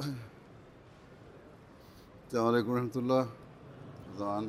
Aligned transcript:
السلام 0.00 2.46
علیکم 2.46 2.76
رحمۃ 2.76 2.94
اللہ 2.94 3.24
رضوان 4.12 4.48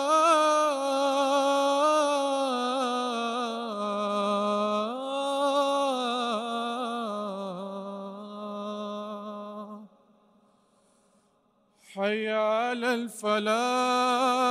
فلا 13.31 14.50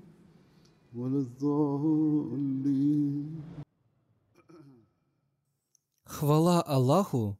ولا 0.94 1.20
الضالين 1.20 2.56
Хвала 6.04 6.62
Аллаху! 6.62 7.38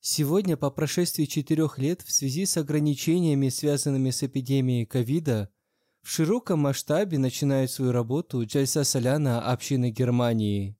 Сегодня, 0.00 0.56
по 0.56 0.70
прошествии 0.70 1.24
четырех 1.24 1.78
лет, 1.78 2.02
в 2.02 2.12
связи 2.12 2.46
с 2.46 2.56
ограничениями, 2.56 3.48
связанными 3.48 4.10
с 4.10 4.22
эпидемией 4.22 4.84
ковида, 4.86 5.50
в 6.02 6.10
широком 6.10 6.60
масштабе 6.60 7.18
начинает 7.18 7.70
свою 7.70 7.92
работу 7.92 8.44
Джальса 8.44 8.84
Соляна 8.84 9.50
общины 9.50 9.90
Германии. 9.90 10.76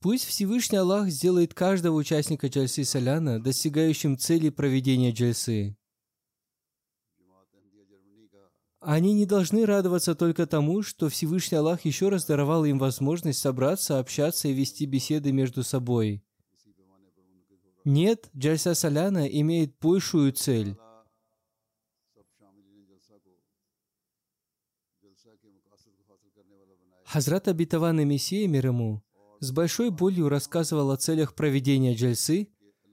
Пусть 0.00 0.24
Всевышний 0.24 0.78
Аллах 0.78 1.10
сделает 1.10 1.52
каждого 1.52 1.96
участника 1.96 2.46
Джальсы 2.46 2.84
Соляна 2.84 3.38
достигающим 3.38 4.16
цели 4.16 4.48
проведения 4.48 5.10
Джальсы. 5.10 5.76
Они 8.87 9.13
не 9.13 9.25
должны 9.25 9.65
радоваться 9.65 10.13
только 10.13 10.45
тому, 10.45 10.83
что 10.83 11.09
Всевышний 11.09 11.57
Аллах 11.57 11.85
еще 11.85 12.09
раз 12.09 12.23
даровал 12.25 12.65
им 12.65 12.77
возможность 12.77 13.39
собраться, 13.39 13.97
общаться 13.97 14.47
и 14.47 14.53
вести 14.53 14.85
беседы 14.85 15.31
между 15.31 15.63
собой. 15.63 16.23
Нет, 17.83 18.29
Джальса 18.37 18.75
Соляна 18.75 19.25
имеет 19.25 19.75
большую 19.79 20.33
цель. 20.33 20.77
Хазрат 27.05 27.47
Абитаван 27.47 28.01
и 28.01 28.05
Мессия 28.05 28.47
мир 28.47 28.67
ему 28.67 29.01
с 29.39 29.51
большой 29.51 29.89
болью 29.89 30.29
рассказывал 30.29 30.91
о 30.91 30.97
целях 30.97 31.33
проведения 31.33 31.95
джальсы, 31.95 32.49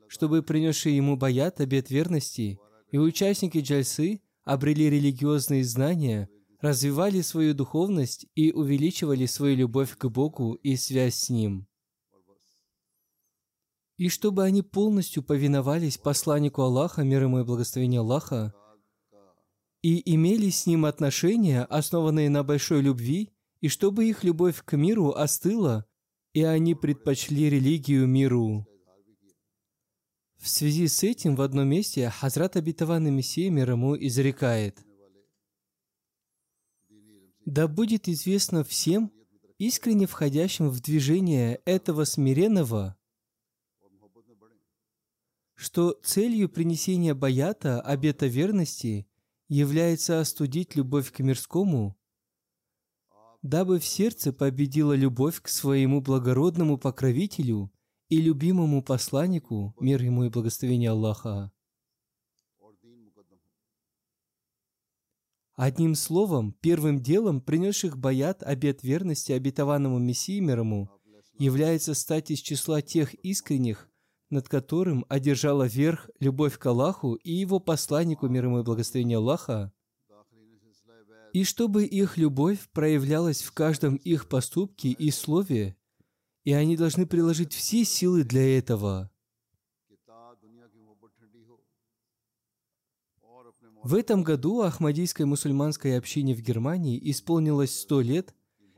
чтобы 0.08 0.42
принесшие 0.42 0.96
ему 0.96 1.18
баят 1.18 1.60
обет 1.60 1.90
верности 1.90 2.58
и 2.90 2.96
участники 2.96 3.58
джальсы 3.58 4.22
обрели 4.44 4.90
религиозные 4.90 5.64
знания, 5.64 6.28
развивали 6.60 7.20
свою 7.20 7.54
духовность 7.54 8.26
и 8.34 8.52
увеличивали 8.52 9.26
свою 9.26 9.56
любовь 9.56 9.96
к 9.96 10.06
Богу 10.06 10.54
и 10.54 10.76
связь 10.76 11.16
с 11.16 11.30
Ним. 11.30 11.66
И 13.98 14.08
чтобы 14.08 14.44
они 14.44 14.62
полностью 14.62 15.22
повиновались 15.22 15.98
посланнику 15.98 16.62
Аллаха, 16.62 17.02
мир 17.02 17.22
ему 17.22 17.40
и 17.40 17.44
благословение 17.44 18.00
Аллаха, 18.00 18.54
и 19.82 20.14
имели 20.14 20.50
с 20.50 20.66
ним 20.66 20.84
отношения, 20.84 21.64
основанные 21.64 22.30
на 22.30 22.44
большой 22.44 22.82
любви, 22.82 23.30
и 23.60 23.68
чтобы 23.68 24.08
их 24.08 24.24
любовь 24.24 24.62
к 24.64 24.76
миру 24.76 25.10
остыла, 25.10 25.84
и 26.32 26.42
они 26.42 26.74
предпочли 26.74 27.50
религию 27.50 28.06
миру. 28.06 28.66
В 30.42 30.48
связи 30.48 30.88
с 30.88 31.04
этим 31.04 31.36
в 31.36 31.40
одном 31.40 31.68
месте 31.68 32.10
Хазрат 32.10 32.56
Абитаван 32.56 33.04
Мессия 33.14 33.48
мир 33.48 33.70
ему 33.70 33.96
изрекает. 33.96 34.84
«Да 37.46 37.68
будет 37.68 38.08
известно 38.08 38.64
всем, 38.64 39.12
искренне 39.58 40.08
входящим 40.08 40.68
в 40.68 40.80
движение 40.80 41.60
этого 41.64 42.02
смиренного, 42.02 42.96
что 45.54 45.96
целью 46.02 46.48
принесения 46.48 47.14
баята, 47.14 47.80
обета 47.80 48.26
верности, 48.26 49.06
является 49.48 50.18
остудить 50.18 50.74
любовь 50.74 51.12
к 51.12 51.20
мирскому, 51.20 51.96
дабы 53.42 53.78
в 53.78 53.86
сердце 53.86 54.32
победила 54.32 54.94
любовь 54.94 55.40
к 55.40 55.46
своему 55.46 56.00
благородному 56.00 56.78
покровителю 56.78 57.70
и 58.12 58.20
любимому 58.20 58.82
посланнику, 58.82 59.74
мир 59.80 60.02
ему 60.02 60.24
и 60.24 60.28
благословение 60.28 60.90
Аллаха. 60.90 61.50
Одним 65.54 65.94
словом, 65.94 66.52
первым 66.60 67.00
делом, 67.00 67.40
принесших 67.40 67.96
баят 67.96 68.42
обет 68.42 68.82
верности 68.82 69.32
обетованному 69.32 69.98
Мессии 69.98 70.40
мирому, 70.40 70.90
является 71.38 71.94
стать 71.94 72.30
из 72.30 72.40
числа 72.40 72.82
тех 72.82 73.14
искренних, 73.14 73.88
над 74.28 74.46
которым 74.46 75.06
одержала 75.08 75.66
верх 75.66 76.10
любовь 76.20 76.58
к 76.58 76.66
Аллаху 76.66 77.14
и 77.14 77.32
его 77.32 77.60
посланнику, 77.60 78.28
мир 78.28 78.44
ему 78.44 78.60
и 78.60 78.62
благословение 78.62 79.16
Аллаха, 79.16 79.72
и 81.32 81.44
чтобы 81.44 81.86
их 81.86 82.18
любовь 82.18 82.68
проявлялась 82.74 83.40
в 83.40 83.52
каждом 83.52 83.96
их 83.96 84.28
поступке 84.28 84.90
и 84.90 85.10
слове, 85.10 85.78
и 86.44 86.52
они 86.52 86.76
должны 86.76 87.06
приложить 87.06 87.52
все 87.52 87.84
силы 87.84 88.24
для 88.24 88.58
этого. 88.58 89.10
В 93.82 93.94
этом 93.94 94.22
году 94.22 94.60
Ахмадийской 94.60 95.26
мусульманской 95.26 95.98
общине 95.98 96.34
в 96.34 96.40
Германии 96.40 97.00
исполнилось 97.10 97.76
сто 97.76 98.00
лет, 98.00 98.34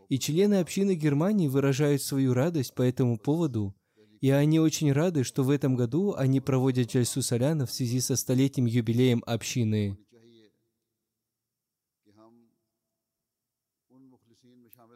и 0.09 0.19
члены 0.19 0.61
общины 0.61 0.95
Германии 0.95 1.49
выражают 1.49 2.03
свою 2.03 2.33
радость 2.35 2.75
по 2.75 2.83
этому 2.83 3.19
поводу– 3.19 3.75
и 4.25 4.31
они 4.31 4.59
очень 4.59 4.91
рады, 4.91 5.23
что 5.23 5.43
в 5.43 5.51
этом 5.51 5.77
году 5.77 6.15
они 6.15 6.41
проводят 6.41 6.91
Джальсу 6.91 7.21
Соляна 7.21 7.67
в 7.67 7.71
связи 7.71 8.01
со 8.01 8.17
столетним 8.17 8.65
юбилеем 8.65 9.23
общины. 9.27 9.99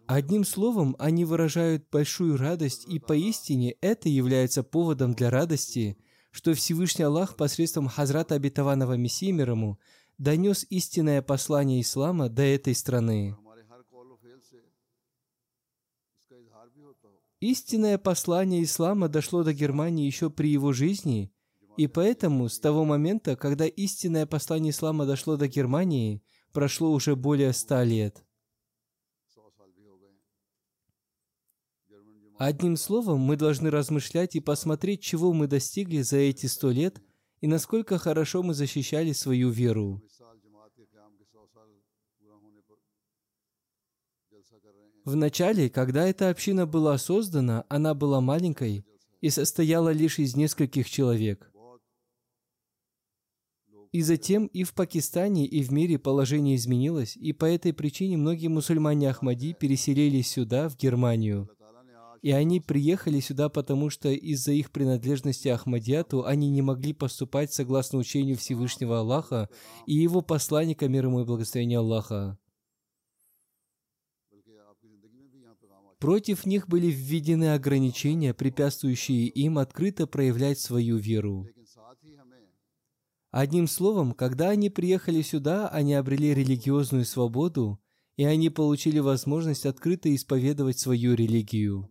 Одним 0.06 0.44
словом, 0.44 0.96
они 0.98 1.26
выражают 1.26 1.86
большую 1.90 2.38
радость, 2.38 2.86
и 2.88 2.98
поистине 2.98 3.72
это 3.82 4.08
является 4.08 4.62
поводом 4.62 5.12
для 5.12 5.28
радости, 5.28 5.98
что 6.30 6.54
Всевышний 6.54 7.04
Аллах 7.04 7.36
посредством 7.36 7.88
Хазрата 7.88 8.34
Обетованного 8.34 8.94
Мессии 8.94 9.30
мирому 9.30 9.78
донес 10.16 10.66
истинное 10.70 11.20
послание 11.20 11.82
ислама 11.82 12.28
до 12.28 12.42
этой 12.42 12.74
страны. 12.74 13.36
Истинное 17.40 17.98
послание 17.98 18.64
ислама 18.64 19.08
дошло 19.08 19.44
до 19.44 19.52
Германии 19.52 20.06
еще 20.06 20.28
при 20.28 20.50
его 20.50 20.72
жизни, 20.72 21.32
и 21.76 21.86
поэтому 21.86 22.48
с 22.48 22.58
того 22.58 22.84
момента, 22.84 23.36
когда 23.36 23.66
истинное 23.66 24.26
послание 24.26 24.70
ислама 24.70 25.06
дошло 25.06 25.36
до 25.36 25.46
Германии, 25.46 26.22
прошло 26.52 26.90
уже 26.90 27.14
более 27.14 27.52
ста 27.52 27.84
лет. 27.84 28.24
Одним 32.38 32.76
словом, 32.76 33.18
мы 33.18 33.36
должны 33.36 33.68
размышлять 33.68 34.36
и 34.36 34.40
посмотреть, 34.40 35.02
чего 35.02 35.32
мы 35.32 35.48
достигли 35.48 36.02
за 36.02 36.18
эти 36.18 36.46
сто 36.46 36.70
лет 36.70 37.02
и 37.40 37.48
насколько 37.48 37.98
хорошо 37.98 38.44
мы 38.44 38.54
защищали 38.54 39.12
свою 39.12 39.50
веру. 39.50 40.00
В 45.04 45.16
начале, 45.16 45.68
когда 45.68 46.06
эта 46.06 46.28
община 46.28 46.66
была 46.66 46.96
создана, 46.98 47.64
она 47.68 47.94
была 47.94 48.20
маленькой 48.20 48.84
и 49.20 49.30
состояла 49.30 49.90
лишь 49.90 50.18
из 50.18 50.36
нескольких 50.36 50.88
человек. 50.88 51.50
И 53.90 54.02
затем 54.02 54.46
и 54.46 54.64
в 54.64 54.74
Пакистане, 54.74 55.46
и 55.46 55.62
в 55.62 55.72
мире 55.72 55.98
положение 55.98 56.56
изменилось, 56.56 57.16
и 57.16 57.32
по 57.32 57.46
этой 57.46 57.72
причине 57.72 58.16
многие 58.16 58.48
мусульмане 58.48 59.08
Ахмади 59.08 59.54
переселились 59.54 60.30
сюда, 60.30 60.68
в 60.68 60.76
Германию. 60.76 61.48
И 62.20 62.32
они 62.32 62.60
приехали 62.60 63.20
сюда, 63.20 63.48
потому 63.48 63.90
что 63.90 64.08
из-за 64.10 64.52
их 64.52 64.72
принадлежности 64.72 65.48
Ахмадиату 65.48 66.24
они 66.24 66.50
не 66.50 66.62
могли 66.62 66.92
поступать 66.92 67.52
согласно 67.52 67.98
учению 67.98 68.36
Всевышнего 68.36 68.98
Аллаха 68.98 69.48
и 69.86 69.94
его 69.94 70.20
посланника, 70.20 70.88
мир 70.88 71.06
ему 71.06 71.20
и 71.20 71.24
благословения 71.24 71.78
Аллаха. 71.78 72.38
Против 75.98 76.46
них 76.46 76.68
были 76.68 76.86
введены 76.86 77.54
ограничения, 77.54 78.32
препятствующие 78.32 79.26
им 79.26 79.58
открыто 79.58 80.06
проявлять 80.06 80.60
свою 80.60 80.96
веру. 80.96 81.46
Одним 83.30 83.66
словом, 83.66 84.12
когда 84.12 84.50
они 84.50 84.70
приехали 84.70 85.22
сюда, 85.22 85.68
они 85.68 85.94
обрели 85.94 86.32
религиозную 86.34 87.04
свободу, 87.04 87.80
и 88.16 88.24
они 88.24 88.48
получили 88.48 89.00
возможность 89.00 89.66
открыто 89.66 90.12
исповедовать 90.14 90.78
свою 90.78 91.14
религию. 91.14 91.88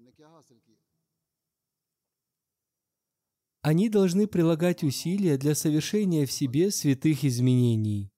Они 3.67 3.89
должны 3.89 4.27
прилагать 4.27 4.81
усилия 4.81 5.37
для 5.37 5.53
совершения 5.53 6.25
в 6.25 6.31
себе 6.31 6.71
святых 6.71 7.25
изменений 7.25 8.09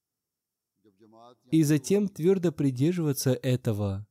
и 1.50 1.64
затем 1.64 2.08
твердо 2.08 2.52
придерживаться 2.52 3.32
этого. 3.32 4.06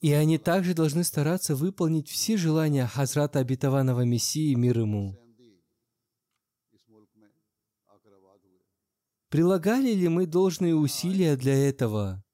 И 0.00 0.10
они 0.10 0.38
также 0.38 0.74
должны 0.74 1.04
стараться 1.04 1.54
выполнить 1.54 2.08
все 2.08 2.36
желания 2.36 2.88
Хазрата 2.88 3.38
Обетованного 3.38 4.00
Мессии, 4.04 4.54
мир 4.54 4.80
ему. 4.80 5.16
Прилагали 9.28 9.92
ли 9.92 10.08
мы 10.08 10.26
должные 10.26 10.74
усилия 10.74 11.36
для 11.36 11.54
этого? 11.54 12.24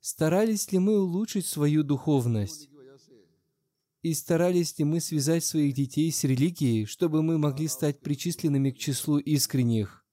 Старались 0.00 0.70
ли 0.70 0.78
мы 0.78 1.00
улучшить 1.00 1.46
свою 1.46 1.82
духовность? 1.82 2.68
И 4.06 4.14
старались 4.14 4.78
ли 4.78 4.84
мы 4.84 5.00
связать 5.00 5.44
своих 5.44 5.74
детей 5.74 6.12
с 6.12 6.22
религией, 6.22 6.84
чтобы 6.84 7.24
мы 7.24 7.38
могли 7.38 7.66
стать 7.66 7.98
причисленными 7.98 8.70
к 8.70 8.78
числу 8.78 9.18
искренних? 9.18 10.06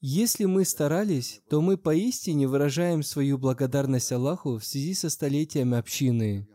Если 0.00 0.46
мы 0.46 0.64
старались, 0.64 1.42
то 1.50 1.60
мы 1.60 1.76
поистине 1.76 2.48
выражаем 2.48 3.02
свою 3.02 3.36
благодарность 3.36 4.10
Аллаху 4.10 4.56
в 4.56 4.64
связи 4.64 4.94
со 4.94 5.10
столетием 5.10 5.74
общины. 5.74 6.48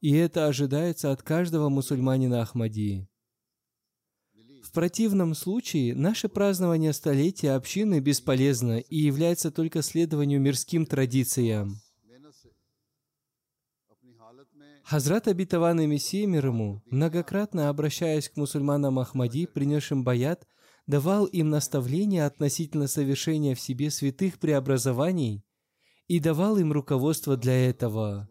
И 0.00 0.12
это 0.12 0.46
ожидается 0.46 1.10
от 1.10 1.24
каждого 1.24 1.68
мусульманина 1.68 2.40
Ахмадии. 2.40 3.08
В 4.62 4.70
противном 4.70 5.34
случае 5.34 5.92
наше 5.96 6.28
празднование 6.28 6.92
столетия 6.92 7.56
общины 7.56 7.98
бесполезно 7.98 8.78
и 8.78 8.96
является 8.96 9.50
только 9.50 9.82
следованию 9.82 10.40
мирским 10.40 10.86
традициям. 10.86 11.80
Хазрат 14.84 15.28
обетованный 15.28 15.86
Мессия 15.86 16.26
мир 16.26 16.48
ему, 16.48 16.82
многократно 16.90 17.70
обращаясь 17.70 18.28
к 18.28 18.36
мусульманам 18.36 18.98
Ахмади, 18.98 19.46
принесшим 19.46 20.04
баят, 20.04 20.46
давал 20.86 21.24
им 21.24 21.48
наставления 21.48 22.26
относительно 22.26 22.86
совершения 22.86 23.54
в 23.54 23.60
себе 23.60 23.90
святых 23.90 24.38
преобразований 24.38 25.42
и 26.06 26.20
давал 26.20 26.58
им 26.58 26.70
руководство 26.70 27.38
для 27.38 27.70
этого. 27.70 28.28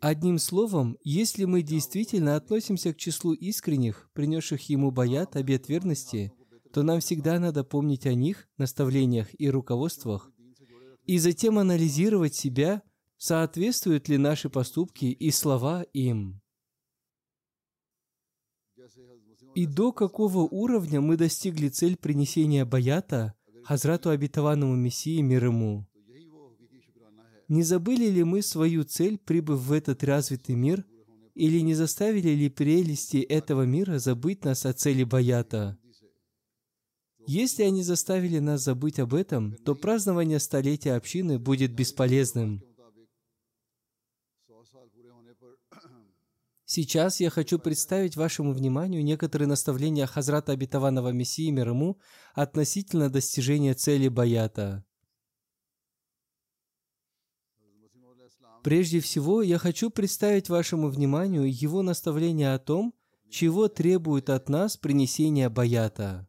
Одним 0.00 0.38
словом, 0.38 0.96
если 1.04 1.44
мы 1.44 1.62
действительно 1.62 2.34
относимся 2.34 2.92
к 2.92 2.96
числу 2.96 3.32
искренних, 3.32 4.10
принесших 4.14 4.68
ему 4.68 4.90
баят, 4.90 5.36
обет 5.36 5.68
верности, 5.68 6.32
то 6.72 6.82
нам 6.82 6.98
всегда 7.00 7.38
надо 7.38 7.62
помнить 7.62 8.06
о 8.06 8.14
них, 8.14 8.48
наставлениях 8.56 9.28
и 9.38 9.48
руководствах, 9.48 10.32
и 11.06 11.18
затем 11.18 11.58
анализировать 11.58 12.34
себя, 12.34 12.82
соответствуют 13.20 14.08
ли 14.08 14.16
наши 14.16 14.48
поступки 14.48 15.04
и 15.04 15.30
слова 15.30 15.82
им. 15.92 16.40
И 19.54 19.66
до 19.66 19.92
какого 19.92 20.38
уровня 20.38 21.02
мы 21.02 21.18
достигли 21.18 21.68
цель 21.68 21.96
принесения 21.96 22.64
баята 22.64 23.34
Хазрату 23.64 24.08
обетованному 24.08 24.74
Мессии 24.74 25.20
мир 25.20 25.44
ему? 25.44 25.86
Не 27.48 27.62
забыли 27.62 28.06
ли 28.06 28.24
мы 28.24 28.40
свою 28.40 28.84
цель, 28.84 29.18
прибыв 29.18 29.60
в 29.60 29.72
этот 29.72 30.02
развитый 30.02 30.54
мир, 30.54 30.86
или 31.34 31.60
не 31.60 31.74
заставили 31.74 32.30
ли 32.30 32.48
прелести 32.48 33.18
этого 33.18 33.64
мира 33.64 33.98
забыть 33.98 34.44
нас 34.44 34.64
о 34.64 34.72
цели 34.72 35.04
Баята? 35.04 35.78
Если 37.26 37.64
они 37.64 37.82
заставили 37.82 38.38
нас 38.38 38.62
забыть 38.62 38.98
об 38.98 39.14
этом, 39.14 39.56
то 39.56 39.74
празднование 39.74 40.38
столетия 40.38 40.94
общины 40.94 41.38
будет 41.38 41.74
бесполезным. 41.74 42.62
Сейчас 46.72 47.18
я 47.18 47.30
хочу 47.30 47.58
представить 47.58 48.14
вашему 48.14 48.52
вниманию 48.52 49.02
некоторые 49.02 49.48
наставления 49.48 50.06
Хазрата 50.06 50.52
Обетованного 50.52 51.08
Мессии 51.08 51.50
мир 51.50 51.70
ему 51.70 51.98
относительно 52.32 53.10
достижения 53.10 53.74
цели 53.74 54.06
Баята. 54.06 54.84
Прежде 58.62 59.00
всего, 59.00 59.42
я 59.42 59.58
хочу 59.58 59.90
представить 59.90 60.48
вашему 60.48 60.90
вниманию 60.90 61.52
его 61.52 61.82
наставление 61.82 62.54
о 62.54 62.60
том, 62.60 62.94
чего 63.28 63.66
требует 63.66 64.30
от 64.30 64.48
нас 64.48 64.76
принесение 64.76 65.48
баята. 65.48 66.28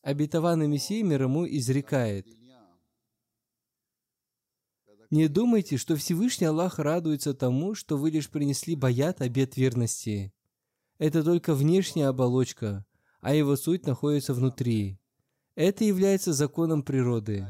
Обетованный 0.00 0.68
Мессия 0.68 1.04
мир 1.04 1.24
ему 1.24 1.46
изрекает, 1.46 2.26
«Не 5.10 5.28
думайте, 5.28 5.76
что 5.78 5.96
Всевышний 5.96 6.46
Аллах 6.46 6.78
радуется 6.78 7.32
тому, 7.32 7.74
что 7.74 7.96
вы 7.96 8.10
лишь 8.10 8.28
принесли 8.28 8.76
баят 8.76 9.22
обет 9.22 9.56
верности. 9.56 10.32
Это 10.98 11.22
только 11.22 11.54
внешняя 11.54 12.08
оболочка, 12.08 12.84
а 13.20 13.34
его 13.34 13.56
суть 13.56 13.86
находится 13.86 14.34
внутри. 14.34 14.98
Это 15.54 15.84
является 15.84 16.32
законом 16.32 16.82
природы. 16.82 17.46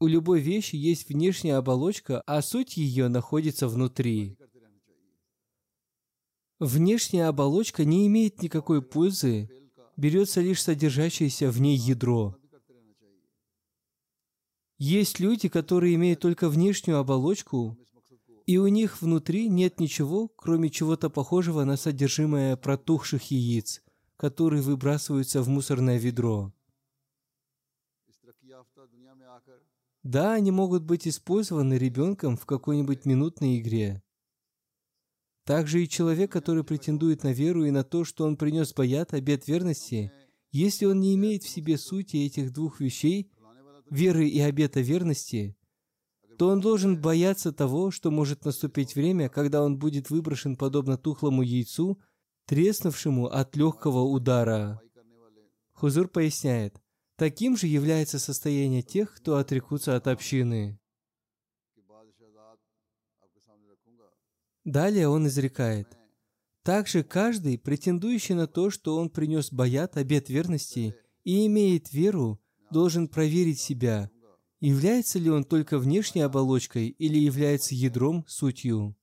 У 0.00 0.06
любой 0.06 0.40
вещи 0.40 0.74
есть 0.74 1.08
внешняя 1.08 1.54
оболочка, 1.54 2.22
а 2.26 2.42
суть 2.42 2.76
ее 2.76 3.08
находится 3.08 3.68
внутри. 3.68 4.36
Внешняя 6.58 7.26
оболочка 7.26 7.84
не 7.84 8.06
имеет 8.08 8.42
никакой 8.42 8.82
пользы, 8.82 9.48
берется 9.96 10.40
лишь 10.40 10.62
содержащееся 10.62 11.50
в 11.50 11.60
ней 11.60 11.76
ядро. 11.76 12.36
Есть 14.84 15.20
люди, 15.20 15.48
которые 15.48 15.94
имеют 15.94 16.18
только 16.18 16.48
внешнюю 16.48 16.98
оболочку, 16.98 17.78
и 18.46 18.58
у 18.58 18.66
них 18.66 19.00
внутри 19.00 19.46
нет 19.46 19.78
ничего, 19.78 20.26
кроме 20.26 20.70
чего-то 20.70 21.08
похожего 21.08 21.62
на 21.62 21.76
содержимое 21.76 22.56
протухших 22.56 23.30
яиц, 23.30 23.80
которые 24.16 24.60
выбрасываются 24.60 25.40
в 25.40 25.48
мусорное 25.48 25.98
ведро. 25.98 26.52
Да, 30.02 30.32
они 30.32 30.50
могут 30.50 30.82
быть 30.82 31.06
использованы 31.06 31.74
ребенком 31.74 32.36
в 32.36 32.44
какой-нибудь 32.44 33.04
минутной 33.04 33.60
игре. 33.60 34.02
Также 35.44 35.84
и 35.84 35.88
человек, 35.88 36.32
который 36.32 36.64
претендует 36.64 37.22
на 37.22 37.32
веру 37.32 37.64
и 37.64 37.70
на 37.70 37.84
то, 37.84 38.02
что 38.02 38.24
он 38.24 38.36
принес 38.36 38.74
баят, 38.74 39.14
обет 39.14 39.46
верности, 39.46 40.10
если 40.50 40.86
он 40.86 40.98
не 40.98 41.14
имеет 41.14 41.44
в 41.44 41.48
себе 41.48 41.78
сути 41.78 42.16
этих 42.16 42.52
двух 42.52 42.80
вещей, 42.80 43.30
веры 43.90 44.28
и 44.28 44.40
обета 44.40 44.80
верности, 44.80 45.56
то 46.38 46.48
он 46.48 46.60
должен 46.60 47.00
бояться 47.00 47.52
того, 47.52 47.90
что 47.90 48.10
может 48.10 48.44
наступить 48.44 48.94
время, 48.94 49.28
когда 49.28 49.62
он 49.62 49.78
будет 49.78 50.10
выброшен 50.10 50.56
подобно 50.56 50.96
тухлому 50.96 51.42
яйцу, 51.42 52.00
треснувшему 52.46 53.26
от 53.26 53.54
легкого 53.56 54.00
удара. 54.00 54.80
Хузур 55.72 56.08
поясняет, 56.08 56.82
Таким 57.22 57.56
же 57.56 57.68
является 57.68 58.18
состояние 58.18 58.82
тех, 58.82 59.14
кто 59.14 59.36
отрекутся 59.36 59.94
от 59.94 60.08
общины. 60.08 60.78
Далее 64.64 65.08
он 65.08 65.26
изрекает. 65.28 65.86
Также 66.64 67.04
каждый, 67.04 67.58
претендующий 67.58 68.34
на 68.34 68.46
то, 68.46 68.70
что 68.70 68.96
он 68.96 69.08
принес 69.08 69.52
баят, 69.52 69.96
обет 69.96 70.30
верности, 70.30 70.96
и 71.22 71.46
имеет 71.46 71.92
веру, 71.92 72.40
должен 72.72 73.06
проверить 73.08 73.60
себя, 73.60 74.10
является 74.60 75.18
ли 75.18 75.30
он 75.30 75.44
только 75.44 75.78
внешней 75.78 76.22
оболочкой 76.22 76.88
или 76.88 77.18
является 77.18 77.74
ядром, 77.74 78.24
сутью. 78.26 78.96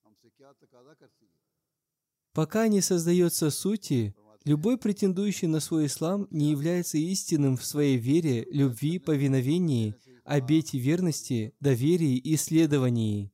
Пока 2.34 2.68
не 2.68 2.82
создается 2.82 3.50
сути, 3.50 4.14
Любой 4.46 4.78
претендующий 4.78 5.48
на 5.48 5.60
свой 5.60 5.88
ислам 5.88 6.28
не 6.32 6.52
является 6.52 6.98
истинным 6.98 7.58
в 7.58 7.66
своей 7.66 7.98
вере, 7.98 8.48
любви, 8.50 8.98
повиновении, 8.98 9.96
обете 10.24 10.78
верности, 10.80 11.54
доверии 11.60 12.16
и 12.16 12.36
исследовании. 12.36 13.32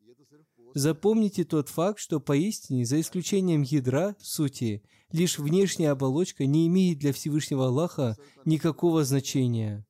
Запомните 0.74 1.46
тот 1.46 1.70
факт, 1.70 2.00
что 2.00 2.20
поистине, 2.20 2.86
за 2.86 3.00
исключением 3.00 3.62
ядра, 3.62 4.15
сути, 4.20 4.84
лишь 5.12 5.39
внешняя 5.39 5.92
оболочка 5.92 6.46
не 6.46 6.68
имеет 6.68 6.98
для 7.00 7.13
Всевышнего 7.13 7.68
Аллаха 7.68 8.18
никакого 8.44 9.06
значения. 9.06 9.86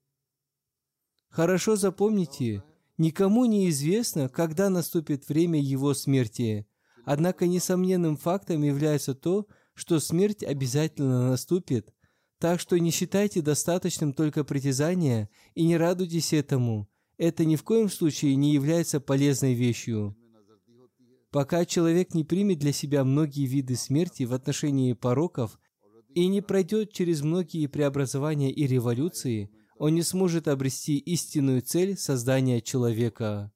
Хорошо 1.35 1.75
запомните, 1.75 2.63
никому 2.97 3.43
не 3.43 3.67
известно, 3.69 4.29
когда 4.29 4.69
наступит 4.69 5.27
время 5.27 5.59
его 5.59 5.93
смерти. 5.93 6.65
Однако 7.03 7.45
несомненным 7.45 8.15
фактом 8.15 8.63
является 8.63 9.13
то, 9.13 9.45
что 9.73 9.99
смерть 9.99 10.45
обязательно 10.45 11.31
наступит, 11.31 11.93
так 12.39 12.61
что 12.61 12.79
не 12.79 12.89
считайте 12.89 13.41
достаточным 13.41 14.13
только 14.13 14.45
притязания 14.45 15.29
и 15.55 15.65
не 15.65 15.75
радуйтесь 15.75 16.31
этому. 16.31 16.87
Это 17.17 17.43
ни 17.43 17.57
в 17.57 17.63
коем 17.63 17.89
случае 17.89 18.37
не 18.37 18.53
является 18.53 19.01
полезной 19.01 19.55
вещью. 19.55 20.15
Пока 21.31 21.65
человек 21.65 22.13
не 22.13 22.23
примет 22.23 22.59
для 22.59 22.71
себя 22.71 23.03
многие 23.03 23.45
виды 23.45 23.75
смерти 23.75 24.23
в 24.23 24.33
отношении 24.33 24.93
пороков 24.93 25.59
и 26.13 26.27
не 26.27 26.39
пройдет 26.39 26.93
через 26.93 27.23
многие 27.23 27.67
преобразования 27.67 28.53
и 28.53 28.65
революции, 28.65 29.51
он 29.77 29.95
не 29.95 30.03
сможет 30.03 30.47
обрести 30.47 30.97
истинную 30.97 31.61
цель 31.61 31.97
создания 31.97 32.61
человека. 32.61 33.51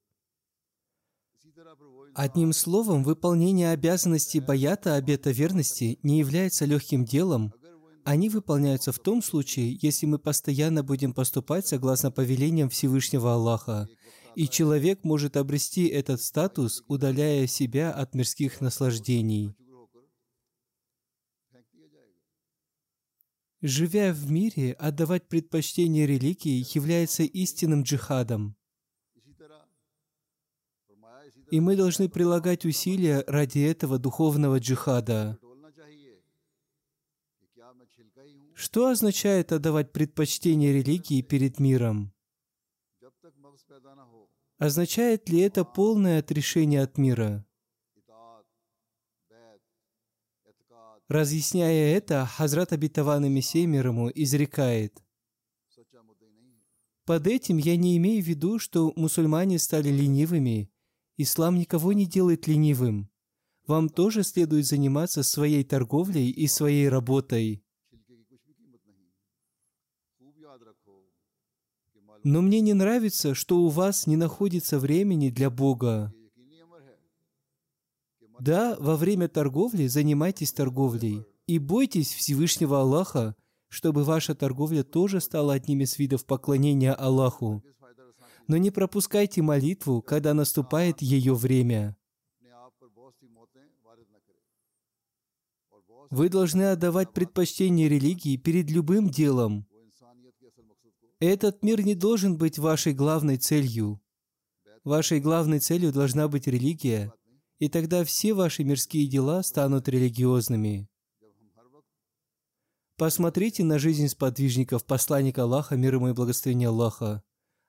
Одним 2.16 2.54
словом, 2.54 3.04
выполнение 3.04 3.72
обязанностей 3.72 4.40
баята 4.40 4.96
обета 4.96 5.32
верности 5.32 6.00
не 6.04 6.20
является 6.20 6.66
легким 6.66 7.06
делом. 7.06 7.54
Они 8.04 8.30
выполняются 8.30 8.92
в 8.92 9.00
том 9.00 9.22
случае, 9.22 9.78
если 9.82 10.06
мы 10.06 10.20
постоянно 10.20 10.84
будем 10.84 11.14
поступать 11.14 11.68
согласно 11.68 12.12
повелениям 12.12 12.70
Всевышнего 12.70 13.34
Аллаха, 13.34 13.88
и 14.36 14.48
человек 14.48 15.04
может 15.04 15.38
обрести 15.38 15.88
этот 15.88 16.22
статус, 16.22 16.84
удаляя 16.88 17.46
себя 17.48 17.92
от 17.92 18.16
мирских 18.16 18.62
наслаждений. 18.62 19.56
Живя 23.62 24.14
в 24.14 24.32
мире, 24.32 24.72
отдавать 24.74 25.28
предпочтение 25.28 26.08
религии 26.08 26.66
является 26.74 27.24
истинным 27.24 27.84
джихадом. 27.84 28.56
И 31.52 31.60
мы 31.60 31.76
должны 31.76 32.08
прилагать 32.08 32.64
усилия 32.66 33.24
ради 33.28 33.60
этого 33.60 34.00
духовного 34.00 34.60
джихада. 34.60 35.38
Что 38.54 38.88
означает 38.88 39.52
отдавать 39.52 39.92
предпочтение 39.92 40.72
религии 40.72 41.22
перед 41.22 41.60
миром? 41.60 42.14
Означает 44.58 45.28
ли 45.30 45.40
это 45.40 45.66
полное 45.66 46.20
отрешение 46.20 46.82
от 46.84 46.98
мира? 46.98 47.46
Разъясняя 51.10 51.98
это, 51.98 52.28
Хазрат 52.28 52.72
Абитаван 52.72 53.26
Мессия 53.34 53.66
Мирому 53.66 54.12
изрекает. 54.14 55.04
Под 57.04 57.26
этим 57.26 57.58
я 57.58 57.76
не 57.78 57.98
имею 57.98 58.24
в 58.24 58.28
виду, 58.28 58.60
что 58.60 58.94
мусульмане 58.96 59.58
стали 59.58 59.90
ленивыми. 59.90 60.70
Ислам 61.18 61.58
никого 61.58 61.94
не 61.94 62.06
делает 62.06 62.46
ленивым. 62.46 63.10
Вам 63.66 63.90
тоже 63.90 64.22
следует 64.22 64.68
заниматься 64.68 65.24
своей 65.24 65.64
торговлей 65.64 66.30
и 66.30 66.46
своей 66.46 66.88
работой. 66.88 67.64
Но 72.24 72.42
мне 72.44 72.62
не 72.62 72.74
нравится, 72.76 73.34
что 73.34 73.62
у 73.62 73.70
вас 73.70 74.06
не 74.06 74.16
находится 74.16 74.78
времени 74.78 75.32
для 75.32 75.50
Бога. 75.50 76.14
Да, 78.40 78.78
во 78.80 78.96
время 78.96 79.28
торговли 79.28 79.88
занимайтесь 79.88 80.54
торговлей 80.54 81.26
и 81.46 81.60
бойтесь 81.60 82.14
Всевышнего 82.14 82.80
Аллаха, 82.80 83.36
чтобы 83.68 84.04
ваша 84.04 84.34
торговля 84.34 84.84
тоже 84.84 85.20
стала 85.20 85.54
одним 85.54 85.82
из 85.82 86.00
видов 86.00 86.26
поклонения 86.26 86.94
Аллаху. 86.94 87.64
Но 88.48 88.58
не 88.58 88.72
пропускайте 88.72 89.42
молитву, 89.42 90.02
когда 90.02 90.34
наступает 90.34 91.02
ее 91.02 91.36
время. 91.36 91.98
Вы 96.10 96.30
должны 96.30 96.64
отдавать 96.64 97.14
предпочтение 97.14 97.88
религии 97.88 98.38
перед 98.38 98.72
любым 98.72 99.10
делом. 99.10 99.68
Этот 101.20 101.62
мир 101.62 101.82
не 101.82 101.94
должен 101.94 102.38
быть 102.38 102.58
вашей 102.58 102.94
главной 102.94 103.38
целью. 103.38 104.02
Вашей 104.84 105.20
главной 105.20 105.60
целью 105.60 105.92
должна 105.92 106.28
быть 106.28 106.48
религия, 106.48 107.14
и 107.60 107.68
тогда 107.68 108.04
все 108.06 108.34
ваши 108.34 108.64
мирские 108.64 109.08
дела 109.08 109.44
станут 109.44 109.88
религиозными. 109.90 110.88
Посмотрите 112.98 113.64
на 113.64 113.80
жизнь 113.80 114.08
сподвижников 114.08 114.86
посланника 114.86 115.44
Аллаха, 115.44 115.76
мир 115.76 115.96
ему 115.96 116.10
и 116.10 116.14
благословение 116.14 116.70
Аллаха. 116.70 117.24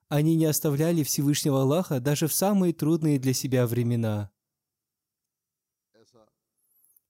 Они 0.09 0.35
не 0.35 0.47
оставляли 0.47 1.05
Всевышнего 1.05 1.63
Аллаха 1.63 2.01
даже 2.01 2.27
в 2.27 2.35
самые 2.35 2.73
трудные 2.73 3.19
для 3.19 3.33
себя 3.33 3.67
времена. 3.67 4.31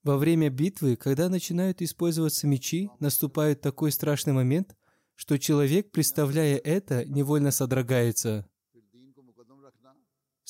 Во 0.02 0.16
время 0.16 0.48
битвы, 0.48 0.96
когда 0.96 1.28
начинают 1.28 1.82
использоваться 1.82 2.46
мечи, 2.46 2.90
наступает 3.00 3.60
такой 3.60 3.92
страшный 3.92 4.32
момент, 4.32 4.74
что 5.14 5.38
человек, 5.38 5.90
представляя 5.90 6.56
это, 6.56 7.04
невольно 7.04 7.50
содрогается– 7.50 8.46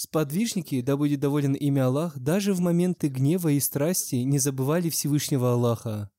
Сподвижники, 0.03 0.81
да 0.81 0.97
будет 0.97 1.21
доволен 1.21 1.53
имя 1.53 1.89
Аллах, 1.89 2.19
даже 2.19 2.55
в 2.55 2.61
моменты 2.61 3.09
гнева 3.09 3.49
и 3.49 3.61
страсти 3.61 4.15
не 4.15 4.39
забывали 4.39 4.89
Всевышнего 4.89 5.53
Аллаха. 5.53 6.11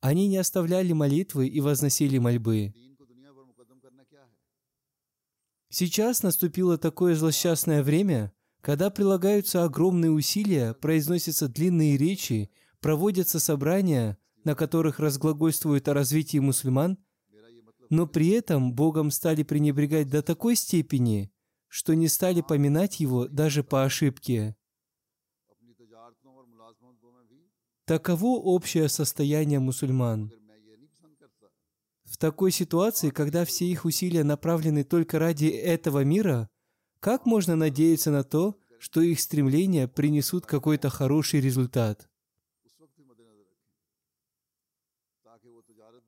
Они 0.00 0.28
не 0.28 0.38
оставляли 0.38 0.94
молитвы 0.94 1.46
и 1.46 1.60
возносили 1.60 2.16
мольбы. 2.16 2.72
Сейчас 5.68 6.22
наступило 6.22 6.78
такое 6.78 7.14
злосчастное 7.16 7.82
время, 7.82 8.32
когда 8.62 8.88
прилагаются 8.88 9.64
огромные 9.64 10.10
усилия, 10.10 10.72
произносятся 10.72 11.48
длинные 11.48 11.98
речи, 11.98 12.48
проводятся 12.80 13.40
собрания, 13.40 14.16
на 14.44 14.54
которых 14.54 15.00
разглагольствуют 15.00 15.86
о 15.88 15.92
развитии 15.92 16.38
мусульман, 16.38 16.96
но 17.90 18.06
при 18.06 18.28
этом 18.28 18.72
Богом 18.72 19.10
стали 19.10 19.42
пренебрегать 19.42 20.08
до 20.08 20.22
такой 20.22 20.56
степени– 20.56 21.30
что 21.68 21.94
не 21.94 22.08
стали 22.08 22.40
поминать 22.40 23.00
его 23.00 23.28
даже 23.28 23.62
по 23.62 23.84
ошибке. 23.84 24.56
Таково 27.84 28.38
общее 28.38 28.88
состояние 28.88 29.60
мусульман. 29.60 30.30
В 32.04 32.16
такой 32.16 32.50
ситуации, 32.50 33.10
когда 33.10 33.44
все 33.44 33.66
их 33.66 33.84
усилия 33.84 34.24
направлены 34.24 34.82
только 34.82 35.18
ради 35.18 35.46
этого 35.46 36.04
мира, 36.04 36.48
как 37.00 37.26
можно 37.26 37.54
надеяться 37.54 38.10
на 38.10 38.24
то, 38.24 38.58
что 38.78 39.00
их 39.00 39.20
стремления 39.20 39.88
принесут 39.88 40.46
какой-то 40.46 40.88
хороший 40.90 41.40
результат? 41.40 42.08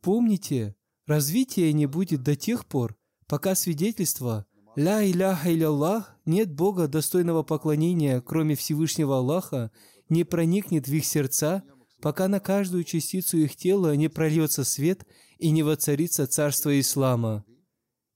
Помните, 0.00 0.74
развитие 1.06 1.72
не 1.72 1.86
будет 1.86 2.22
до 2.22 2.34
тех 2.34 2.66
пор, 2.66 2.96
пока 3.26 3.54
свидетельство, 3.54 4.46
«Ля 4.76 5.04
иляха 5.04 5.52
иля 5.52 5.68
Аллах» 5.68 6.16
нет 6.24 6.52
Бога, 6.52 6.86
достойного 6.86 7.42
поклонения, 7.42 8.20
кроме 8.20 8.54
Всевышнего 8.54 9.18
Аллаха, 9.18 9.70
не 10.08 10.24
проникнет 10.24 10.86
в 10.86 10.92
их 10.92 11.04
сердца, 11.04 11.64
пока 12.00 12.28
на 12.28 12.40
каждую 12.40 12.84
частицу 12.84 13.38
их 13.38 13.56
тела 13.56 13.96
не 13.96 14.08
прольется 14.08 14.64
свет 14.64 15.06
и 15.38 15.50
не 15.50 15.62
воцарится 15.62 16.26
царство 16.26 16.78
ислама. 16.78 17.44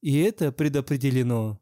И 0.00 0.18
это 0.18 0.52
предопределено. 0.52 1.60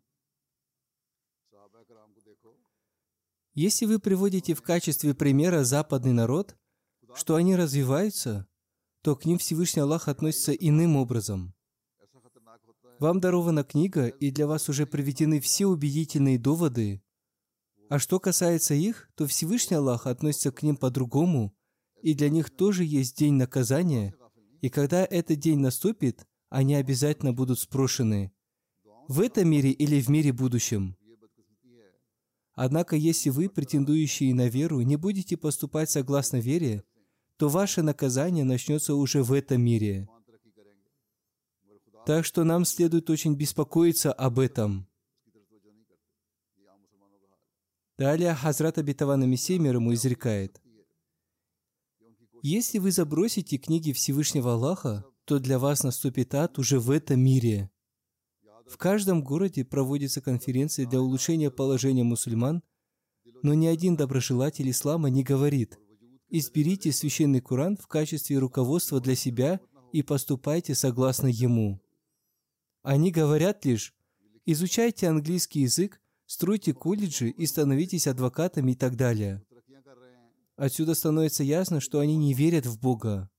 Если 3.55 3.85
вы 3.85 3.99
приводите 3.99 4.55
в 4.55 4.63
качестве 4.63 5.15
примера 5.15 5.65
западный 5.65 6.13
народ, 6.13 6.57
что 7.15 7.35
они 7.35 7.55
развиваются, 7.55 8.47
то 9.03 9.15
к 9.15 9.25
ним 9.27 9.39
Всевышний 9.39 9.83
Аллах 9.83 10.09
относится 10.09 10.53
иным 10.53 10.97
образом. 10.97 11.55
Вам 13.03 13.19
дарована 13.19 13.65
книга, 13.65 14.07
и 14.07 14.31
для 14.31 14.47
вас 14.47 14.69
уже 14.69 14.87
приведены 14.87 15.41
все 15.41 15.67
убедительные 15.67 16.39
доводы. 16.39 17.03
А 17.89 17.99
что 17.99 18.21
касается 18.21 18.75
их, 18.75 19.11
то 19.17 19.27
Всевышний 19.27 19.77
Аллах 19.77 20.07
относится 20.07 20.53
к 20.53 20.63
ним 20.63 20.77
по-другому, 20.77 21.53
и 22.01 22.15
для 22.15 22.29
них 22.31 22.49
тоже 22.49 22.85
есть 22.85 23.19
день 23.19 23.35
наказания, 23.35 24.15
и 24.61 24.69
когда 24.69 25.05
этот 25.05 25.41
день 25.41 25.59
наступит, 25.59 26.29
они 26.49 26.77
обязательно 26.77 27.33
будут 27.33 27.59
спрошены, 27.59 28.31
в 29.09 29.21
этом 29.21 29.51
мире 29.51 29.73
или 29.73 30.01
в 30.01 30.09
мире 30.09 30.33
будущем. 30.33 30.97
Однако, 32.55 32.95
если 32.95 33.31
вы, 33.31 33.49
претендующие 33.49 34.33
на 34.33 34.47
веру, 34.47 34.81
не 34.83 34.95
будете 34.95 35.37
поступать 35.37 35.91
согласно 35.91 36.37
вере, 36.37 36.85
то 37.37 37.49
ваше 37.49 37.83
наказание 37.83 38.45
начнется 38.45 38.95
уже 38.95 39.25
в 39.25 39.33
этом 39.33 39.61
мире– 39.61 40.07
так 42.05 42.25
что 42.25 42.43
нам 42.45 42.65
следует 42.65 43.11
очень 43.11 43.35
беспокоиться 43.35 44.13
об 44.13 44.39
этом. 44.39 44.89
Далее 47.97 48.35
Хазрат 48.35 48.79
Абитавана 48.79 49.25
Мессия 49.25 49.59
мир 49.59 49.77
ему 49.77 49.95
изрекает. 49.95 50.61
Если 52.43 52.79
вы 52.79 52.91
забросите 52.91 53.57
книги 53.59 53.93
Всевышнего 53.93 54.55
Аллаха, 54.55 55.05
то 55.25 55.39
для 55.39 55.61
вас 55.61 55.85
наступит 55.85 56.35
ад 56.35 56.59
уже 56.59 56.81
в 56.81 56.91
этом 56.91 57.21
мире. 57.21 57.71
В 58.67 58.77
каждом 58.77 59.23
городе 59.23 59.65
проводятся 59.65 60.21
конференции 60.21 60.85
для 60.85 61.01
улучшения 61.01 61.53
положения 61.53 62.03
мусульман, 62.03 62.65
но 63.45 63.55
ни 63.55 63.67
один 63.67 63.95
доброжелатель 63.95 64.69
ислама 64.69 65.09
не 65.09 65.23
говорит 65.23 65.79
«Изберите 66.29 66.91
священный 66.91 67.41
Куран 67.41 67.77
в 67.77 67.87
качестве 67.87 68.39
руководства 68.39 69.01
для 69.01 69.15
себя 69.15 69.61
и 69.93 70.03
поступайте 70.03 70.75
согласно 70.75 71.29
ему». 71.29 71.81
Они 72.83 73.13
говорят 73.13 73.65
лишь 73.65 73.95
«изучайте 74.45 75.09
английский 75.09 75.61
язык, 75.61 76.01
стройте 76.27 76.75
колледжи 76.75 77.31
и 77.31 77.47
становитесь 77.47 78.09
адвокатами» 78.09 78.73
и 78.73 78.75
так 78.75 78.97
далее. 78.97 79.45
Отсюда 80.57 80.95
становится 80.95 81.45
ясно, 81.45 81.81
что 81.81 82.01
они 82.01 82.17
не 82.17 82.35
верят 82.35 82.67
в 82.67 82.81
Бога. 82.81 83.31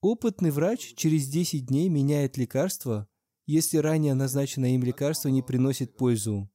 Опытный 0.00 0.50
врач 0.50 0.94
через 0.96 1.28
10 1.28 1.66
дней 1.66 1.88
меняет 1.88 2.36
лекарство, 2.36 3.08
если 3.46 3.78
ранее 3.78 4.14
назначенное 4.14 4.70
им 4.70 4.82
лекарство 4.82 5.28
не 5.28 5.42
приносит 5.42 5.96
пользу. 5.96 6.50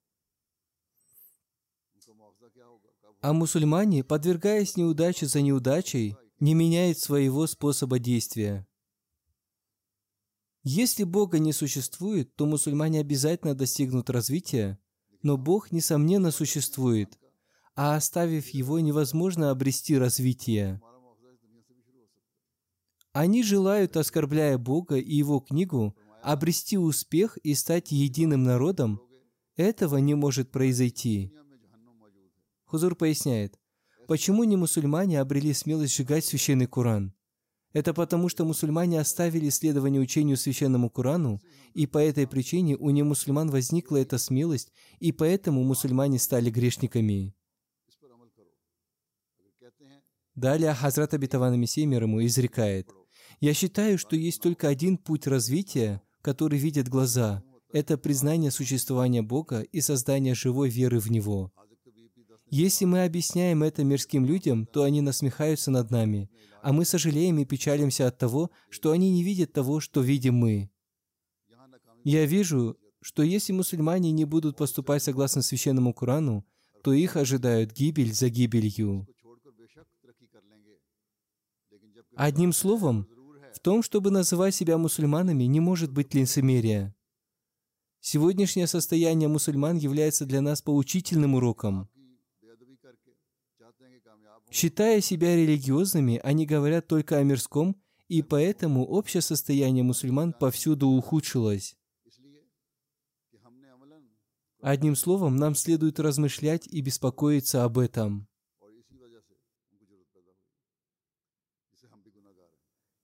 А 3.21 3.33
мусульмане, 3.33 4.03
подвергаясь 4.03 4.77
неудаче 4.77 5.25
за 5.25 5.41
неудачей, 5.41 6.15
не 6.39 6.53
меняют 6.53 6.99
своего 6.99 7.47
способа 7.47 7.97
действия. 7.99 8.67
Если 10.69 11.05
Бога 11.05 11.39
не 11.39 11.53
существует, 11.53 12.35
то 12.35 12.45
мусульмане 12.45 12.99
обязательно 12.99 13.55
достигнут 13.55 14.09
развития, 14.09 14.77
но 15.23 15.37
Бог, 15.37 15.71
несомненно, 15.71 16.29
существует, 16.29 17.17
а 17.73 17.95
оставив 17.95 18.49
его, 18.49 18.81
невозможно 18.81 19.49
обрести 19.49 19.97
развитие. 19.97 20.81
Они 23.13 23.43
желают, 23.43 23.95
оскорбляя 23.95 24.57
Бога 24.57 24.97
и 24.97 25.15
Его 25.15 25.39
книгу, 25.39 25.95
обрести 26.21 26.77
успех 26.77 27.37
и 27.37 27.53
стать 27.53 27.93
единым 27.93 28.43
народом. 28.43 28.99
Этого 29.55 29.95
не 29.95 30.15
может 30.15 30.51
произойти. 30.51 31.31
Хузур 32.65 32.97
поясняет, 32.97 33.57
почему 34.05 34.43
не 34.43 34.57
мусульмане 34.57 35.21
обрели 35.21 35.53
смелость 35.53 35.95
сжигать 35.95 36.25
священный 36.25 36.67
Куран? 36.67 37.13
Это 37.77 37.93
потому, 37.93 38.27
что 38.27 38.43
мусульмане 38.43 38.99
оставили 38.99 39.49
следование 39.49 40.01
учению 40.01 40.35
священному 40.35 40.89
Корану, 40.89 41.43
и 41.75 41.85
по 41.85 41.99
этой 41.99 42.25
причине 42.25 42.75
у 42.75 42.89
немусульман 42.89 43.51
возникла 43.51 43.97
эта 43.97 44.17
смелость, 44.17 44.71
и 44.99 45.11
поэтому 45.11 45.63
мусульмане 45.63 46.17
стали 46.17 46.49
грешниками. 46.49 47.35
Далее 50.33 50.73
Хазрат 50.73 51.13
Абитаван 51.13 51.59
Мессия 51.59 51.85
мир 51.85 52.01
ему 52.01 52.25
изрекает. 52.25 52.89
«Я 53.41 53.53
считаю, 53.53 53.99
что 53.99 54.15
есть 54.15 54.41
только 54.41 54.69
один 54.69 54.97
путь 54.97 55.27
развития, 55.27 56.01
который 56.23 56.57
видят 56.57 56.89
глаза. 56.89 57.43
Это 57.71 57.99
признание 57.99 58.49
существования 58.49 59.21
Бога 59.21 59.61
и 59.61 59.81
создание 59.81 60.33
живой 60.33 60.69
веры 60.69 60.99
в 60.99 61.11
Него. 61.11 61.51
Если 62.49 62.85
мы 62.85 63.03
объясняем 63.03 63.63
это 63.63 63.83
мирским 63.83 64.25
людям, 64.25 64.65
то 64.65 64.83
они 64.83 65.01
насмехаются 65.01 65.69
над 65.69 65.91
нами, 65.91 66.29
а 66.61 66.71
мы 66.71 66.85
сожалеем 66.85 67.39
и 67.39 67.45
печалимся 67.45 68.07
от 68.07 68.17
того, 68.17 68.51
что 68.69 68.91
они 68.91 69.11
не 69.11 69.23
видят 69.23 69.51
того, 69.51 69.79
что 69.79 70.01
видим 70.01 70.35
мы. 70.35 70.69
Я 72.03 72.25
вижу, 72.25 72.77
что 73.01 73.21
если 73.21 73.51
мусульмане 73.51 74.11
не 74.11 74.25
будут 74.25 74.57
поступать 74.57 75.03
согласно 75.03 75.41
священному 75.41 75.93
Корану, 75.93 76.45
то 76.83 76.93
их 76.93 77.17
ожидают 77.17 77.73
гибель 77.73 78.13
за 78.13 78.29
гибелью. 78.29 79.07
Одним 82.15 82.53
словом, 82.53 83.07
в 83.53 83.59
том, 83.59 83.83
чтобы 83.83 84.09
называть 84.09 84.55
себя 84.55 84.77
мусульманами, 84.77 85.43
не 85.43 85.59
может 85.59 85.91
быть 85.91 86.13
лицемерия. 86.13 86.95
Сегодняшнее 87.99 88.67
состояние 88.67 89.27
мусульман 89.27 89.77
является 89.77 90.25
для 90.25 90.39
нас 90.41 90.61
поучительным 90.61 91.35
уроком. 91.35 91.89
Считая 94.49 95.01
себя 95.01 95.35
религиозными, 95.35 96.19
они 96.23 96.45
говорят 96.45 96.87
только 96.87 97.17
о 97.17 97.23
мирском, 97.23 97.75
и 98.07 98.21
поэтому 98.21 98.85
общее 98.85 99.21
состояние 99.21 99.83
мусульман 99.83 100.33
повсюду 100.33 100.87
ухудшилось. 100.87 101.75
Одним 104.61 104.95
словом, 104.95 105.35
нам 105.35 105.55
следует 105.55 105.99
размышлять 105.99 106.65
и 106.67 106.81
беспокоиться 106.81 107.63
об 107.63 107.77
этом. 107.77 108.27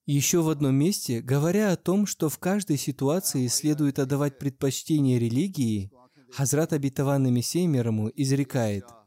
Еще 0.06 0.42
в 0.42 0.50
одном 0.50 0.76
месте, 0.76 1.22
говоря 1.22 1.72
о 1.72 1.78
том, 1.78 2.06
что 2.06 2.28
в 2.28 2.38
каждой 2.38 2.78
ситуации 2.78 3.48
следует 3.48 4.00
отдавать 4.00 4.38
предпочтение 4.38 5.20
религии, 5.20 5.92
Хазрат 6.32 6.74
Абитаван 6.74 7.32
Мессия 7.32 7.68
мирому 7.68 8.10
изрекает– 8.10 8.86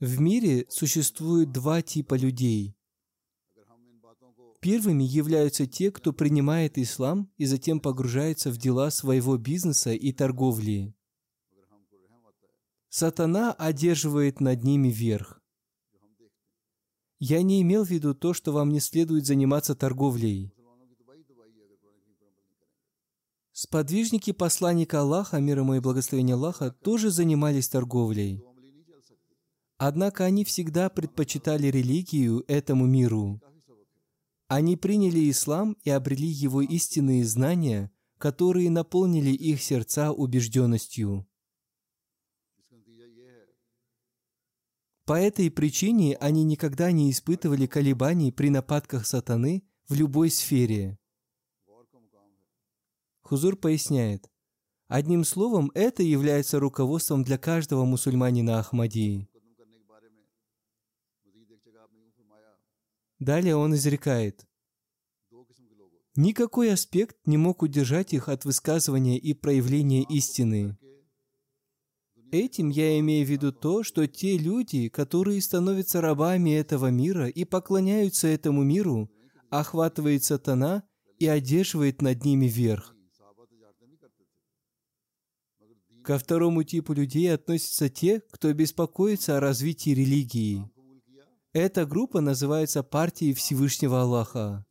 в 0.00 0.20
мире 0.20 0.66
существует 0.68 1.52
два 1.52 1.80
типа 1.80 2.16
людей. 2.16 2.76
Первыми 4.60 5.04
являются 5.04 5.66
те, 5.66 5.90
кто 5.90 6.12
принимает 6.12 6.76
ислам 6.76 7.30
и 7.38 7.46
затем 7.46 7.80
погружается 7.80 8.50
в 8.50 8.58
дела 8.58 8.90
своего 8.90 9.38
бизнеса 9.38 9.92
и 9.92 10.12
торговли. 10.12 10.94
Сатана 12.90 13.52
одерживает 13.52 14.40
над 14.40 14.64
ними 14.64 14.88
верх. 14.88 15.40
Я 17.18 17.42
не 17.42 17.62
имел 17.62 17.84
в 17.84 17.90
виду 17.90 18.14
то, 18.14 18.34
что 18.34 18.52
вам 18.52 18.72
не 18.72 18.80
следует 18.80 19.24
заниматься 19.24 19.74
торговлей. 19.74 20.52
Сподвижники 23.52 24.32
посланника 24.32 25.00
Аллаха, 25.00 25.40
мир 25.40 25.60
ему 25.60 25.74
и 25.74 25.80
благословение 25.80 26.34
Аллаха, 26.34 26.70
тоже 26.70 27.10
занимались 27.10 27.70
торговлей. 27.70 28.45
Однако 29.78 30.24
они 30.24 30.44
всегда 30.44 30.88
предпочитали 30.88 31.66
религию 31.66 32.44
этому 32.48 32.86
миру. 32.86 33.40
Они 34.48 34.76
приняли 34.76 35.30
ислам 35.30 35.76
и 35.82 35.90
обрели 35.90 36.28
его 36.28 36.62
истинные 36.62 37.24
знания, 37.24 37.90
которые 38.18 38.70
наполнили 38.70 39.30
их 39.30 39.62
сердца 39.62 40.12
убежденностью. 40.12 41.26
По 45.04 45.20
этой 45.20 45.50
причине 45.50 46.16
они 46.16 46.42
никогда 46.42 46.90
не 46.90 47.10
испытывали 47.10 47.66
колебаний 47.66 48.32
при 48.32 48.50
нападках 48.50 49.06
сатаны 49.06 49.62
в 49.88 49.94
любой 49.94 50.30
сфере. 50.30 50.98
Хузур 53.20 53.56
поясняет, 53.56 54.28
одним 54.88 55.24
словом, 55.24 55.70
это 55.74 56.02
является 56.02 56.58
руководством 56.58 57.24
для 57.24 57.38
каждого 57.38 57.84
мусульманина 57.84 58.58
Ахмадии. 58.58 59.28
Далее 63.18 63.56
он 63.56 63.74
изрекает. 63.74 64.46
Никакой 66.16 66.72
аспект 66.72 67.16
не 67.26 67.36
мог 67.36 67.62
удержать 67.62 68.14
их 68.14 68.28
от 68.28 68.44
высказывания 68.44 69.18
и 69.18 69.34
проявления 69.34 70.02
истины. 70.04 70.78
Этим 72.32 72.70
я 72.70 72.98
имею 72.98 73.26
в 73.26 73.30
виду 73.30 73.52
то, 73.52 73.82
что 73.82 74.06
те 74.06 74.36
люди, 74.36 74.88
которые 74.88 75.40
становятся 75.40 76.00
рабами 76.00 76.50
этого 76.50 76.90
мира 76.90 77.28
и 77.28 77.44
поклоняются 77.44 78.28
этому 78.28 78.62
миру, 78.62 79.10
охватывает 79.50 80.24
сатана 80.24 80.82
и 81.18 81.26
одерживает 81.26 82.02
над 82.02 82.24
ними 82.24 82.46
верх. 82.46 82.94
Ко 86.02 86.18
второму 86.18 86.62
типу 86.62 86.92
людей 86.92 87.32
относятся 87.32 87.88
те, 87.88 88.20
кто 88.30 88.52
беспокоится 88.52 89.36
о 89.36 89.40
развитии 89.40 89.90
религии. 89.90 90.64
Эта 91.58 91.86
группа 91.86 92.20
называется 92.20 92.82
«Партией 92.82 93.32
Всевышнего 93.32 94.02
Аллаха». 94.02 94.66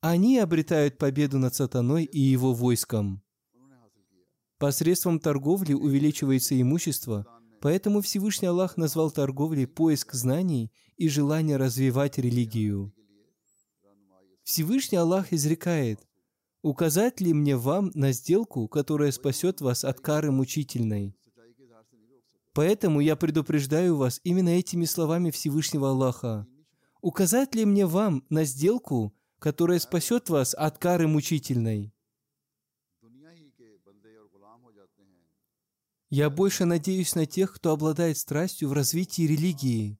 Они 0.00 0.38
обретают 0.38 0.96
победу 0.96 1.38
над 1.38 1.54
сатаной 1.54 2.04
и 2.04 2.18
его 2.18 2.54
войском. 2.54 3.22
Посредством 4.56 5.20
торговли 5.20 5.74
увеличивается 5.74 6.58
имущество, 6.58 7.26
поэтому 7.60 8.00
Всевышний 8.00 8.48
Аллах 8.48 8.78
назвал 8.78 9.10
торговлей 9.10 9.66
поиск 9.66 10.14
знаний 10.14 10.72
и 10.96 11.10
желание 11.10 11.58
развивать 11.58 12.16
религию. 12.16 12.94
Всевышний 14.42 14.96
Аллах 14.96 15.34
изрекает, 15.34 16.00
«Указать 16.62 17.20
ли 17.20 17.34
мне 17.34 17.58
вам 17.58 17.90
на 17.92 18.12
сделку, 18.12 18.68
которая 18.68 19.12
спасет 19.12 19.60
вас 19.60 19.84
от 19.84 20.00
кары 20.00 20.30
мучительной?» 20.30 21.14
Поэтому 22.54 23.00
я 23.00 23.16
предупреждаю 23.16 23.96
вас 23.96 24.20
именно 24.22 24.50
этими 24.50 24.84
словами 24.84 25.30
Всевышнего 25.32 25.90
Аллаха. 25.90 26.46
Указать 27.00 27.54
ли 27.56 27.64
мне 27.64 27.84
вам 27.84 28.24
на 28.30 28.44
сделку, 28.44 29.12
которая 29.40 29.80
спасет 29.80 30.30
вас 30.30 30.54
от 30.54 30.78
кары 30.78 31.08
мучительной? 31.08 31.92
Я 36.10 36.30
больше 36.30 36.64
надеюсь 36.64 37.16
на 37.16 37.26
тех, 37.26 37.52
кто 37.52 37.72
обладает 37.72 38.18
страстью 38.18 38.68
в 38.68 38.72
развитии 38.72 39.22
религии. 39.22 39.98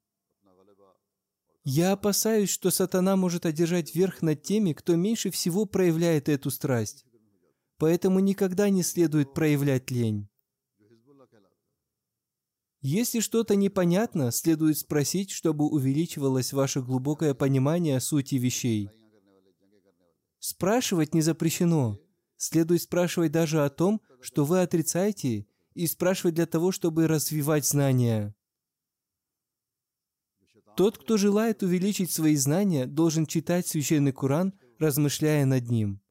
Я 1.64 1.92
опасаюсь, 1.92 2.50
что 2.50 2.70
сатана 2.70 3.16
может 3.16 3.46
одержать 3.46 3.96
верх 3.96 4.22
над 4.22 4.42
теми, 4.42 4.74
кто 4.74 4.94
меньше 4.94 5.32
всего 5.32 5.64
проявляет 5.64 6.28
эту 6.28 6.52
страсть. 6.52 7.04
Поэтому 7.78 8.20
никогда 8.20 8.70
не 8.70 8.84
следует 8.84 9.34
проявлять 9.34 9.90
лень. 9.90 10.28
Если 12.86 13.20
что-то 13.20 13.56
непонятно, 13.56 14.30
следует 14.30 14.76
спросить, 14.76 15.30
чтобы 15.30 15.64
увеличивалось 15.64 16.52
ваше 16.52 16.82
глубокое 16.82 17.32
понимание 17.32 17.98
сути 17.98 18.34
вещей. 18.34 18.90
Спрашивать 20.38 21.14
не 21.14 21.22
запрещено. 21.22 21.98
Следует 22.36 22.82
спрашивать 22.82 23.32
даже 23.32 23.64
о 23.64 23.70
том, 23.70 24.02
что 24.20 24.44
вы 24.44 24.60
отрицаете, 24.60 25.46
и 25.72 25.86
спрашивать 25.86 26.34
для 26.34 26.44
того, 26.44 26.72
чтобы 26.72 27.08
развивать 27.08 27.66
знания. 27.66 28.34
Тот, 30.76 30.98
кто 30.98 31.16
желает 31.16 31.62
увеличить 31.62 32.12
свои 32.12 32.36
знания, 32.36 32.84
должен 32.84 33.24
читать 33.24 33.66
священный 33.66 34.12
Куран, 34.12 34.52
размышляя 34.78 35.46
над 35.46 35.70
ним. 35.70 36.02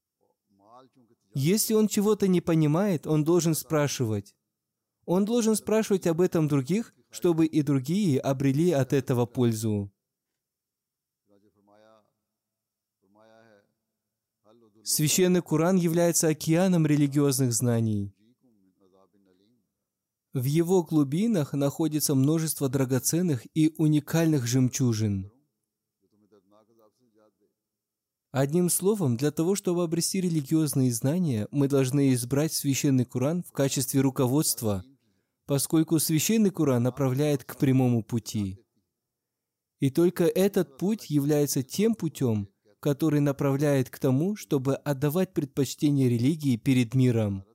Если 1.35 1.75
он 1.75 1.87
чего-то 1.87 2.27
не 2.27 2.41
понимает, 2.41 3.05
он 3.05 3.23
должен 3.23 3.53
спрашивать. 3.53 4.35
Он 5.05 5.25
должен 5.25 5.55
спрашивать 5.55 6.07
об 6.07 6.21
этом 6.21 6.47
других, 6.47 6.93
чтобы 7.09 7.45
и 7.45 7.61
другие 7.61 8.19
обрели 8.19 8.71
от 8.71 8.93
этого 8.93 9.25
пользу. 9.25 9.91
Священный 14.83 15.41
Куран 15.41 15.77
является 15.77 16.27
океаном 16.27 16.85
религиозных 16.85 17.53
знаний. 17.53 18.13
В 20.33 20.43
его 20.43 20.83
глубинах 20.83 21.53
находится 21.53 22.15
множество 22.15 22.67
драгоценных 22.67 23.45
и 23.53 23.73
уникальных 23.77 24.47
жемчужин. 24.47 25.31
Одним 28.31 28.69
словом, 28.69 29.15
для 29.15 29.29
того, 29.29 29.55
чтобы 29.55 29.83
обрести 29.83 30.19
религиозные 30.19 30.91
знания, 30.91 31.47
мы 31.51 31.67
должны 31.67 32.13
избрать 32.13 32.51
священный 32.51 33.05
Куран 33.05 33.43
в 33.43 33.51
качестве 33.51 34.01
руководства– 34.01 34.83
поскольку 35.53 35.99
священный 35.99 36.49
Куран 36.49 36.81
направляет 36.81 37.43
к 37.43 37.57
прямому 37.57 38.01
пути. 38.01 38.57
И 39.79 39.91
только 39.91 40.23
этот 40.23 40.79
путь 40.79 41.11
является 41.11 41.61
тем 41.61 41.93
путем, 41.93 42.49
который 42.79 43.19
направляет 43.19 43.91
к 43.91 43.99
тому, 43.99 44.35
чтобы 44.35 44.77
отдавать 44.77 45.31
предпочтение 45.31 46.09
религии 46.09 46.55
перед 46.57 46.95
миром. 46.95 47.45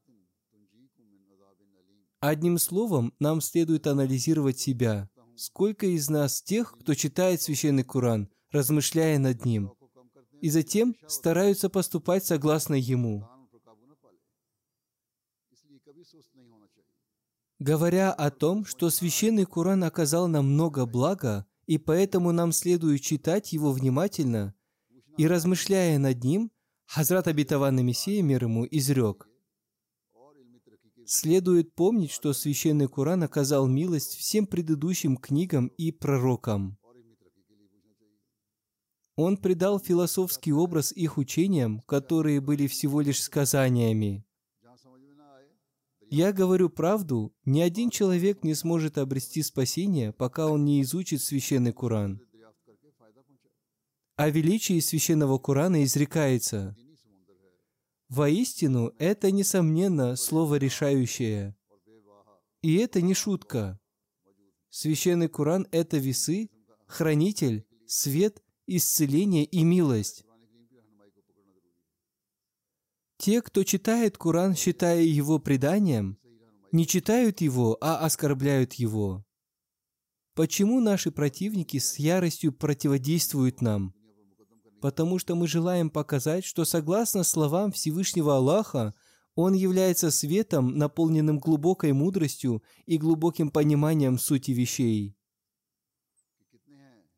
Одним 2.21 2.59
словом, 2.59 3.15
нам 3.19 3.41
следует 3.41 3.89
анализировать 3.89 4.61
себя. 4.61 5.11
Сколько 5.35 5.87
из 5.87 6.09
нас 6.09 6.41
тех, 6.41 6.79
кто 6.79 6.95
читает 6.95 7.43
священный 7.43 7.83
Куран, 7.83 8.29
размышляя 8.53 9.19
над 9.19 9.45
ним, 9.45 9.73
и 10.41 10.51
затем 10.51 10.95
стараются 11.09 11.69
поступать 11.69 12.25
согласно 12.25 12.75
ему. 12.75 13.29
Говоря 17.59 18.13
о 18.13 18.31
том, 18.31 18.65
что 18.65 18.89
священный 18.89 19.45
Куран 19.45 19.83
оказал 19.83 20.29
нам 20.29 20.53
много 20.53 20.87
блага, 20.87 21.47
и 21.67 21.77
поэтому 21.77 22.31
нам 22.31 22.53
следует 22.53 23.01
читать 23.01 23.53
его 23.53 23.73
внимательно, 23.73 24.55
и 25.17 25.27
размышляя 25.27 25.99
над 25.99 26.23
ним, 26.23 26.53
Хазрат 26.87 27.27
обетованный 27.29 27.83
Мессия 27.83 28.23
мир 28.23 28.45
ему 28.45 28.67
изрек. 28.71 29.29
Следует 31.05 31.75
помнить, 31.75 32.11
что 32.11 32.33
священный 32.33 32.87
Куран 32.87 33.23
оказал 33.25 33.67
милость 33.67 34.17
всем 34.17 34.47
предыдущим 34.47 35.17
книгам 35.17 35.67
и 35.67 35.91
пророкам. 35.91 36.79
Он 39.17 39.37
придал 39.37 39.81
философский 39.81 40.53
образ 40.53 40.93
их 40.93 41.19
учениям, 41.19 41.81
которые 41.81 42.41
были 42.41 42.69
всего 42.69 43.01
лишь 43.01 43.23
сказаниями. 43.23 44.25
Я 46.11 46.33
говорю 46.33 46.71
правду, 46.71 47.35
ни 47.45 47.61
один 47.61 47.91
человек 47.91 48.43
не 48.43 48.55
сможет 48.55 48.97
обрести 48.97 49.43
спасение, 49.43 50.13
пока 50.13 50.47
он 50.47 50.65
не 50.65 50.81
изучит 50.83 51.23
священный 51.23 51.73
Куран. 51.73 52.21
О 54.17 54.31
величии 54.31 54.81
священного 54.81 55.39
Курана 55.39 55.85
изрекается. 55.85 56.77
Воистину, 58.09 58.93
это, 58.99 59.31
несомненно, 59.31 60.17
слово 60.17 60.55
решающее. 60.55 61.55
И 62.63 62.77
это 62.77 63.03
не 63.03 63.15
шутка. 63.15 63.79
Священный 64.71 65.29
Куран– 65.29 65.69
это 65.73 65.99
весы, 65.99 66.49
хранитель, 66.87 67.67
свет, 67.87 68.43
исцеление 68.67 69.45
и 69.45 69.63
милость. 69.63 70.25
Те, 73.19 73.43
кто 73.43 73.65
читает 73.65 74.17
Куран, 74.17 74.55
считая 74.55 75.03
его 75.03 75.41
преданием, 75.41 76.19
не 76.71 76.87
читают 76.87 77.41
его, 77.41 77.77
а 77.81 77.99
оскорбляют 77.99 78.75
его. 78.75 79.25
Почему 80.35 80.79
наши 80.79 81.11
противники 81.11 81.79
с 81.79 81.99
яростью 81.99 82.53
противодействуют 82.53 83.61
нам? 83.61 83.93
Потому 84.81 85.19
что 85.19 85.35
мы 85.35 85.49
желаем 85.49 85.91
показать, 85.91 86.45
что 86.45 86.65
согласно 86.65 87.25
словам 87.25 87.73
Всевышнего 87.73 88.37
Аллаха, 88.37 88.95
Он 89.35 89.53
является 89.53 90.13
светом, 90.13 90.79
наполненным 90.79 91.41
глубокой 91.41 91.93
мудростью 91.93 92.63
и 92.87 92.99
глубоким 92.99 93.51
пониманием 93.51 94.17
сути 94.17 94.53
вещей. 94.53 95.18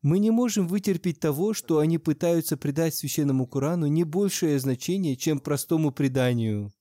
Мы 0.01 0.17
не 0.17 0.31
можем 0.31 0.67
вытерпеть 0.67 1.19
того, 1.19 1.53
что 1.53 1.77
они 1.77 1.99
пытаются 1.99 2.57
придать 2.57 2.95
священному 2.95 3.45
Корану 3.45 3.85
не 3.87 4.03
большее 4.03 4.59
значение, 4.59 5.15
чем 5.15 5.39
простому 5.39 5.91
преданию. 5.91 6.71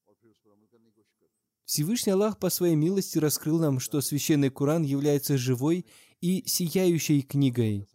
Всевышний 1.67 2.13
Аллах 2.13 2.39
по 2.39 2.51
своей 2.51 2.75
милости 2.75 3.19
раскрыл 3.19 3.61
нам, 3.61 3.79
что 3.79 4.01
священный 4.01 4.51
Куран 4.51 4.83
является 4.83 5.39
живой 5.39 5.87
и 6.21 6.43
сияющей 6.47 7.23
книгой. 7.23 7.87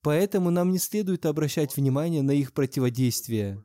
Поэтому 0.00 0.50
нам 0.50 0.70
не 0.70 0.78
следует 0.78 1.26
обращать 1.26 1.76
внимание 1.76 2.22
на 2.22 2.30
их 2.30 2.54
противодействие. 2.54 3.62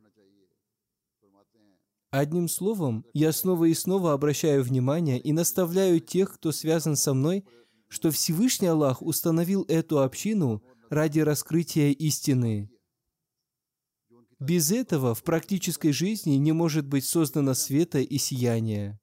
Одним 2.10 2.48
словом, 2.48 3.06
я 3.14 3.32
снова 3.32 3.64
и 3.64 3.74
снова 3.74 4.12
обращаю 4.12 4.62
внимание 4.62 5.18
и 5.18 5.32
наставляю 5.32 5.98
тех, 6.00 6.34
кто 6.34 6.52
связан 6.52 6.94
со 6.96 7.14
мной, 7.14 7.44
что 7.94 8.10
Всевышний 8.10 8.66
Аллах 8.66 9.02
установил 9.02 9.64
эту 9.68 10.02
общину 10.02 10.64
ради 10.90 11.20
раскрытия 11.20 11.92
истины. 11.92 12.68
Без 14.40 14.72
этого 14.72 15.14
в 15.14 15.22
практической 15.22 15.92
жизни 15.92 16.32
не 16.32 16.50
может 16.50 16.88
быть 16.88 17.04
создано 17.04 17.54
света 17.54 18.00
и 18.00 18.18
сияние. 18.18 18.98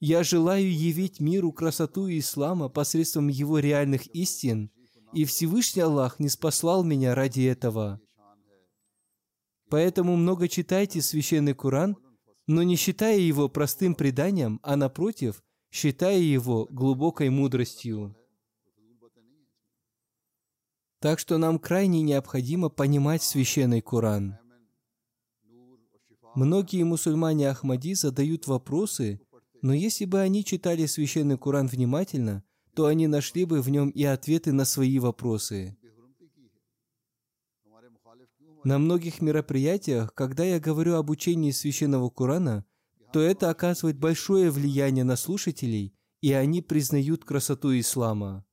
Я 0.00 0.24
желаю 0.24 0.72
явить 0.72 1.20
миру 1.20 1.52
красоту 1.52 2.08
ислама 2.08 2.70
посредством 2.70 3.28
его 3.28 3.58
реальных 3.58 4.06
истин, 4.14 4.70
и 5.12 5.26
Всевышний 5.26 5.82
Аллах 5.82 6.18
не 6.18 6.30
спаслал 6.30 6.82
меня 6.82 7.14
ради 7.14 7.42
этого. 7.42 8.00
Поэтому 9.68 10.16
много 10.16 10.48
читайте 10.48 11.02
священный 11.02 11.52
Куран, 11.52 11.98
но 12.46 12.62
не 12.62 12.76
считая 12.76 13.18
его 13.18 13.50
простым 13.50 13.94
преданием, 13.94 14.60
а 14.62 14.76
напротив, 14.76 15.42
считая 15.70 16.18
его 16.18 16.66
глубокой 16.70 17.30
мудростью. 17.30 18.16
Так 20.98 21.18
что 21.18 21.38
нам 21.38 21.58
крайне 21.58 22.02
необходимо 22.02 22.68
понимать 22.68 23.22
священный 23.22 23.80
Коран. 23.80 24.36
Многие 26.34 26.84
мусульмане 26.84 27.48
Ахмади 27.48 27.94
задают 27.94 28.46
вопросы, 28.46 29.20
но 29.62 29.72
если 29.72 30.04
бы 30.04 30.20
они 30.20 30.44
читали 30.44 30.86
священный 30.86 31.38
Коран 31.38 31.66
внимательно, 31.66 32.44
то 32.74 32.86
они 32.86 33.06
нашли 33.06 33.44
бы 33.44 33.62
в 33.62 33.68
нем 33.68 33.90
и 33.90 34.04
ответы 34.04 34.52
на 34.52 34.64
свои 34.64 34.98
вопросы. 34.98 35.76
На 38.62 38.78
многих 38.78 39.22
мероприятиях, 39.22 40.12
когда 40.14 40.44
я 40.44 40.60
говорю 40.60 40.96
об 40.96 41.08
учении 41.08 41.50
священного 41.50 42.10
Корана, 42.10 42.66
то 43.12 43.20
это 43.20 43.50
оказывает 43.50 43.98
большое 43.98 44.50
влияние 44.50 45.04
на 45.04 45.16
слушателей, 45.16 45.94
и 46.20 46.32
они 46.32 46.62
признают 46.62 47.24
красоту 47.24 47.78
ислама. 47.78 48.44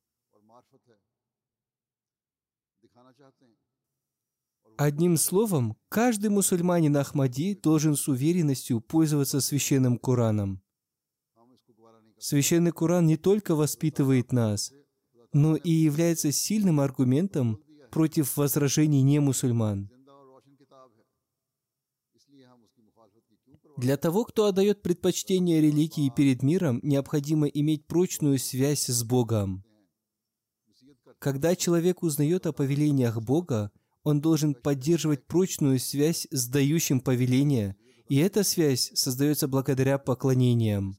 Одним 4.78 5.18
словом, 5.18 5.76
каждый 5.90 6.30
мусульманин 6.30 6.96
Ахмади 6.98 7.56
должен 7.56 7.96
с 7.96 8.08
уверенностью 8.08 8.80
пользоваться 8.80 9.42
священным 9.42 9.98
Кораном. 9.98 10.62
Священный 12.20 12.72
Коран 12.72 13.08
не 13.08 13.18
только 13.18 13.56
воспитывает 13.56 14.32
нас, 14.32 14.72
но 15.34 15.56
и 15.56 15.72
является 15.72 16.32
сильным 16.32 16.80
аргументом 16.80 17.60
против 17.92 18.38
возражений 18.38 19.02
немусульман. 19.02 19.90
Для 23.78 23.96
того, 23.96 24.26
кто 24.26 24.46
отдает 24.46 24.82
предпочтение 24.82 25.62
религии 25.62 26.10
перед 26.10 26.42
миром, 26.42 26.80
необходимо 26.82 27.46
иметь 27.48 27.86
прочную 27.86 28.40
связь 28.40 28.88
с 28.88 29.04
Богом. 29.04 29.64
Когда 31.20 31.56
человек 31.56 32.02
узнает 32.02 32.48
о 32.48 32.54
повелениях 32.54 33.22
Бога, 33.22 33.72
он 34.04 34.20
должен 34.20 34.56
поддерживать 34.56 35.28
прочную 35.28 35.80
связь 35.80 36.28
с 36.32 36.48
дающим 36.48 37.02
повеление, 37.02 37.76
и 38.10 38.18
эта 38.18 38.44
связь 38.44 38.92
создается 38.96 39.48
благодаря 39.48 40.00
поклонениям. 40.00 40.98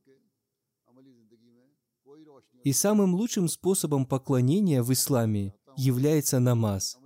И 2.63 2.73
самым 2.73 3.15
лучшим 3.15 3.49
способом 3.49 4.07
поклонения 4.07 4.83
в 4.85 4.93
исламе 4.93 5.55
является 5.77 6.39
намаз. 6.39 6.97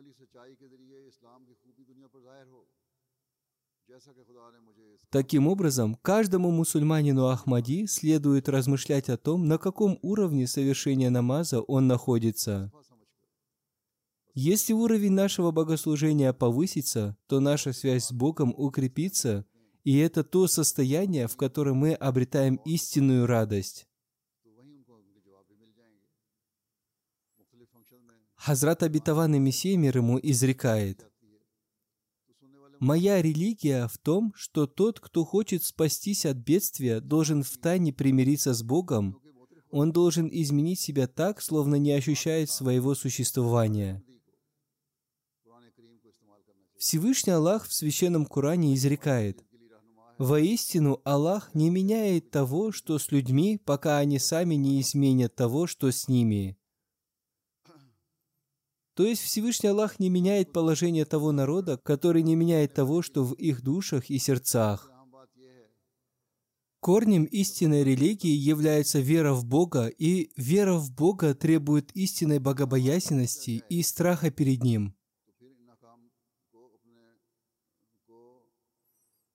Таким 5.13 5.47
образом, 5.47 5.95
каждому 5.97 6.51
мусульманину 6.51 7.27
Ахмади 7.27 7.87
следует 7.87 8.49
размышлять 8.49 9.11
о 9.11 9.19
том, 9.19 9.47
на 9.47 9.59
каком 9.59 9.99
уровне 10.01 10.47
совершения 10.47 11.11
намаза 11.11 11.61
он 11.61 11.87
находится. 11.87 12.73
Если 14.33 14.73
уровень 14.73 15.13
нашего 15.13 15.51
богослужения 15.51 16.33
повысится, 16.33 17.15
то 17.27 17.41
наша 17.41 17.75
связь 17.75 18.07
с 18.07 18.13
Богом 18.13 18.55
укрепится, 18.57 19.45
и 19.85 19.99
это 19.99 20.25
то 20.25 20.47
состояние, 20.47 21.29
в 21.29 21.37
котором 21.37 21.77
мы 21.77 21.93
обретаем 21.93 22.55
истинную 22.65 23.27
радость. 23.27 23.87
Хазрат 28.37 28.83
обетованный 28.83 29.39
Мессия 29.39 29.77
мир 29.77 29.99
ему 29.99 30.19
изрекает– 30.23 31.07
Моя 32.83 33.23
религия 33.23 33.87
в 33.87 33.97
том, 33.97 34.33
что 34.35 34.67
тот, 34.67 34.99
кто 34.99 35.25
хочет 35.25 35.63
спастись 35.63 36.27
от 36.27 36.39
бедствия, 36.39 36.99
должен 36.99 37.45
втайне 37.45 37.93
примириться 37.93 38.55
с 38.55 38.65
Богом. 38.65 39.21
Он 39.71 39.93
должен 39.93 40.29
изменить 40.29 40.81
себя 40.81 41.07
так, 41.07 41.41
словно 41.41 41.77
не 41.77 41.93
ощущает 41.93 42.51
своего 42.51 42.97
существования. 42.97 44.03
Всевышний 46.77 47.33
Аллах 47.35 47.69
в 47.69 47.73
Священном 47.73 48.27
Коране 48.27 48.75
изрекает, 48.75 49.45
«Воистину 50.19 51.01
Аллах 51.05 51.55
не 51.55 51.71
меняет 51.71 52.33
того, 52.33 52.73
что 52.73 52.99
с 52.99 53.13
людьми, 53.13 53.61
пока 53.65 53.99
они 53.99 54.19
сами 54.19 54.57
не 54.57 54.81
изменят 54.81 55.37
того, 55.37 55.69
что 55.69 55.93
с 55.93 56.09
ними». 56.09 56.59
То 58.95 59.07
есть 59.07 59.23
Всевышний 59.23 59.71
Аллах 59.71 59.99
не 59.99 60.11
меняет 60.11 60.53
положение 60.53 61.05
того 61.05 61.33
народа, 61.33 61.79
который 61.79 62.23
не 62.23 62.37
меняет 62.37 62.75
того, 62.75 63.01
что 63.01 63.25
в 63.25 63.33
их 63.35 63.63
душах 63.63 64.11
и 64.11 64.19
сердцах. 64.19 64.91
Корнем 66.81 67.25
истинной 67.25 67.85
религии 67.85 68.35
является 68.35 68.99
вера 68.99 69.35
в 69.35 69.45
Бога, 69.45 69.87
и 69.87 70.33
вера 70.37 70.75
в 70.75 70.93
Бога 70.93 71.33
требует 71.33 71.93
истинной 71.93 72.41
богобоязненности 72.41 73.63
и 73.69 73.83
страха 73.83 74.31
перед 74.31 74.65
Ним. 74.65 74.95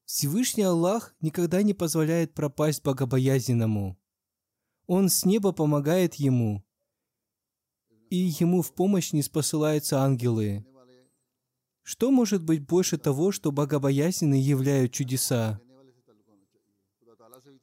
Всевышний 0.04 0.64
Аллах 0.64 1.16
никогда 1.22 1.64
не 1.64 1.74
позволяет 1.74 2.34
пропасть 2.34 2.84
богобоязненному. 2.84 3.98
Он 4.86 5.10
с 5.10 5.26
неба 5.26 5.52
помогает 5.52 6.16
ему, 6.16 6.67
и 8.10 8.34
ему 8.40 8.62
в 8.62 8.74
помощь 8.74 9.14
не 9.14 9.22
спосылаются 9.22 10.02
ангелы. 10.02 10.66
Что 11.84 12.12
может 12.12 12.44
быть 12.44 12.66
больше 12.66 12.98
того, 12.98 13.32
что 13.32 13.52
богобоязненные 13.52 14.42
являют 14.42 14.92
чудеса? 14.92 15.60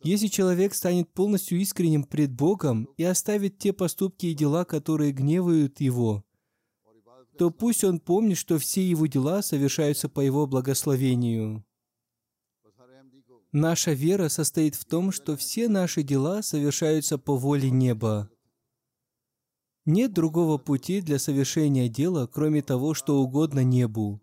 Если 0.03 0.27
человек 0.29 0.75
станет 0.75 1.13
полностью 1.13 1.59
искренним 1.59 2.05
пред 2.05 2.33
Богом 2.33 2.89
и 2.97 3.05
оставит 3.05 3.59
те 3.59 3.73
поступки 3.73 4.27
и 4.27 4.35
дела, 4.35 4.65
которые 4.65 5.13
гневают 5.13 5.81
его, 5.81 6.25
то 7.39 7.51
пусть 7.51 7.85
он 7.85 7.99
помнит, 8.01 8.37
что 8.37 8.59
все 8.59 8.87
его 8.87 9.07
дела 9.07 9.43
совершаются 9.43 10.09
по 10.09 10.21
его 10.21 10.47
благословению. 10.47 11.65
Наша 13.53 13.93
вера 13.93 14.29
состоит 14.29 14.75
в 14.75 14.85
том, 14.85 15.13
что 15.13 15.37
все 15.37 15.69
наши 15.69 16.03
дела 16.03 16.43
совершаются 16.43 17.19
по 17.19 17.37
воле 17.37 17.71
неба. 17.71 18.29
Нет 19.87 20.15
другого 20.15 20.57
пути 20.57 21.03
для 21.03 21.19
совершения 21.19 21.89
дела, 21.89 22.27
кроме 22.27 22.63
того, 22.63 22.95
что 22.95 23.21
угодно 23.21 23.63
небу. 23.63 24.21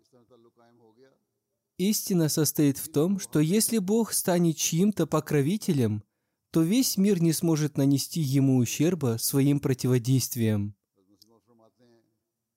Истина 1.78 2.28
состоит 2.28 2.78
в 2.78 2.90
том, 2.90 3.18
что 3.18 3.38
если 3.38 3.78
Бог 3.78 4.12
станет 4.12 4.56
чьим-то 4.56 5.06
покровителем, 5.06 6.02
то 6.50 6.62
весь 6.62 6.96
мир 6.96 7.22
не 7.22 7.32
сможет 7.32 7.76
нанести 7.76 8.20
ему 8.20 8.58
ущерба 8.58 9.16
своим 9.18 9.58
противодействием. 9.58 10.74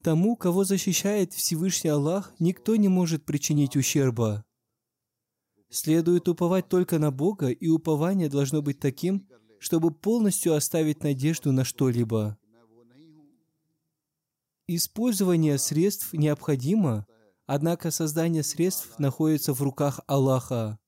Тому, 0.03 0.35
кого 0.35 0.63
защищает 0.63 1.33
Всевышний 1.33 1.89
Аллах, 1.89 2.33
никто 2.39 2.75
не 2.75 2.89
может 2.89 3.25
причинить 3.25 3.75
ущерба. 3.75 4.45
Следует 5.69 6.27
уповать 6.27 6.69
только 6.69 6.99
на 6.99 7.11
Бога, 7.11 7.49
и 7.49 7.67
упование 7.67 8.29
должно 8.29 8.61
быть 8.61 8.79
таким, 8.79 9.27
чтобы 9.59 9.91
полностью 9.91 10.53
оставить 10.53 11.03
надежду 11.03 11.51
на 11.51 11.63
что-либо. 11.63 12.37
Использование 14.67 15.59
средств 15.59 16.13
необходимо, 16.13 17.05
однако 17.45 17.91
создание 17.91 18.41
средств 18.41 18.97
находится 18.97 19.53
в 19.53 19.61
руках 19.61 19.99
Аллаха. 20.07 20.79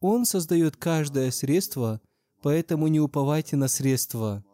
Он 0.00 0.26
создает 0.26 0.76
каждое 0.76 1.30
средство, 1.30 2.02
поэтому 2.42 2.86
не 2.88 3.00
уповайте 3.00 3.56
на 3.56 3.68
средства. 3.68 4.44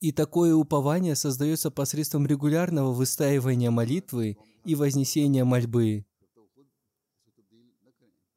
И 0.00 0.12
такое 0.12 0.54
упование 0.54 1.16
создается 1.16 1.70
посредством 1.70 2.26
регулярного 2.26 2.92
выстаивания 2.92 3.70
молитвы 3.70 4.36
и 4.64 4.74
вознесения 4.74 5.44
мольбы. 5.46 6.04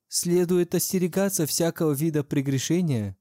Следует 0.08 0.74
остерегаться 0.74 1.46
всякого 1.46 1.92
вида 1.92 2.24
прегрешения. 2.24 3.18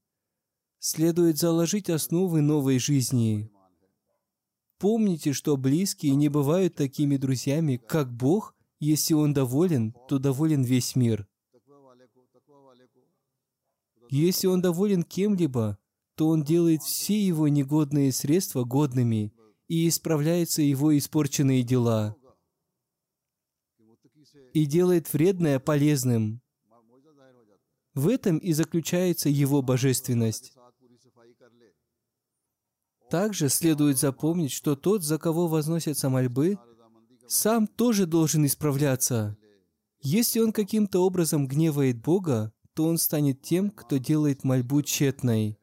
Следует 0.79 1.37
заложить 1.37 1.89
основы 1.89 2.41
новой 2.41 2.79
жизни. 2.79 3.51
Помните, 4.81 5.31
что 5.31 5.57
близкие 5.57 6.15
не 6.15 6.27
бывают 6.27 6.73
такими 6.73 7.17
друзьями, 7.17 7.79
как 7.87 8.11
Бог, 8.11 8.55
если 8.79 9.13
Он 9.13 9.31
доволен, 9.31 9.93
то 10.07 10.17
доволен 10.17 10.63
весь 10.63 10.95
мир. 10.95 11.27
Если 14.09 14.47
Он 14.47 14.59
доволен 14.59 15.03
кем-либо, 15.03 15.77
то 16.15 16.29
Он 16.29 16.43
делает 16.43 16.81
все 16.81 17.23
его 17.23 17.47
негодные 17.47 18.11
средства 18.11 18.63
годными 18.63 19.31
и 19.67 19.87
исправляются 19.87 20.63
его 20.63 20.97
испорченные 20.97 21.61
дела 21.61 22.15
и 24.53 24.65
делает 24.65 25.13
вредное 25.13 25.59
полезным. 25.59 26.41
В 27.93 28.07
этом 28.07 28.39
и 28.39 28.51
заключается 28.53 29.29
его 29.29 29.61
божественность. 29.61 30.50
Также 33.11 33.49
следует 33.49 33.99
запомнить, 33.99 34.51
что 34.51 34.75
тот, 34.75 35.03
за 35.03 35.19
кого 35.19 35.47
возносятся 35.47 36.09
мольбы, 36.09 36.57
сам 37.27 37.67
тоже 37.67 38.07
должен 38.07 38.45
исправляться. 38.45 39.37
Если 40.01 40.39
он 40.39 40.51
каким-то 40.51 41.05
образом 41.05 41.47
гневает 41.47 42.01
Бога, 42.01 42.53
то 42.73 42.85
он 42.85 42.97
станет 42.97 43.43
тем, 43.43 43.69
кто 43.69 43.97
делает 43.97 44.43
мольбу 44.43 44.81
тщетной. 44.81 45.59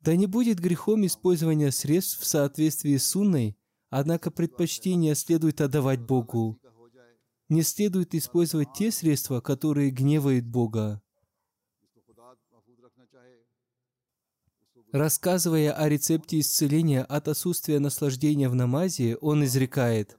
Да 0.00 0.14
не 0.14 0.26
будет 0.26 0.60
грехом 0.60 1.04
использование 1.06 1.72
средств 1.72 2.20
в 2.20 2.26
соответствии 2.26 2.96
с 2.96 3.10
сунной, 3.10 3.58
однако 3.88 4.30
предпочтение 4.30 5.16
следует 5.16 5.60
отдавать 5.60 6.00
Богу 6.00 6.60
не 7.48 7.62
следует 7.62 8.14
использовать 8.14 8.72
те 8.74 8.90
средства, 8.90 9.40
которые 9.40 9.90
гневают 9.90 10.44
Бога. 10.44 11.02
Рассказывая 14.92 15.72
о 15.72 15.88
рецепте 15.88 16.40
исцеления 16.40 17.02
от 17.02 17.28
отсутствия 17.28 17.78
наслаждения 17.78 18.48
в 18.48 18.54
намазе, 18.54 19.16
он 19.16 19.44
изрекает, 19.44 20.18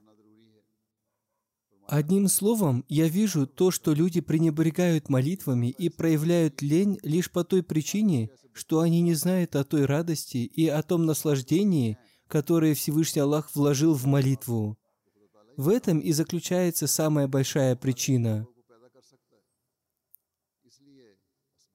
Одним 1.90 2.28
словом, 2.28 2.84
я 2.88 3.08
вижу 3.08 3.48
то, 3.48 3.72
что 3.72 3.92
люди 3.92 4.20
пренебрегают 4.20 5.08
молитвами 5.08 5.74
и 5.76 5.88
проявляют 5.88 6.62
лень 6.62 7.00
лишь 7.02 7.32
по 7.32 7.42
той 7.42 7.64
причине, 7.64 8.30
что 8.52 8.78
они 8.78 9.00
не 9.00 9.14
знают 9.14 9.56
о 9.56 9.64
той 9.64 9.86
радости 9.86 10.36
и 10.36 10.68
о 10.68 10.84
том 10.84 11.04
наслаждении, 11.04 11.98
которое 12.28 12.74
Всевышний 12.74 13.22
Аллах 13.22 13.50
вложил 13.56 13.94
в 13.94 14.06
молитву. 14.06 14.78
В 15.56 15.68
этом 15.68 15.98
и 15.98 16.12
заключается 16.12 16.86
самая 16.86 17.26
большая 17.26 17.74
причина. 17.74 18.46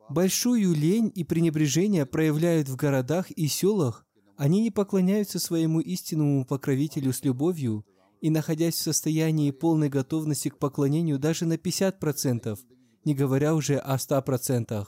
Большую 0.10 0.74
лень 0.74 1.12
и 1.16 1.24
пренебрежение 1.24 2.06
проявляют 2.06 2.70
в 2.70 2.76
городах 2.76 3.32
и 3.32 3.48
селах. 3.48 4.06
Они 4.38 4.62
не 4.62 4.70
поклоняются 4.70 5.40
своему 5.40 5.80
истинному 5.80 6.46
покровителю 6.46 7.12
с 7.12 7.24
любовью 7.24 7.86
и, 8.22 8.30
находясь 8.30 8.76
в 8.76 8.82
состоянии 8.82 9.52
полной 9.52 9.90
готовности 9.90 10.50
к 10.50 10.60
поклонению 10.60 11.18
даже 11.18 11.46
на 11.46 11.54
50%, 11.54 12.58
не 13.04 13.16
говоря 13.16 13.56
уже 13.56 13.78
о 13.78 13.96
100%. 13.96 14.86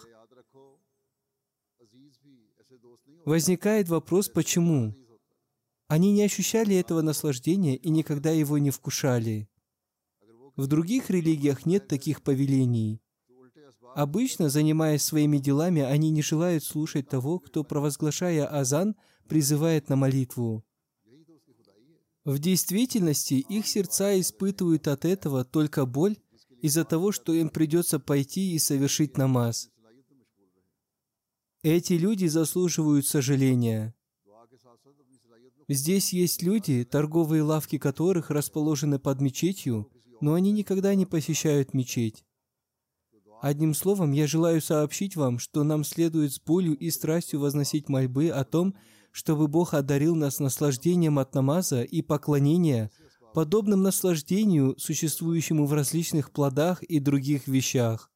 Возникает 3.25 3.89
вопрос, 3.89 4.29
почему? 4.29 4.95
Они 5.87 6.11
не 6.11 6.23
ощущали 6.23 6.75
этого 6.75 7.01
наслаждения 7.01 7.75
и 7.75 7.89
никогда 7.89 8.31
его 8.31 8.57
не 8.57 8.71
вкушали. 8.71 9.49
В 10.55 10.67
других 10.67 11.09
религиях 11.09 11.65
нет 11.65 11.87
таких 11.87 12.21
повелений. 12.21 13.01
Обычно, 13.97 14.47
занимаясь 14.49 15.01
своими 15.01 15.39
делами, 15.39 15.81
они 15.81 16.11
не 16.11 16.21
желают 16.21 16.63
слушать 16.63 17.09
того, 17.09 17.39
кто, 17.39 17.63
провозглашая 17.63 18.45
азан, 18.45 18.95
призывает 19.27 19.89
на 19.89 19.95
молитву. 19.95 20.63
В 22.23 22.37
действительности 22.37 23.33
их 23.33 23.65
сердца 23.65 24.19
испытывают 24.19 24.87
от 24.87 25.03
этого 25.03 25.43
только 25.43 25.87
боль 25.87 26.15
из-за 26.61 26.85
того, 26.85 27.11
что 27.11 27.33
им 27.33 27.49
придется 27.49 27.97
пойти 27.97 28.53
и 28.53 28.59
совершить 28.59 29.17
намаз. 29.17 29.71
Эти 31.63 31.93
люди 31.93 32.27
заслуживают 32.27 33.07
сожаления. 33.07 33.95
Здесь 35.67 36.13
есть 36.13 36.43
люди, 36.43 36.83
торговые 36.83 37.41
лавки 37.41 37.79
которых 37.79 38.29
расположены 38.29 38.99
под 38.99 39.21
мечетью, 39.21 39.91
но 40.21 40.35
они 40.35 40.51
никогда 40.51 40.93
не 40.93 41.07
посещают 41.07 41.73
мечеть. 41.73 42.26
Одним 43.41 43.73
словом, 43.73 44.11
я 44.11 44.27
желаю 44.27 44.61
сообщить 44.61 45.15
вам, 45.15 45.37
что 45.39 45.63
нам 45.63 45.83
следует 45.83 46.33
с 46.33 46.39
болью 46.39 46.75
и 46.75 46.89
страстью 46.89 47.39
возносить 47.39 47.87
мольбы 47.87 48.29
о 48.29 48.43
том, 48.43 48.75
чтобы 49.11 49.47
Бог 49.47 49.73
одарил 49.73 50.15
нас 50.15 50.39
наслаждением 50.39 51.19
от 51.19 51.33
намаза 51.35 51.83
и 51.83 52.01
поклонения, 52.01 52.91
подобным 53.33 53.83
наслаждению, 53.83 54.75
существующему 54.77 55.65
в 55.65 55.73
различных 55.73 56.31
плодах 56.31 56.81
и 56.83 56.99
других 56.99 57.47
вещах. 57.47 58.11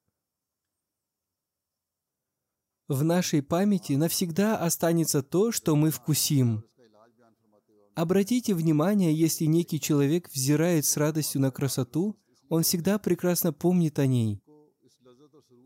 В 2.87 3.03
нашей 3.03 3.41
памяти 3.41 3.93
навсегда 3.93 4.57
останется 4.57 5.21
то, 5.21 5.51
что 5.51 5.75
мы 5.75 5.91
вкусим– 5.91 6.63
Обратите 7.93 8.53
внимание, 8.53 9.13
если 9.13 9.45
некий 9.45 9.79
человек 9.79 10.29
взирает 10.31 10.85
с 10.85 10.95
радостью 10.95 11.41
на 11.41 11.51
красоту, 11.51 12.17
он 12.47 12.63
всегда 12.63 12.97
прекрасно 12.97 13.51
помнит 13.51 13.99
о 13.99 14.05
ней. 14.05 14.41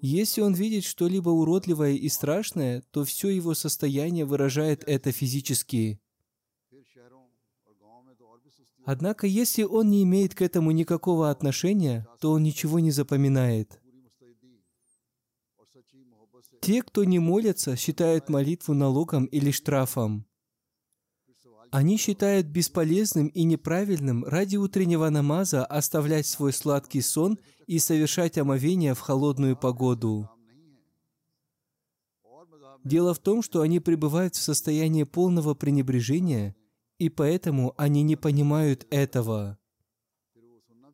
Если 0.07 0.41
он 0.41 0.53
видит 0.53 0.83
что-либо 0.83 1.29
уродливое 1.29 1.93
и 1.93 2.09
страшное, 2.09 2.83
то 2.91 3.03
все 3.05 3.29
его 3.29 3.55
состояние 3.55 4.23
выражает 4.23 4.83
это 4.85 5.11
физически. 5.11 5.99
Однако, 8.85 9.25
если 9.25 9.63
он 9.63 9.89
не 9.89 10.03
имеет 10.03 10.35
к 10.35 10.43
этому 10.43 10.69
никакого 10.69 11.31
отношения, 11.31 12.07
то 12.19 12.33
он 12.33 12.43
ничего 12.43 12.79
не 12.79 12.91
запоминает. 12.91 13.81
Те, 16.61 16.83
кто 16.83 17.03
не 17.03 17.17
молятся, 17.17 17.75
считают 17.75 18.29
молитву 18.29 18.75
налогом 18.75 19.25
или 19.25 19.49
штрафом. 19.49 20.27
Они 21.75 21.97
считают 21.97 22.47
бесполезным 22.47 23.27
и 23.27 23.43
неправильным 23.43 24.23
ради 24.23 24.55
утреннего 24.55 25.09
намаза 25.09 25.65
оставлять 25.65 26.25
свой 26.25 26.53
сладкий 26.53 27.01
сон 27.01 27.37
и 27.67 27.79
совершать 27.79 28.37
омовение 28.37 28.93
в 28.93 29.01
холодную 29.01 29.57
погоду. 29.57 30.29
Дело 32.85 33.13
в 33.13 33.19
том, 33.19 33.41
что 33.41 33.59
они 33.59 33.81
пребывают 33.81 34.35
в 34.35 34.41
состоянии 34.41 35.03
полного 35.03 35.53
пренебрежения, 35.53 36.55
и 36.97 37.09
поэтому 37.09 37.73
они 37.75 38.03
не 38.03 38.15
понимают 38.15 38.87
этого. 38.89 39.57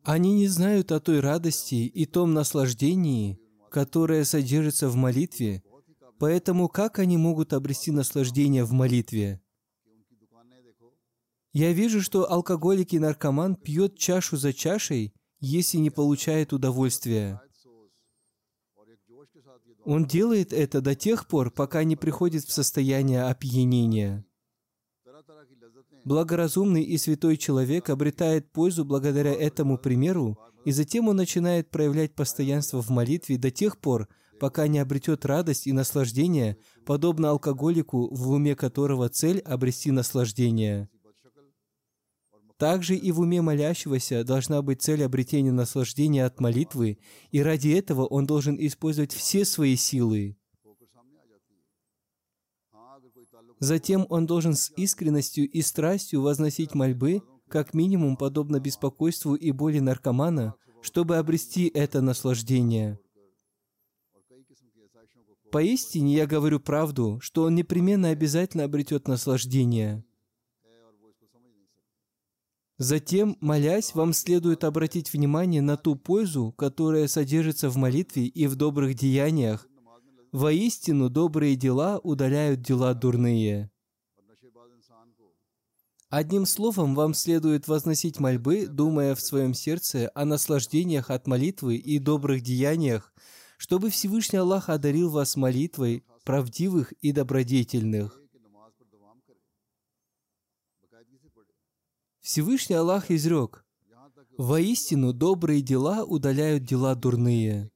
Они 0.02 0.34
не 0.34 0.48
знают 0.48 0.90
о 0.90 0.98
той 0.98 1.20
радости 1.20 1.76
и 1.76 2.06
том 2.06 2.34
наслаждении, 2.34 3.38
которое 3.70 4.24
содержится 4.24 4.88
в 4.88 4.96
молитве, 4.96 5.62
поэтому 6.18 6.68
как 6.68 6.98
они 6.98 7.18
могут 7.18 7.52
обрести 7.52 7.92
наслаждение 7.92 8.64
в 8.64 8.72
молитве– 8.72 9.40
я 11.52 11.72
вижу, 11.72 12.00
что 12.00 12.30
алкоголик 12.30 12.94
и 12.94 12.98
наркоман 12.98 13.56
пьет 13.56 13.98
чашу 13.98 14.36
за 14.36 14.52
чашей, 14.54 15.12
если 15.40 15.78
не 15.78 15.90
получает 15.90 16.52
удовольствия. 16.52 17.40
Он 19.84 20.06
делает 20.06 20.52
это 20.52 20.80
до 20.80 20.94
тех 20.94 21.26
пор, 21.26 21.50
пока 21.50 21.84
не 21.84 21.96
приходит 21.96 22.44
в 22.44 22.52
состояние 22.52 23.24
опьянения. 23.24 24.24
Благоразумный 26.04 26.82
и 26.82 26.96
святой 26.96 27.36
человек 27.36 27.90
обретает 27.90 28.50
пользу 28.50 28.84
благодаря 28.84 29.32
этому 29.32 29.78
примеру, 29.78 30.38
и 30.64 30.72
затем 30.72 31.08
он 31.08 31.16
начинает 31.16 31.70
проявлять 31.70 32.14
постоянство 32.14 32.80
в 32.80 32.90
молитве 32.90 33.36
до 33.36 33.50
тех 33.50 33.78
пор, 33.78 34.08
пока 34.40 34.68
не 34.68 34.78
обретет 34.78 35.26
радость 35.26 35.66
и 35.66 35.72
наслаждение, 35.72 36.56
подобно 36.86 37.30
алкоголику, 37.30 38.12
в 38.14 38.30
уме 38.30 38.56
которого 38.56 39.08
цель 39.08 39.40
обрести 39.40 39.90
наслаждение. 39.90 40.88
Также 42.58 42.96
и 42.96 43.12
в 43.12 43.20
уме 43.20 43.42
молящегося 43.42 44.24
должна 44.24 44.62
быть 44.62 44.82
цель 44.82 45.04
обретения 45.04 45.52
наслаждения 45.52 46.24
от 46.24 46.40
молитвы, 46.40 46.98
и 47.30 47.42
ради 47.42 47.70
этого 47.70 48.06
он 48.06 48.26
должен 48.26 48.56
использовать 48.58 49.12
все 49.12 49.44
свои 49.44 49.76
силы. 49.76 50.36
Затем 53.58 54.06
он 54.08 54.26
должен 54.26 54.54
с 54.54 54.72
искренностью 54.76 55.48
и 55.48 55.62
страстью 55.62 56.22
возносить 56.22 56.74
мольбы, 56.74 57.22
как 57.48 57.74
минимум 57.74 58.16
подобно 58.16 58.58
беспокойству 58.58 59.34
и 59.34 59.52
боли 59.52 59.78
наркомана, 59.78 60.54
чтобы 60.80 61.16
обрести 61.16 61.68
это 61.68 62.00
наслаждение. 62.00 62.98
Поистине 65.52 66.14
я 66.14 66.26
говорю 66.26 66.60
правду, 66.60 67.20
что 67.20 67.42
он 67.42 67.54
непременно 67.54 68.08
обязательно 68.08 68.64
обретет 68.64 69.06
наслаждение– 69.06 70.04
Затем, 72.82 73.36
молясь, 73.40 73.94
вам 73.94 74.12
следует 74.12 74.64
обратить 74.64 75.12
внимание 75.12 75.62
на 75.62 75.76
ту 75.76 75.94
пользу, 75.94 76.50
которая 76.58 77.06
содержится 77.06 77.70
в 77.70 77.76
молитве 77.76 78.26
и 78.26 78.48
в 78.48 78.56
добрых 78.56 78.96
деяниях. 78.96 79.68
Воистину, 80.32 81.08
добрые 81.08 81.54
дела 81.54 82.00
удаляют 82.02 82.60
дела 82.60 82.92
дурные. 82.94 83.70
Одним 86.08 86.44
словом, 86.44 86.96
вам 86.96 87.14
следует 87.14 87.68
возносить 87.68 88.18
мольбы, 88.18 88.66
думая 88.66 89.14
в 89.14 89.20
своем 89.20 89.54
сердце 89.54 90.10
о 90.16 90.24
наслаждениях 90.24 91.10
от 91.10 91.28
молитвы 91.28 91.76
и 91.76 92.00
добрых 92.00 92.40
деяниях, 92.42 93.14
чтобы 93.58 93.90
Всевышний 93.90 94.40
Аллах 94.40 94.68
одарил 94.68 95.08
вас 95.08 95.36
молитвой 95.36 96.04
правдивых 96.24 96.90
и 97.00 97.12
добродетельных. 97.12 98.21
Всевышний 102.22 102.76
Аллах 102.76 103.10
изрек, 103.10 103.64
«Воистину 104.38 105.12
добрые 105.12 105.60
дела 105.60 106.04
удаляют 106.04 106.64
дела 106.64 106.94
дурные». 106.94 107.68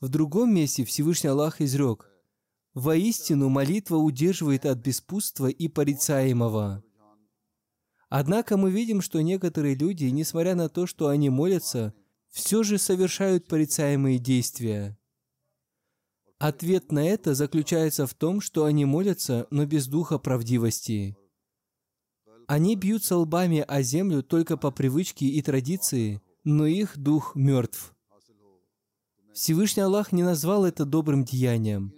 В 0.00 0.08
другом 0.08 0.54
месте 0.54 0.84
Всевышний 0.84 1.30
Аллах 1.30 1.60
изрек, 1.60 2.08
«Воистину 2.72 3.48
молитва 3.48 3.96
удерживает 3.96 4.64
от 4.64 4.78
беспутства 4.78 5.48
и 5.48 5.66
порицаемого». 5.66 6.84
Однако 8.08 8.56
мы 8.56 8.70
видим, 8.70 9.00
что 9.00 9.20
некоторые 9.20 9.74
люди, 9.74 10.04
несмотря 10.04 10.54
на 10.54 10.68
то, 10.68 10.86
что 10.86 11.08
они 11.08 11.28
молятся, 11.28 11.94
все 12.30 12.62
же 12.62 12.78
совершают 12.78 13.48
порицаемые 13.48 14.20
действия. 14.20 14.96
Ответ 16.38 16.92
на 16.92 17.04
это 17.04 17.34
заключается 17.34 18.06
в 18.06 18.14
том, 18.14 18.40
что 18.40 18.66
они 18.66 18.84
молятся, 18.84 19.48
но 19.50 19.66
без 19.66 19.88
духа 19.88 20.18
правдивости. 20.18 21.16
Они 22.46 22.76
бьются 22.76 23.16
лбами 23.16 23.64
о 23.66 23.82
землю 23.82 24.22
только 24.22 24.56
по 24.56 24.70
привычке 24.70 25.26
и 25.26 25.42
традиции, 25.42 26.22
но 26.44 26.66
их 26.66 26.96
дух 26.96 27.34
мертв. 27.34 27.92
Всевышний 29.34 29.82
Аллах 29.82 30.12
не 30.12 30.22
назвал 30.22 30.64
это 30.64 30.84
добрым 30.84 31.24
деянием. 31.24 31.92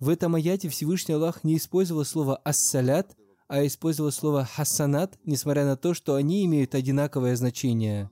В 0.00 0.08
этом 0.08 0.34
аяте 0.34 0.68
Всевышний 0.68 1.14
Аллах 1.14 1.44
не 1.44 1.56
использовал 1.56 2.04
слово 2.04 2.36
«ассалят», 2.36 3.14
а 3.48 3.64
использовал 3.66 4.10
слово 4.10 4.44
«хассанат», 4.44 5.18
несмотря 5.24 5.64
на 5.64 5.76
то, 5.76 5.94
что 5.94 6.14
они 6.14 6.44
имеют 6.46 6.74
одинаковое 6.74 7.36
значение. 7.36 8.10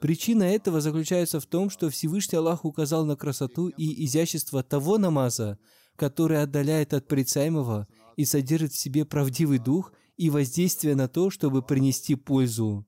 Причина 0.00 0.42
этого 0.42 0.80
заключается 0.80 1.40
в 1.40 1.46
том, 1.46 1.70
что 1.70 1.88
Всевышний 1.88 2.36
Аллах 2.36 2.64
указал 2.64 3.06
на 3.06 3.16
красоту 3.16 3.68
и 3.68 4.04
изящество 4.04 4.62
того 4.62 4.98
намаза, 4.98 5.58
который 5.96 6.42
отдаляет 6.42 6.92
от 6.92 7.08
порицаемого 7.08 7.86
и 8.16 8.24
содержит 8.24 8.72
в 8.72 8.78
себе 8.78 9.04
правдивый 9.04 9.58
дух 9.58 9.92
и 10.22 10.30
воздействия 10.30 10.94
на 10.94 11.08
то, 11.08 11.30
чтобы 11.30 11.62
принести 11.62 12.14
пользу. 12.14 12.86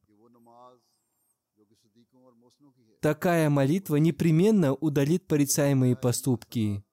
Такая 3.01 3.51
молитва 3.51 3.97
непременно 3.97 4.72
удалит 4.72 5.26
порицаемые 5.26 5.97
поступки. 5.97 6.85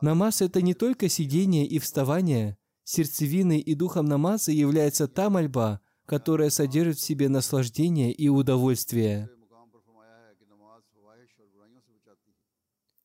Намаз– 0.00 0.42
это 0.42 0.60
не 0.62 0.74
только 0.74 1.08
сидение 1.08 1.64
и 1.64 1.78
вставание. 1.78 2.58
Сердцевиной 2.82 3.60
и 3.60 3.74
духом 3.76 4.06
намаза 4.06 4.50
является 4.50 5.06
та 5.06 5.30
мольба, 5.30 5.80
которая 6.06 6.50
содержит 6.50 6.98
в 6.98 7.02
себе 7.02 7.28
наслаждение 7.28 8.12
и 8.12 8.28
удовольствие. 8.28 9.30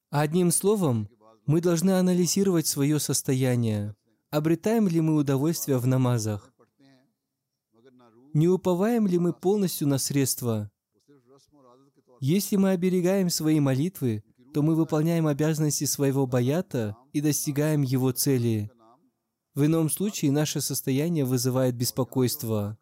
Одним 0.09 0.49
словом, 0.49 1.07
мы 1.45 1.61
должны 1.61 1.91
анализировать 1.91 2.65
свое 2.65 2.99
состояние. 2.99 3.95
Обретаем 4.35 4.89
ли 4.89 4.99
мы 4.99 5.15
удовольствие 5.15 5.77
в 5.77 5.87
намазах? 5.87 6.53
Не 8.33 8.49
уповаем 8.49 9.07
ли 9.07 9.17
мы 9.17 9.31
полностью 9.31 9.87
на 9.87 9.97
средства? 9.97 10.69
Если 12.19 12.57
мы 12.57 12.71
оберегаем 12.71 13.29
свои 13.29 13.61
молитвы, 13.61 14.25
то 14.53 14.61
мы 14.61 14.75
выполняем 14.75 15.27
обязанности 15.27 15.85
своего 15.85 16.27
баята 16.27 16.97
и 17.13 17.21
достигаем 17.21 17.81
его 17.81 18.11
цели. 18.11 18.69
В 19.53 19.65
ином 19.65 19.89
случае 19.89 20.33
наше 20.33 20.59
состояние 20.59 21.23
вызывает 21.23 21.75
беспокойство. 21.75 22.77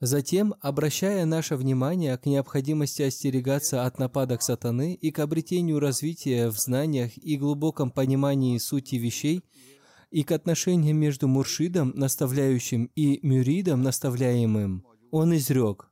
Затем, 0.00 0.54
обращая 0.60 1.24
наше 1.24 1.56
внимание 1.56 2.18
к 2.18 2.26
необходимости 2.26 3.00
остерегаться 3.00 3.86
от 3.86 3.98
нападок 3.98 4.42
сатаны 4.42 4.92
и 4.92 5.10
к 5.10 5.20
обретению 5.20 5.80
развития 5.80 6.48
в 6.50 6.58
знаниях 6.58 7.16
и 7.16 7.38
глубоком 7.38 7.90
понимании 7.90 8.58
сути 8.58 8.96
вещей, 8.96 9.42
и 10.10 10.22
к 10.22 10.32
отношениям 10.32 10.98
между 10.98 11.28
муршидом, 11.28 11.92
наставляющим, 11.96 12.90
и 12.94 13.20
мюридом, 13.26 13.82
наставляемым, 13.82 14.84
он 15.10 15.34
изрек. 15.34 15.90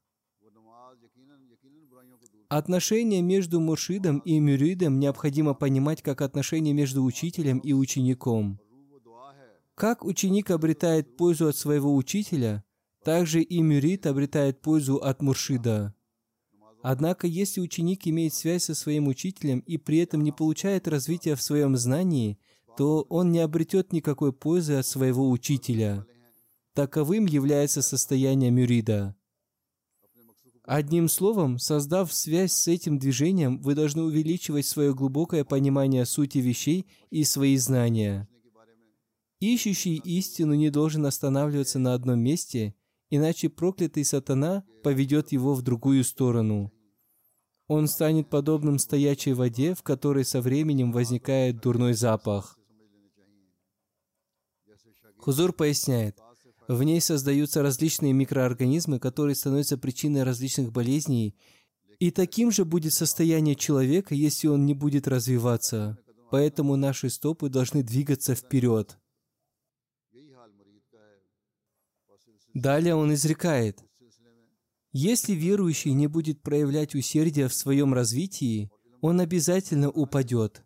Отношения 2.50 3.22
между 3.22 3.58
муршидом 3.58 4.18
и 4.18 4.38
мюридом 4.38 5.00
необходимо 5.00 5.54
понимать 5.54 6.02
как 6.02 6.20
отношения 6.20 6.74
между 6.74 7.02
учителем 7.02 7.58
и 7.58 7.72
учеником. 7.72 8.60
Как 9.74 10.04
ученик 10.04 10.50
обретает 10.50 11.16
пользу 11.16 11.48
от 11.48 11.56
своего 11.56 11.96
учителя– 11.96 12.64
так 13.04 13.26
же 13.26 13.42
и 13.42 13.60
мюрид 13.60 14.06
обретает 14.06 14.60
пользу 14.60 14.96
от 14.96 15.20
муршида. 15.22 15.94
Однако, 16.82 17.26
если 17.26 17.60
ученик 17.60 18.06
имеет 18.06 18.34
связь 18.34 18.64
со 18.64 18.74
своим 18.74 19.08
учителем 19.08 19.60
и 19.60 19.78
при 19.78 19.98
этом 19.98 20.22
не 20.22 20.32
получает 20.32 20.88
развития 20.88 21.34
в 21.34 21.42
своем 21.42 21.76
знании, 21.76 22.38
то 22.76 23.06
он 23.08 23.32
не 23.32 23.38
обретет 23.38 23.92
никакой 23.92 24.32
пользы 24.32 24.74
от 24.74 24.86
своего 24.86 25.30
учителя. 25.30 26.06
Таковым 26.74 27.26
является 27.26 27.82
состояние 27.82 28.50
мюрида. 28.50 29.14
Одним 30.64 31.08
словом, 31.08 31.58
создав 31.58 32.12
связь 32.12 32.52
с 32.52 32.68
этим 32.68 32.98
движением, 32.98 33.60
вы 33.60 33.74
должны 33.74 34.02
увеличивать 34.02 34.66
свое 34.66 34.94
глубокое 34.94 35.44
понимание 35.44 36.06
сути 36.06 36.38
вещей 36.38 36.86
и 37.10 37.22
свои 37.24 37.56
знания. 37.58 38.28
Ищущий 39.40 39.96
истину 39.96 40.54
не 40.54 40.70
должен 40.70 41.04
останавливаться 41.04 41.78
на 41.78 41.92
одном 41.92 42.20
месте, 42.20 42.74
иначе 43.14 43.48
проклятый 43.48 44.04
сатана 44.04 44.64
поведет 44.82 45.32
его 45.32 45.54
в 45.54 45.62
другую 45.62 46.04
сторону. 46.04 46.72
Он 47.66 47.88
станет 47.88 48.28
подобным 48.28 48.78
стоячей 48.78 49.32
воде, 49.32 49.74
в 49.74 49.82
которой 49.82 50.24
со 50.24 50.40
временем 50.40 50.92
возникает 50.92 51.60
дурной 51.60 51.94
запах. 51.94 52.58
Хузур 55.18 55.52
поясняет, 55.52 56.18
в 56.68 56.82
ней 56.82 57.00
создаются 57.00 57.62
различные 57.62 58.12
микроорганизмы, 58.12 58.98
которые 58.98 59.34
становятся 59.34 59.78
причиной 59.78 60.22
различных 60.22 60.72
болезней, 60.72 61.34
и 61.98 62.10
таким 62.10 62.50
же 62.50 62.64
будет 62.64 62.92
состояние 62.92 63.54
человека, 63.54 64.14
если 64.14 64.48
он 64.48 64.66
не 64.66 64.74
будет 64.74 65.06
развиваться. 65.06 65.98
Поэтому 66.30 66.76
наши 66.76 67.10
стопы 67.10 67.48
должны 67.48 67.82
двигаться 67.82 68.34
вперед. 68.34 68.98
Далее 72.54 72.94
он 72.94 73.12
изрекает, 73.12 73.84
если 74.92 75.32
верующий 75.32 75.92
не 75.92 76.06
будет 76.06 76.40
проявлять 76.40 76.94
усердие 76.94 77.48
в 77.48 77.54
своем 77.54 77.92
развитии, 77.92 78.70
он 79.00 79.18
обязательно 79.18 79.90
упадет. 79.90 80.64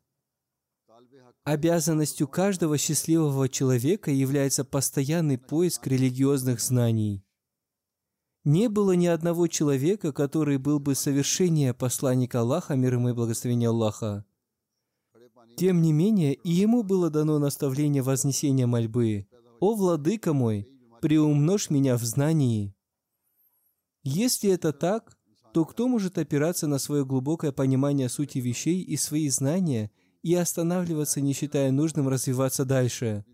Обязанностью 1.44 2.28
каждого 2.28 2.76
счастливого 2.76 3.48
человека 3.48 4.10
является 4.10 4.66
постоянный 4.66 5.38
поиск 5.38 5.86
религиозных 5.86 6.60
знаний. 6.60 7.24
Не 8.44 8.68
было 8.68 8.92
ни 8.92 9.06
одного 9.06 9.46
человека, 9.46 10.12
который 10.12 10.58
был 10.58 10.78
бы 10.80 10.94
совершеннее 10.94 11.72
посланника 11.72 12.40
Аллаха, 12.40 12.76
мир 12.76 12.94
ему 12.94 13.08
и 13.08 13.12
благословение 13.14 13.70
Аллаха. 13.70 14.26
Тем 15.56 15.80
не 15.80 15.94
менее, 15.94 16.34
и 16.34 16.50
ему 16.50 16.82
было 16.82 17.08
дано 17.08 17.38
наставление 17.38 18.02
вознесения 18.02 18.66
мольбы. 18.66 19.26
«О, 19.58 19.74
Владыка 19.74 20.34
мой, 20.34 20.68
приумножь 21.00 21.70
меня 21.70 21.96
в 21.96 22.04
знании». 22.04 22.74
Если 24.02 24.50
это 24.50 24.72
так, 24.72 25.16
то 25.52 25.64
кто 25.64 25.88
может 25.88 26.18
опираться 26.18 26.66
на 26.66 26.78
свое 26.78 27.04
глубокое 27.04 27.52
понимание 27.52 28.08
сути 28.08 28.38
вещей 28.38 28.80
и 28.80 28.96
свои 28.96 29.28
знания– 29.28 29.90
и 30.22 30.34
останавливаться, 30.34 31.20
не 31.20 31.32
считая 31.32 31.70
нужным 31.70 32.08
развиваться 32.08 32.64
дальше. 32.64 33.24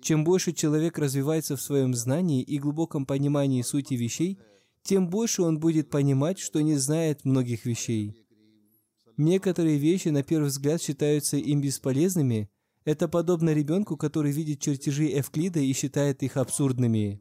Чем 0.00 0.24
больше 0.24 0.52
человек 0.52 0.98
развивается 0.98 1.56
в 1.56 1.62
своем 1.62 1.94
знании 1.94 2.42
и 2.42 2.58
глубоком 2.58 3.04
понимании 3.04 3.62
сути 3.62 3.94
вещей, 3.94 4.38
тем 4.82 5.08
больше 5.08 5.42
он 5.42 5.58
будет 5.58 5.90
понимать, 5.90 6.38
что 6.38 6.60
не 6.62 6.76
знает 6.76 7.24
многих 7.24 7.64
вещей. 7.64 8.14
Некоторые 9.16 9.76
вещи, 9.78 10.08
на 10.08 10.22
первый 10.22 10.46
взгляд, 10.46 10.80
считаются 10.80 11.36
им 11.36 11.60
бесполезными. 11.60 12.48
Это 12.88 13.06
подобно 13.06 13.52
ребенку, 13.52 13.98
который 13.98 14.32
видит 14.32 14.62
чертежи 14.62 15.08
Эвклида 15.12 15.60
и 15.60 15.74
считает 15.74 16.22
их 16.22 16.38
абсурдными. 16.38 17.20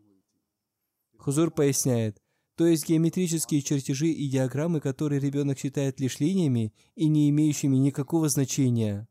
Хузур 1.17 1.51
поясняет, 1.51 2.21
то 2.55 2.65
есть 2.65 2.87
геометрические 2.87 3.61
чертежи 3.61 4.07
и 4.07 4.29
диаграммы, 4.29 4.79
которые 4.79 5.19
ребенок 5.19 5.59
считает 5.59 5.99
лишь 5.99 6.21
линиями 6.21 6.73
и 6.95 7.09
не 7.09 7.29
имеющими 7.29 7.75
никакого 7.75 8.29
значения. 8.29 9.09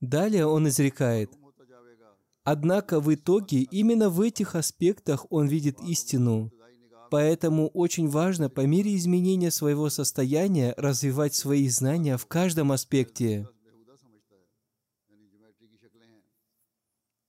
Далее 0.00 0.46
он 0.46 0.66
изрекает, 0.66 1.30
Однако 2.42 2.98
в 2.98 3.14
итоге 3.14 3.62
именно 3.62 4.10
в 4.10 4.20
этих 4.20 4.56
аспектах 4.56 5.24
он 5.30 5.46
видит 5.46 5.80
истину. 5.80 6.50
Поэтому 7.14 7.68
очень 7.68 8.08
важно 8.08 8.50
по 8.50 8.62
мере 8.62 8.96
изменения 8.96 9.52
своего 9.52 9.88
состояния 9.88 10.74
развивать 10.76 11.32
свои 11.32 11.68
знания 11.68 12.16
в 12.16 12.26
каждом 12.26 12.72
аспекте. 12.72 13.48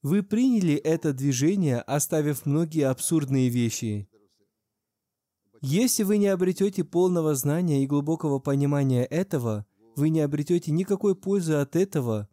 Вы 0.01 0.23
приняли 0.23 0.73
это 0.73 1.13
движение, 1.13 1.81
оставив 1.81 2.47
многие 2.47 2.89
абсурдные 2.89 3.49
вещи. 3.49 4.09
Если 5.61 6.01
вы 6.01 6.17
не 6.17 6.29
обретете 6.29 6.83
полного 6.83 7.35
знания 7.35 7.83
и 7.83 7.87
глубокого 7.87 8.39
понимания 8.39 9.05
этого, 9.05 9.67
вы 9.95 10.09
не 10.09 10.21
обретете 10.21 10.71
никакой 10.71 11.15
пользы 11.15 11.53
от 11.53 11.75
этого. 11.75 12.27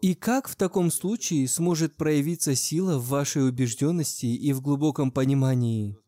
И 0.00 0.14
как 0.14 0.48
в 0.48 0.56
таком 0.56 0.90
случае 0.90 1.46
сможет 1.46 1.98
проявиться 1.98 2.54
сила 2.54 2.96
в 2.96 3.08
вашей 3.08 3.46
убежденности 3.46 4.24
и 4.24 4.54
в 4.54 4.62
глубоком 4.62 5.10
понимании? 5.10 5.99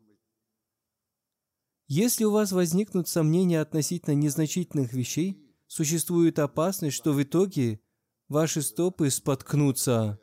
Если 1.95 2.25
у 2.25 2.31
вас 2.31 2.53
возникнут 2.53 3.07
сомнения 3.07 3.61
относительно 3.61 4.15
незначительных 4.15 4.95
вещей, 4.95 5.45
существует 5.67 6.39
опасность, 6.39 6.97
что 6.97 7.13
в 7.13 7.23
итоге 7.23 7.81
ваши 8.29 8.63
стопы 8.63 9.11
споткнутся. 9.11 10.19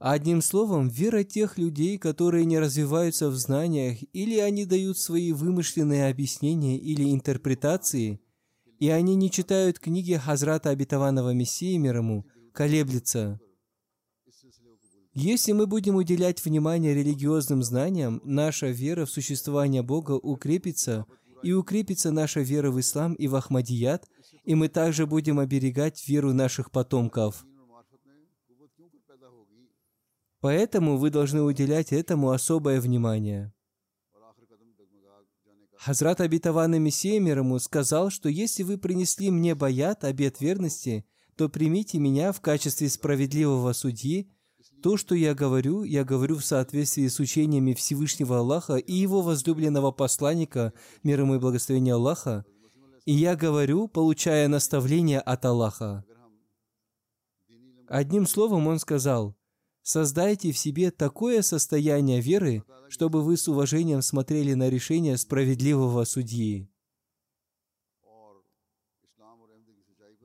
Одним 0.00 0.42
словом, 0.42 0.88
вера 0.88 1.22
тех 1.22 1.56
людей, 1.56 1.98
которые 1.98 2.44
не 2.44 2.58
развиваются 2.58 3.28
в 3.28 3.36
знаниях, 3.36 3.98
или 4.12 4.40
они 4.40 4.66
дают 4.66 4.98
свои 4.98 5.30
вымышленные 5.30 6.08
объяснения 6.08 6.76
или 6.76 7.12
интерпретации, 7.14 8.20
и 8.80 8.88
они 8.88 9.14
не 9.14 9.30
читают 9.30 9.78
книги 9.78 10.14
Хазрата 10.14 10.70
Обетованного 10.70 11.32
Мессии 11.32 11.76
мир 11.76 11.98
ему, 11.98 12.26
колеблется. 12.52 13.38
Если 15.12 15.52
мы 15.52 15.66
будем 15.66 15.96
уделять 15.96 16.44
внимание 16.44 16.94
религиозным 16.94 17.62
знаниям, 17.62 18.20
наша 18.24 18.68
вера 18.68 19.06
в 19.06 19.10
существование 19.10 19.82
Бога 19.82 20.12
укрепится, 20.12 21.06
и 21.42 21.52
укрепится 21.52 22.10
наша 22.10 22.40
вера 22.40 22.70
в 22.70 22.78
ислам 22.78 23.14
и 23.14 23.26
в 23.26 23.34
Ахмадият, 23.34 24.08
и 24.44 24.54
мы 24.54 24.68
также 24.68 25.06
будем 25.06 25.38
оберегать 25.38 26.06
веру 26.06 26.32
наших 26.32 26.70
потомков– 26.70 27.44
Поэтому 30.40 30.96
вы 30.96 31.10
должны 31.10 31.42
уделять 31.42 31.92
этому 31.92 32.30
особое 32.30 32.80
внимание. 32.80 33.52
Хазрат 35.76 36.20
Абитаван 36.20 36.82
Мессия 36.82 37.20
мир 37.20 37.38
ему 37.38 37.58
сказал, 37.58 38.10
что 38.10 38.28
если 38.28 38.62
вы 38.62 38.76
принесли 38.76 39.30
мне 39.30 39.54
баят, 39.54 40.04
обет 40.04 40.40
верности, 40.40 41.06
то 41.36 41.48
примите 41.48 41.98
меня 41.98 42.32
в 42.32 42.40
качестве 42.40 42.88
справедливого 42.88 43.72
судьи. 43.72 44.30
То, 44.82 44.96
что 44.96 45.14
я 45.14 45.34
говорю, 45.34 45.82
я 45.82 46.04
говорю 46.04 46.36
в 46.36 46.44
соответствии 46.44 47.08
с 47.08 47.18
учениями 47.20 47.74
Всевышнего 47.74 48.38
Аллаха 48.38 48.76
и 48.76 48.92
Его 48.92 49.22
возлюбленного 49.22 49.90
посланника, 49.90 50.72
мир 51.02 51.20
ему 51.20 51.36
и 51.36 51.38
благословения 51.38 51.94
Аллаха, 51.94 52.44
и 53.04 53.12
я 53.12 53.36
говорю, 53.36 53.88
получая 53.88 54.48
наставление 54.48 55.20
от 55.20 55.44
Аллаха. 55.44 56.04
Одним 57.88 58.26
словом, 58.26 58.66
он 58.66 58.78
сказал– 58.78 59.36
Создайте 59.82 60.52
в 60.52 60.58
себе 60.58 60.90
такое 60.90 61.42
состояние 61.42 62.20
веры, 62.20 62.62
чтобы 62.88 63.22
вы 63.22 63.36
с 63.36 63.48
уважением 63.48 64.02
смотрели 64.02 64.54
на 64.54 64.68
решение 64.68 65.16
справедливого 65.16 66.04
судьи. 66.04 66.68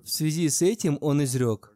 В 0.04 0.08
связи 0.08 0.50
с 0.50 0.62
этим 0.62 0.98
он 1.02 1.24
изрек, 1.24 1.74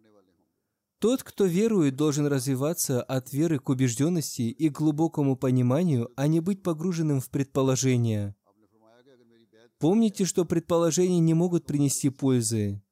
«Тот, 0.99 1.23
кто 1.23 1.45
верует, 1.45 1.95
должен 1.95 2.27
развиваться 2.27 3.01
от 3.01 3.31
веры 3.31 3.59
к 3.59 3.69
убежденности 3.69 4.43
и 4.43 4.69
глубокому 4.69 5.35
пониманию, 5.35 6.11
а 6.15 6.27
не 6.27 6.39
быть 6.39 6.61
погруженным 6.61 7.21
в 7.21 7.29
предположения. 7.29 8.35
Помните, 9.79 10.25
что 10.25 10.43
предположения 10.43 11.19
не 11.19 11.33
могут 11.33 11.65
принести 11.65 12.09
пользы. 12.09 12.83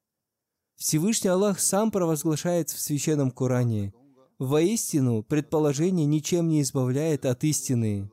Всевышний 0.78 1.30
Аллах 1.30 1.60
сам 1.60 1.92
провозглашает 1.92 2.70
в 2.70 2.80
Священном 2.80 3.32
Коране– 3.32 3.94
Воистину, 4.40 5.24
предположение 5.24 6.06
ничем 6.06 6.48
не 6.48 6.62
избавляет 6.62 7.26
от 7.26 7.44
истины. 7.44 8.12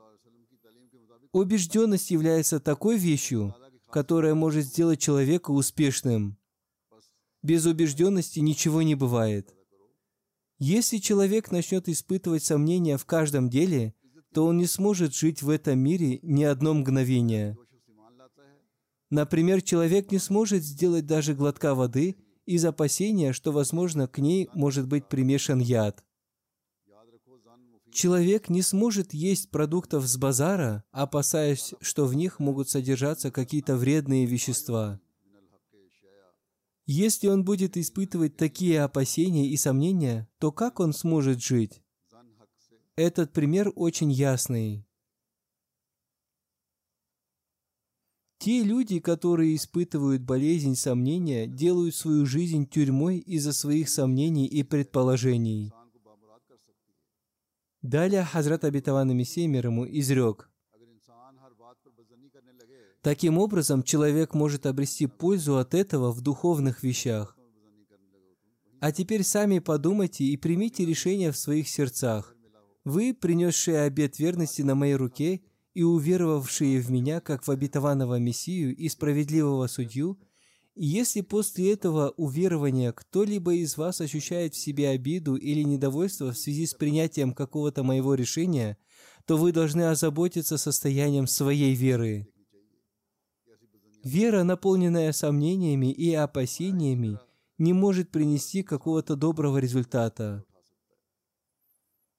Убежденность 1.33 2.11
является 2.11 2.61
такой 2.61 2.97
вещью, 2.97 3.55
которая 3.91 4.35
может 4.35 4.65
сделать 4.65 5.01
человека 5.01 5.51
успешным. 5.51 6.39
Без 7.43 7.67
убежденности 7.67 8.41
ничего 8.41 8.81
не 8.81 8.95
бывает. 8.95 9.55
Если 10.67 10.97
человек 10.97 11.51
начнет 11.51 11.91
испытывать 11.91 12.43
сомнения 12.43 12.97
в 12.97 13.05
каждом 13.05 13.51
деле, 13.51 13.93
то 14.33 14.47
он 14.47 14.57
не 14.57 14.65
сможет 14.65 15.15
жить 15.15 15.43
в 15.43 15.51
этом 15.51 15.79
мире 15.79 16.21
ни 16.23 16.43
одно 16.43 16.73
мгновение. 16.73 17.59
Например, 19.11 19.61
человек 19.61 20.11
не 20.11 20.19
сможет 20.19 20.63
сделать 20.63 21.05
даже 21.05 21.35
глотка 21.35 21.75
воды 21.75 22.17
из 22.47 22.65
опасения, 22.65 23.35
что, 23.35 23.53
возможно, 23.53 24.09
к 24.09 24.17
ней 24.17 24.49
может 24.55 24.89
быть 24.89 25.07
примешан 25.07 25.59
яд. 25.59 26.03
Человек 27.93 28.49
не 28.49 28.63
сможет 28.63 29.13
есть 29.13 29.51
продуктов 29.51 30.07
с 30.07 30.17
базара, 30.17 30.83
опасаясь, 30.93 31.75
что 31.83 32.07
в 32.07 32.15
них 32.15 32.39
могут 32.39 32.71
содержаться 32.71 33.31
какие-то 33.31 33.77
вредные 33.77 34.25
вещества. 34.25 34.99
Если 36.87 37.29
он 37.29 37.45
будет 37.45 37.79
испытывать 37.79 38.37
такие 38.37 38.83
опасения 38.83 39.49
и 39.49 39.57
сомнения, 39.57 40.29
то 40.39 40.53
как 40.53 40.81
он 40.81 40.93
сможет 40.93 41.43
жить? 41.43 41.83
Этот 42.97 43.33
пример 43.33 43.73
очень 43.75 44.13
ясный. 44.13 44.87
Те 48.39 48.63
люди, 48.63 49.01
которые 49.01 49.57
испытывают 49.57 50.21
болезнь 50.21 50.75
сомнения, 50.75 51.47
делают 51.47 51.95
свою 51.95 52.27
жизнь 52.27 52.69
тюрьмой 52.69 53.17
из-за 53.19 53.55
своих 53.55 53.89
сомнений 53.89 54.47
и 54.47 54.63
предположений. 54.63 55.73
Далее 57.81 58.25
Хазрат 58.25 58.65
Абитаван 58.65 59.17
Мессия 59.17 59.49
мир 59.49 59.69
ему 59.69 59.87
изрек. 59.87 60.51
Таким 63.05 63.37
образом, 63.37 63.83
человек 63.83 64.33
может 64.33 64.65
обрести 64.65 65.07
пользу 65.07 65.59
от 65.59 65.75
этого 65.75 66.11
в 66.11 66.23
духовных 66.23 66.83
вещах. 66.83 67.37
А 68.81 68.93
теперь 68.93 69.23
сами 69.23 69.59
подумайте 69.59 70.25
и 70.25 70.39
примите 70.39 70.87
решение 70.87 71.31
в 71.31 71.37
своих 71.37 71.69
сердцах. 71.69 72.35
Вы, 72.83 73.13
принесшие 73.13 73.83
обет 73.83 74.19
верности 74.19 74.63
на 74.63 74.75
моей 74.75 74.95
руке 74.95 75.43
и 75.75 75.83
уверовавшие 75.83 76.81
в 76.81 76.91
меня, 76.91 77.21
как 77.21 77.47
в 77.47 77.51
обетованного 77.51 78.19
Мессию 78.19 78.75
и 78.75 78.89
справедливого 78.89 79.67
судью, 79.67 80.19
если 80.75 81.21
после 81.21 81.75
этого 81.75 82.15
уверования 82.17 82.91
кто-либо 82.93 83.53
из 83.53 83.77
вас 83.77 84.01
ощущает 84.01 84.55
в 84.55 84.59
себе 84.59 84.89
обиду 84.89 85.37
или 85.37 85.63
недовольство 85.63 86.33
в 86.33 86.39
связи 86.39 86.67
с 86.67 86.73
принятием 86.73 87.35
какого-то 87.35 87.83
моего 87.83 88.15
решения, 88.15 88.79
то 89.27 89.37
вы 89.37 89.53
должны 89.53 89.83
озаботиться 89.83 90.57
состоянием 90.57 91.27
своей 91.27 91.75
веры. 91.75 92.29
Вера, 94.05 94.43
наполненная 94.43 95.13
сомнениями 95.13 95.91
и 95.91 96.13
опасениями, 96.13 97.19
не 97.57 97.73
может 97.73 98.11
принести 98.11 98.63
какого-то 98.63 99.17
доброго 99.17 99.57
результата. 99.57 100.45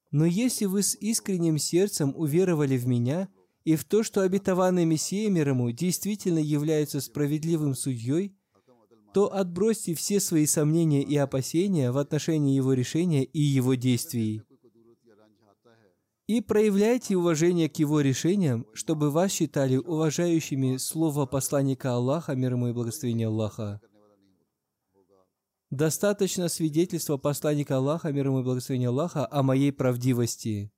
Но 0.10 0.26
если 0.26 0.66
вы 0.66 0.82
с 0.82 0.96
искренним 0.96 1.60
сердцем 1.60 2.14
уверовали 2.16 2.76
в 2.78 2.88
Меня 2.88 3.30
и 3.66 3.76
в 3.76 3.84
то, 3.84 4.02
что 4.02 4.22
обетованный 4.22 4.86
Мессия 4.86 5.30
мир 5.30 5.54
действительно 5.74 6.40
является 6.40 7.02
справедливым 7.02 7.76
судьей, 7.76 8.36
то 9.14 9.32
отбросьте 9.34 9.94
все 9.94 10.20
свои 10.20 10.48
сомнения 10.48 11.04
и 11.04 11.16
опасения 11.18 11.92
в 11.92 12.00
отношении 12.00 12.56
его 12.56 12.74
решения 12.74 13.24
и 13.24 13.40
его 13.40 13.76
действий. 13.76 14.42
И 16.28 16.42
проявляйте 16.42 17.16
уважение 17.16 17.70
к 17.70 17.78
его 17.78 18.02
решениям, 18.02 18.66
чтобы 18.74 19.12
вас 19.12 19.32
считали 19.32 19.78
уважающими 19.78 20.78
слово 20.78 21.28
посланника 21.28 21.94
Аллаха, 21.94 22.34
мир 22.34 22.54
ему 22.54 22.70
и 22.70 22.74
благословение 22.74 23.28
Аллаха. 23.28 23.80
Достаточно 25.70 26.50
свидетельства 26.50 27.18
посланника 27.18 27.78
Аллаха, 27.78 28.12
мир 28.12 28.28
ему 28.28 28.40
и 28.40 28.44
благословение 28.44 28.90
Аллаха, 28.90 29.28
о 29.30 29.44
моей 29.44 29.72
правдивости. 29.72 30.72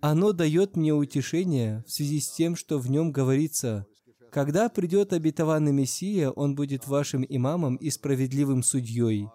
Оно 0.00 0.32
дает 0.32 0.76
мне 0.76 0.94
утешение 0.94 1.84
в 1.86 1.90
связи 1.90 2.20
с 2.20 2.30
тем, 2.30 2.56
что 2.56 2.78
в 2.78 2.90
нем 2.90 3.12
говорится, 3.12 3.86
когда 4.32 4.70
придет 4.70 5.12
обетованный 5.12 5.72
Мессия, 5.72 6.30
он 6.30 6.54
будет 6.54 6.86
вашим 6.86 7.24
имамом 7.28 7.76
и 7.76 7.90
справедливым 7.90 8.62
судьей. 8.62 9.28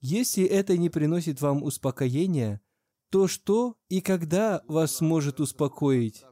Если 0.00 0.44
это 0.44 0.76
не 0.76 0.90
приносит 0.90 1.40
вам 1.40 1.62
успокоения, 1.62 2.60
то 3.10 3.26
что 3.26 3.76
и 3.88 4.00
когда 4.00 4.62
вас 4.68 5.00
может 5.00 5.40
успокоить? 5.40 6.24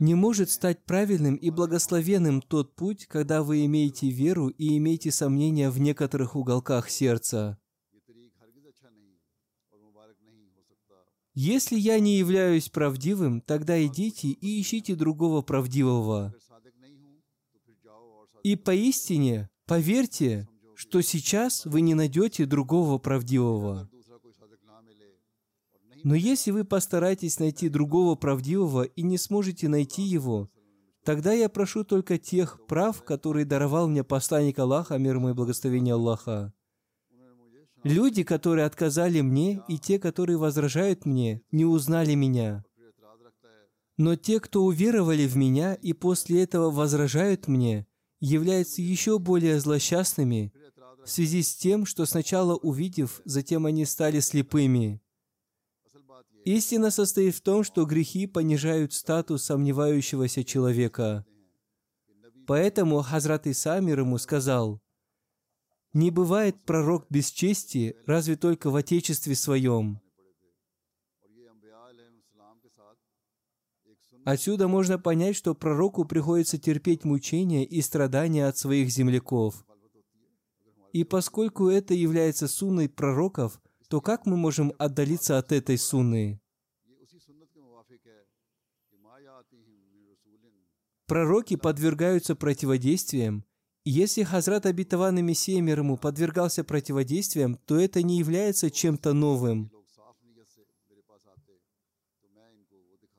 Не 0.00 0.14
может 0.14 0.50
стать 0.50 0.84
правильным 0.84 1.36
и 1.36 1.50
благословенным 1.50 2.40
тот 2.40 2.74
путь, 2.74 3.06
когда 3.06 3.42
вы 3.42 3.64
имеете 3.66 4.08
веру 4.08 4.48
и 4.48 4.76
имеете 4.78 5.12
сомнения 5.12 5.70
в 5.70 5.78
некоторых 5.78 6.34
уголках 6.34 6.90
сердца. 6.90 7.58
Если 11.34 11.78
я 11.78 11.98
не 11.98 12.18
являюсь 12.18 12.68
правдивым, 12.68 13.40
тогда 13.40 13.82
идите 13.84 14.28
и 14.28 14.60
ищите 14.60 14.94
другого 14.94 15.40
правдивого. 15.40 16.34
И 18.42 18.56
поистине, 18.56 19.48
поверьте, 19.66 20.48
что 20.74 21.00
сейчас 21.00 21.64
вы 21.64 21.80
не 21.80 21.94
найдете 21.94 22.44
другого 22.44 22.98
правдивого. 22.98 23.88
Но 26.04 26.14
если 26.14 26.50
вы 26.50 26.64
постараетесь 26.64 27.38
найти 27.38 27.68
другого 27.68 28.14
правдивого 28.16 28.82
и 28.82 29.02
не 29.02 29.18
сможете 29.18 29.68
найти 29.68 30.02
его, 30.02 30.50
тогда 31.04 31.32
я 31.32 31.48
прошу 31.48 31.84
только 31.84 32.18
тех 32.18 32.64
прав, 32.66 33.02
которые 33.04 33.44
даровал 33.44 33.88
мне 33.88 34.02
посланник 34.02 34.58
Аллаха, 34.58 34.98
мир 34.98 35.20
мой 35.20 35.34
благословение 35.34 35.94
Аллаха. 35.94 36.52
Люди, 37.84 38.22
которые 38.22 38.66
отказали 38.66 39.20
мне, 39.20 39.60
и 39.68 39.78
те, 39.78 39.98
которые 39.98 40.38
возражают 40.38 41.04
мне, 41.04 41.42
не 41.50 41.64
узнали 41.64 42.14
меня. 42.14 42.64
Но 43.96 44.16
те, 44.16 44.40
кто 44.40 44.64
уверовали 44.64 45.26
в 45.26 45.36
меня 45.36 45.74
и 45.74 45.92
после 45.92 46.42
этого 46.42 46.70
возражают 46.70 47.48
мне, 47.48 47.86
являются 48.20 48.82
еще 48.82 49.18
более 49.18 49.60
злосчастными 49.60 50.52
в 51.04 51.10
связи 51.10 51.42
с 51.42 51.56
тем, 51.56 51.84
что 51.84 52.06
сначала 52.06 52.54
увидев, 52.56 53.20
затем 53.24 53.66
они 53.66 53.84
стали 53.84 54.20
слепыми. 54.20 55.00
Истина 56.44 56.90
состоит 56.90 57.36
в 57.36 57.40
том, 57.40 57.62
что 57.62 57.84
грехи 57.84 58.26
понижают 58.26 58.92
статус 58.92 59.44
сомневающегося 59.44 60.42
человека. 60.42 61.24
Поэтому 62.48 63.00
Хазрат 63.02 63.46
Иса 63.46 63.80
мир 63.80 64.00
ему 64.00 64.18
сказал, 64.18 64.80
«Не 65.92 66.10
бывает 66.10 66.60
пророк 66.64 67.06
без 67.10 67.30
чести, 67.30 67.96
разве 68.06 68.36
только 68.36 68.70
в 68.70 68.76
Отечестве 68.76 69.36
своем». 69.36 70.00
Отсюда 74.24 74.68
можно 74.68 74.98
понять, 74.98 75.36
что 75.36 75.54
пророку 75.54 76.04
приходится 76.04 76.56
терпеть 76.58 77.04
мучения 77.04 77.64
и 77.64 77.80
страдания 77.82 78.46
от 78.46 78.56
своих 78.56 78.88
земляков. 78.88 79.64
И 80.92 81.04
поскольку 81.04 81.68
это 81.68 81.94
является 81.94 82.48
сунной 82.48 82.88
пророков– 82.88 83.60
то 83.92 84.00
как 84.00 84.24
мы 84.24 84.38
можем 84.38 84.72
отдалиться 84.78 85.36
от 85.36 85.52
этой 85.52 85.76
сунны? 85.76 86.40
Пророки 91.06 91.56
подвергаются 91.56 92.34
противодействиям. 92.34 93.44
Если 93.84 94.22
Хазрат 94.22 94.64
Абитаван 94.64 95.18
и 95.18 95.20
Мессия 95.20 95.60
мир 95.60 95.80
ему 95.80 95.98
подвергался 95.98 96.64
противодействиям, 96.64 97.56
то 97.66 97.78
это 97.78 98.02
не 98.02 98.16
является 98.18 98.70
чем-то 98.70 99.12
новым. 99.12 99.70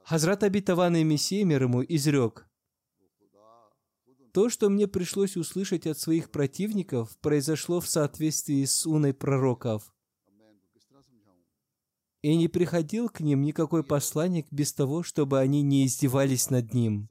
Хазрат 0.06 0.42
Абитаван 0.42 0.96
и 0.96 1.04
Мессия 1.04 1.46
мир 1.46 1.62
ему 1.62 1.84
изрек, 1.84 2.48
то, 4.32 4.50
что 4.50 4.72
мне 4.72 4.88
пришлось 4.88 5.38
услышать 5.38 5.86
от 5.86 6.00
своих 6.00 6.32
противников, 6.32 7.16
произошло 7.20 7.80
в 7.80 7.88
соответствии 7.88 8.66
с 8.66 8.88
уной 8.88 9.14
пророков 9.14 9.93
и 12.24 12.38
не 12.38 12.48
приходил 12.48 13.10
к 13.10 13.20
ним 13.20 13.42
никакой 13.42 13.84
посланник 13.84 14.48
без 14.50 14.74
того, 14.74 15.04
чтобы 15.04 15.40
они 15.40 15.62
не 15.62 15.86
издевались 15.86 16.50
над 16.50 16.74
ним. 16.74 17.10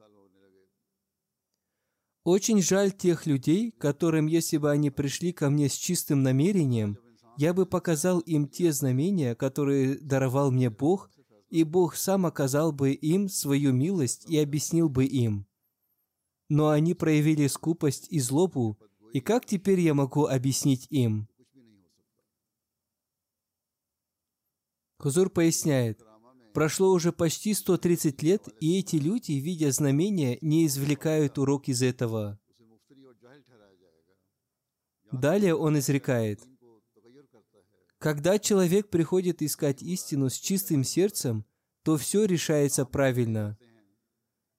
Очень 2.24 2.62
жаль 2.62 2.92
тех 2.92 3.26
людей, 3.26 3.72
которым, 3.72 4.26
если 4.26 4.56
бы 4.56 4.70
они 4.70 4.90
пришли 4.90 5.32
ко 5.32 5.50
мне 5.50 5.68
с 5.68 5.74
чистым 5.74 6.22
намерением, 6.22 6.96
я 7.36 7.52
бы 7.52 7.66
показал 7.66 8.20
им 8.20 8.48
те 8.48 8.72
знамения, 8.72 9.34
которые 9.34 9.98
даровал 9.98 10.50
мне 10.50 10.70
Бог, 10.70 11.10
и 11.50 11.62
Бог 11.64 11.96
сам 11.96 12.24
оказал 12.24 12.72
бы 12.72 12.92
им 12.92 13.28
свою 13.28 13.72
милость 13.72 14.24
и 14.30 14.38
объяснил 14.38 14.88
бы 14.88 15.04
им. 15.04 15.46
Но 16.48 16.70
они 16.70 16.94
проявили 16.94 17.48
скупость 17.48 18.06
и 18.08 18.18
злобу, 18.18 18.78
и 19.12 19.20
как 19.20 19.44
теперь 19.44 19.80
я 19.80 19.92
могу 19.92 20.24
объяснить 20.24 20.86
им? 20.88 21.28
Хузур 25.02 25.30
поясняет, 25.30 26.00
прошло 26.54 26.92
уже 26.92 27.10
почти 27.12 27.54
130 27.54 28.22
лет, 28.22 28.48
и 28.60 28.78
эти 28.78 28.94
люди, 28.94 29.32
видя 29.32 29.72
знамения, 29.72 30.38
не 30.40 30.64
извлекают 30.66 31.38
урок 31.38 31.66
из 31.66 31.82
этого. 31.82 32.38
Далее 35.10 35.56
он 35.56 35.76
изрекает, 35.76 36.40
когда 37.98 38.38
человек 38.38 38.90
приходит 38.90 39.42
искать 39.42 39.82
истину 39.82 40.30
с 40.30 40.34
чистым 40.34 40.84
сердцем, 40.84 41.46
то 41.82 41.96
все 41.96 42.24
решается 42.24 42.84
правильно. 42.84 43.58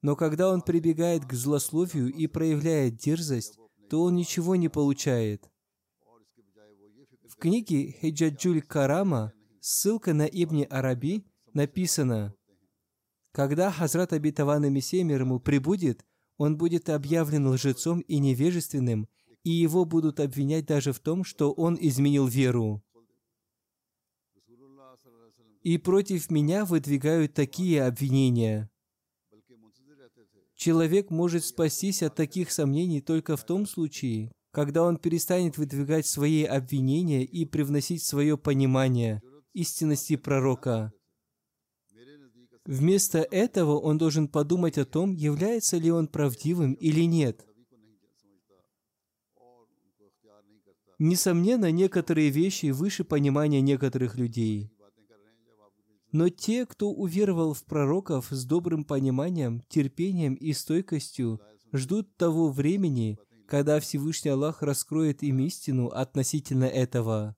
Но 0.02 0.18
когда 0.18 0.52
он 0.52 0.62
прибегает 0.62 1.26
к 1.26 1.32
злословию 1.32 2.12
и 2.12 2.28
проявляет 2.28 2.98
дерзость, 2.98 3.58
то 3.90 4.04
он 4.04 4.16
ничего 4.16 4.58
не 4.58 4.68
получает. 4.68 5.50
В 7.30 7.38
книге 7.38 7.92
Хиджаджуль 8.02 8.62
Карама 8.62 9.32
ссылка 9.64 10.14
на 10.14 10.26
Ибни 10.26 10.68
Араби 10.70 11.26
написано, 11.54 12.36
«Когда 13.32 13.72
Хазрат 13.72 14.12
Абитаван 14.12 14.72
Мессия 14.72 15.06
мир 15.06 15.22
ему 15.22 15.40
прибудет, 15.40 16.06
он 16.38 16.58
будет 16.58 16.90
объявлен 16.90 17.48
лжецом 17.48 18.02
и 18.02 18.20
невежественным, 18.20 19.08
и 19.44 19.52
его 19.52 19.86
будут 19.86 20.20
обвинять 20.20 20.66
даже 20.66 20.92
в 20.92 21.00
том, 21.00 21.24
что 21.24 21.54
он 21.54 21.78
изменил 21.80 22.28
веру. 22.28 22.84
И 25.62 25.78
против 25.78 26.30
меня 26.30 26.66
выдвигают 26.66 27.34
такие 27.34 27.86
обвинения. 27.86 28.70
Человек 30.56 31.10
может 31.10 31.46
спастись 31.46 32.04
от 32.04 32.16
таких 32.16 32.52
сомнений 32.52 33.00
только 33.00 33.38
в 33.38 33.46
том 33.46 33.66
случае, 33.66 34.34
когда 34.52 34.84
он 34.84 34.98
перестанет 34.98 35.58
выдвигать 35.58 36.06
свои 36.06 36.44
обвинения 36.44 37.24
и 37.24 37.46
привносить 37.46 38.04
свое 38.04 38.38
понимание– 38.38 39.22
истинности 39.54 40.16
пророка. 40.16 40.92
Вместо 42.66 43.20
этого 43.20 43.78
он 43.80 43.98
должен 43.98 44.28
подумать 44.28 44.78
о 44.78 44.86
том, 44.86 45.14
является 45.14 45.78
ли 45.78 45.92
он 45.92 46.08
правдивым 46.08 46.74
или 46.74 47.02
нет. 47.02 47.46
Несомненно, 51.00 51.72
некоторые 51.72 52.30
вещи 52.30 52.68
выше 52.68 53.04
понимания 53.04 53.62
некоторых 53.62 54.16
людей. 54.16 54.72
Но 56.14 56.30
те, 56.30 56.66
кто 56.66 56.92
уверовал 56.92 57.54
в 57.54 57.66
пророков 57.66 58.28
с 58.30 58.46
добрым 58.46 58.86
пониманием, 58.86 59.62
терпением 59.68 60.36
и 60.36 60.54
стойкостью, 60.54 61.42
ждут 61.74 62.16
того 62.16 62.52
времени, 62.52 63.18
когда 63.48 63.80
Всевышний 63.80 64.32
Аллах 64.32 64.62
раскроет 64.62 65.24
им 65.24 65.40
истину 65.40 65.88
относительно 65.88 66.66
этого. 66.66 67.36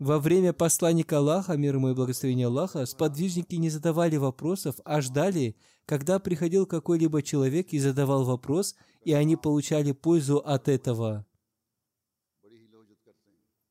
Во 0.00 0.18
время 0.18 0.52
посланника 0.52 1.18
Аллаха, 1.18 1.56
мир 1.56 1.76
ему 1.76 1.90
и 1.90 1.94
благословение 1.94 2.48
Аллаха, 2.48 2.84
сподвижники 2.84 3.54
не 3.54 3.70
задавали 3.70 4.16
вопросов, 4.16 4.76
а 4.84 5.00
ждали, 5.00 5.56
когда 5.86 6.18
приходил 6.18 6.66
какой-либо 6.66 7.22
человек 7.22 7.72
и 7.72 7.78
задавал 7.78 8.24
вопрос, 8.24 8.74
и 9.04 9.12
они 9.12 9.36
получали 9.36 9.92
пользу 9.92 10.38
от 10.38 10.68
этого. 10.68 11.24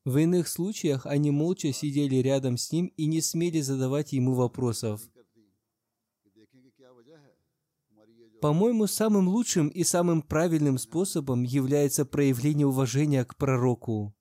В 0.04 0.18
иных 0.18 0.48
случаях 0.48 1.06
они 1.06 1.30
молча 1.30 1.72
сидели 1.72 2.16
рядом 2.16 2.56
с 2.56 2.72
ним 2.72 2.86
и 2.96 3.06
не 3.06 3.20
смели 3.20 3.60
задавать 3.60 4.12
ему 4.12 4.34
вопросов. 4.34 5.02
По-моему, 8.40 8.86
самым 8.86 9.28
лучшим 9.28 9.68
и 9.68 9.84
самым 9.84 10.20
правильным 10.20 10.76
способом 10.76 11.42
является 11.42 12.04
проявление 12.04 12.66
уважения 12.66 13.24
к 13.24 13.36
пророку 13.36 14.14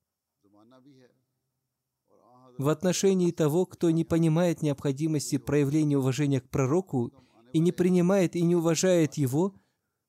в 2.58 2.70
отношении 2.70 3.32
того, 3.32 3.66
кто 3.66 3.89
не 3.89 4.04
понимает 4.04 4.62
необходимости 4.62 5.38
проявления 5.38 5.97
уважения 5.97 6.41
к 6.41 6.49
пророку 6.49 7.12
и 7.51 7.60
не 7.60 7.72
принимает 7.72 8.36
и 8.36 8.41
не 8.41 8.56
уважает 8.56 9.16
его, 9.16 9.56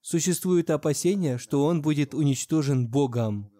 существует 0.00 0.70
опасение, 0.70 1.38
что 1.38 1.64
он 1.64 1.82
будет 1.82 2.14
уничтожен 2.14 2.88
Богом. 2.88 3.50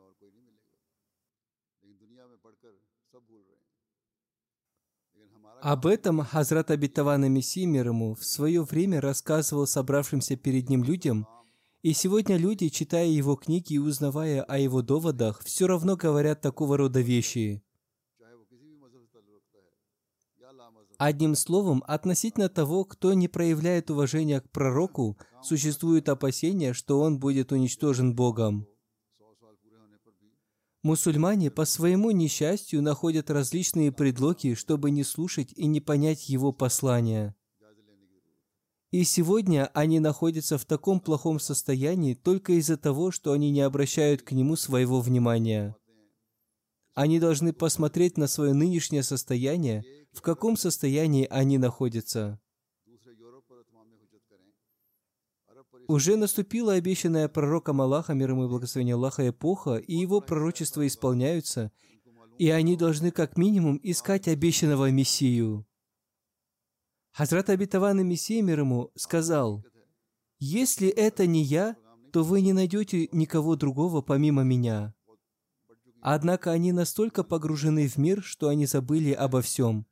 Об 5.62 5.86
этом 5.86 6.20
Хазрат 6.20 6.70
Абитавана 6.70 7.30
Мессии 7.30 7.64
мир 7.64 7.88
ему 7.88 8.14
в 8.14 8.22
свое 8.22 8.62
время 8.62 9.00
рассказывал 9.00 9.66
собравшимся 9.66 10.36
перед 10.36 10.68
ним 10.68 10.84
людям, 10.84 11.26
и 11.80 11.94
сегодня 11.94 12.36
люди, 12.36 12.68
читая 12.68 13.06
его 13.06 13.34
книги 13.36 13.74
и 13.74 13.78
узнавая 13.78 14.42
о 14.42 14.58
его 14.58 14.82
доводах, 14.82 15.42
все 15.42 15.66
равно 15.66 15.96
говорят 15.96 16.42
такого 16.42 16.76
рода 16.76 17.00
вещи– 17.00 17.62
Одним 20.98 21.34
словом, 21.34 21.82
относительно 21.86 22.48
того, 22.48 22.84
кто 22.84 23.14
не 23.14 23.28
проявляет 23.28 23.90
уважения 23.90 24.40
к 24.40 24.50
пророку, 24.50 25.18
существует 25.42 26.08
опасение, 26.08 26.72
что 26.72 27.00
он 27.00 27.18
будет 27.18 27.52
уничтожен 27.52 28.14
Богом. 28.14 28.66
Мусульмане 30.82 31.50
по 31.50 31.64
своему 31.64 32.10
несчастью 32.10 32.82
находят 32.82 33.30
различные 33.30 33.90
предлоги, 33.90 34.54
чтобы 34.54 34.90
не 34.90 35.02
слушать 35.02 35.52
и 35.56 35.66
не 35.66 35.80
понять 35.80 36.28
его 36.28 36.52
послания. 36.52 37.34
И 38.90 39.02
сегодня 39.02 39.70
они 39.74 39.98
находятся 39.98 40.56
в 40.56 40.64
таком 40.66 41.00
плохом 41.00 41.40
состоянии 41.40 42.14
только 42.14 42.52
из-за 42.52 42.76
того, 42.76 43.10
что 43.10 43.32
они 43.32 43.50
не 43.50 43.62
обращают 43.62 44.22
к 44.22 44.32
нему 44.32 44.56
своего 44.56 45.00
внимания. 45.00 45.74
Они 46.94 47.18
должны 47.18 47.52
посмотреть 47.52 48.16
на 48.16 48.28
свое 48.28 48.54
нынешнее 48.54 49.02
состояние, 49.02 49.84
в 50.12 50.22
каком 50.22 50.56
состоянии 50.56 51.26
они 51.28 51.58
находятся. 51.58 52.40
Уже 55.88 56.16
наступила 56.16 56.74
обещанная 56.74 57.28
пророком 57.28 57.80
Аллаха, 57.80 58.14
мир 58.14 58.30
ему 58.30 58.44
и 58.44 58.48
благословение 58.48 58.94
Аллаха, 58.94 59.28
эпоха, 59.28 59.76
и 59.76 59.94
его 59.94 60.20
пророчества 60.20 60.86
исполняются, 60.86 61.72
и 62.38 62.48
они 62.48 62.76
должны 62.76 63.10
как 63.10 63.36
минимум 63.36 63.78
искать 63.82 64.28
обещанного 64.28 64.90
Мессию. 64.90 65.66
Хазрат 67.12 67.50
Абитаван 67.50 68.06
Мессия 68.06 68.42
мир 68.42 68.60
ему 68.60 68.92
сказал, 68.94 69.64
«Если 70.38 70.88
это 70.88 71.26
не 71.26 71.42
я, 71.42 71.76
то 72.12 72.22
вы 72.22 72.40
не 72.40 72.52
найдете 72.52 73.08
никого 73.12 73.56
другого 73.56 74.00
помимо 74.00 74.42
меня». 74.42 74.94
Однако 76.06 76.50
они 76.50 76.70
настолько 76.70 77.24
погружены 77.24 77.88
в 77.88 77.96
мир, 77.96 78.22
что 78.22 78.48
они 78.48 78.66
забыли 78.66 79.12
обо 79.12 79.40
всем. 79.40 79.86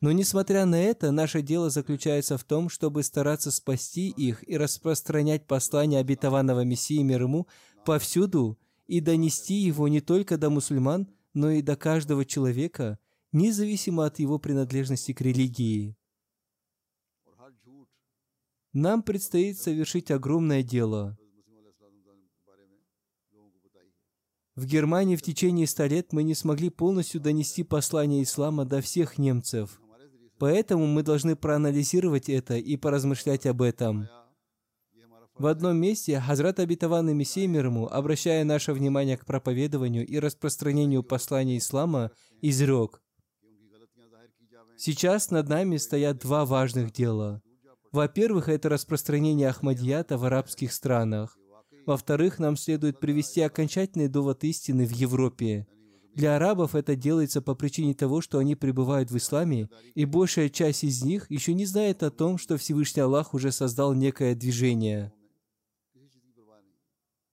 Но 0.00 0.12
несмотря 0.12 0.64
на 0.64 0.80
это, 0.80 1.10
наше 1.10 1.42
дело 1.42 1.70
заключается 1.70 2.38
в 2.38 2.44
том, 2.44 2.68
чтобы 2.68 3.02
стараться 3.02 3.50
спасти 3.50 4.10
их 4.10 4.48
и 4.48 4.56
распространять 4.56 5.48
послание 5.48 5.98
обетованного 5.98 6.62
Мессии 6.62 7.02
мир 7.02 7.22
ему 7.22 7.48
повсюду 7.84 8.60
и 8.86 9.00
донести 9.00 9.54
его 9.54 9.88
не 9.88 10.00
только 10.00 10.38
до 10.38 10.50
мусульман, 10.50 11.08
но 11.32 11.50
и 11.50 11.62
до 11.62 11.74
каждого 11.74 12.24
человека, 12.24 13.00
независимо 13.32 14.06
от 14.06 14.20
его 14.20 14.38
принадлежности 14.38 15.12
к 15.12 15.20
религии. 15.20 15.96
Нам 18.72 19.02
предстоит 19.02 19.58
совершить 19.58 20.12
огромное 20.12 20.62
дело– 20.62 21.18
В 24.56 24.66
Германии 24.66 25.16
в 25.16 25.22
течение 25.22 25.66
ста 25.66 25.88
лет 25.88 26.12
мы 26.12 26.22
не 26.22 26.34
смогли 26.34 26.70
полностью 26.70 27.20
донести 27.20 27.64
послание 27.64 28.22
ислама 28.22 28.64
до 28.64 28.80
всех 28.80 29.18
немцев. 29.18 29.80
Поэтому 30.38 30.86
мы 30.86 31.02
должны 31.02 31.34
проанализировать 31.34 32.28
это 32.28 32.56
и 32.56 32.76
поразмышлять 32.76 33.46
об 33.46 33.62
этом. 33.62 34.08
В 35.36 35.46
одном 35.46 35.76
месте 35.78 36.20
Хазрат 36.20 36.60
Абитаван 36.60 37.12
Мессия 37.16 37.48
Мирму, 37.48 37.92
обращая 37.92 38.44
наше 38.44 38.72
внимание 38.72 39.16
к 39.16 39.26
проповедованию 39.26 40.06
и 40.06 40.20
распространению 40.20 41.02
послания 41.02 41.58
ислама, 41.58 42.12
изрек 42.40 43.02
«Сейчас 44.76 45.30
над 45.30 45.48
нами 45.48 45.76
стоят 45.78 46.18
два 46.18 46.44
важных 46.44 46.92
дела. 46.92 47.42
Во-первых, 47.90 48.48
это 48.48 48.68
распространение 48.68 49.48
Ахмадията 49.48 50.18
в 50.18 50.24
арабских 50.24 50.72
странах. 50.72 51.36
Во-вторых, 51.86 52.38
нам 52.38 52.56
следует 52.56 52.98
привести 52.98 53.42
окончательный 53.42 54.08
довод 54.08 54.42
истины 54.44 54.86
в 54.86 54.92
Европе. 54.92 55.66
Для 56.14 56.36
арабов 56.36 56.74
это 56.74 56.94
делается 56.94 57.42
по 57.42 57.54
причине 57.54 57.92
того, 57.92 58.20
что 58.20 58.38
они 58.38 58.54
пребывают 58.54 59.10
в 59.10 59.16
исламе, 59.16 59.68
и 59.94 60.04
большая 60.04 60.48
часть 60.48 60.84
из 60.84 61.02
них 61.02 61.30
еще 61.30 61.54
не 61.54 61.66
знает 61.66 62.02
о 62.02 62.10
том, 62.10 62.38
что 62.38 62.56
Всевышний 62.56 63.02
Аллах 63.02 63.34
уже 63.34 63.50
создал 63.50 63.94
некое 63.94 64.34
движение. 64.34 65.12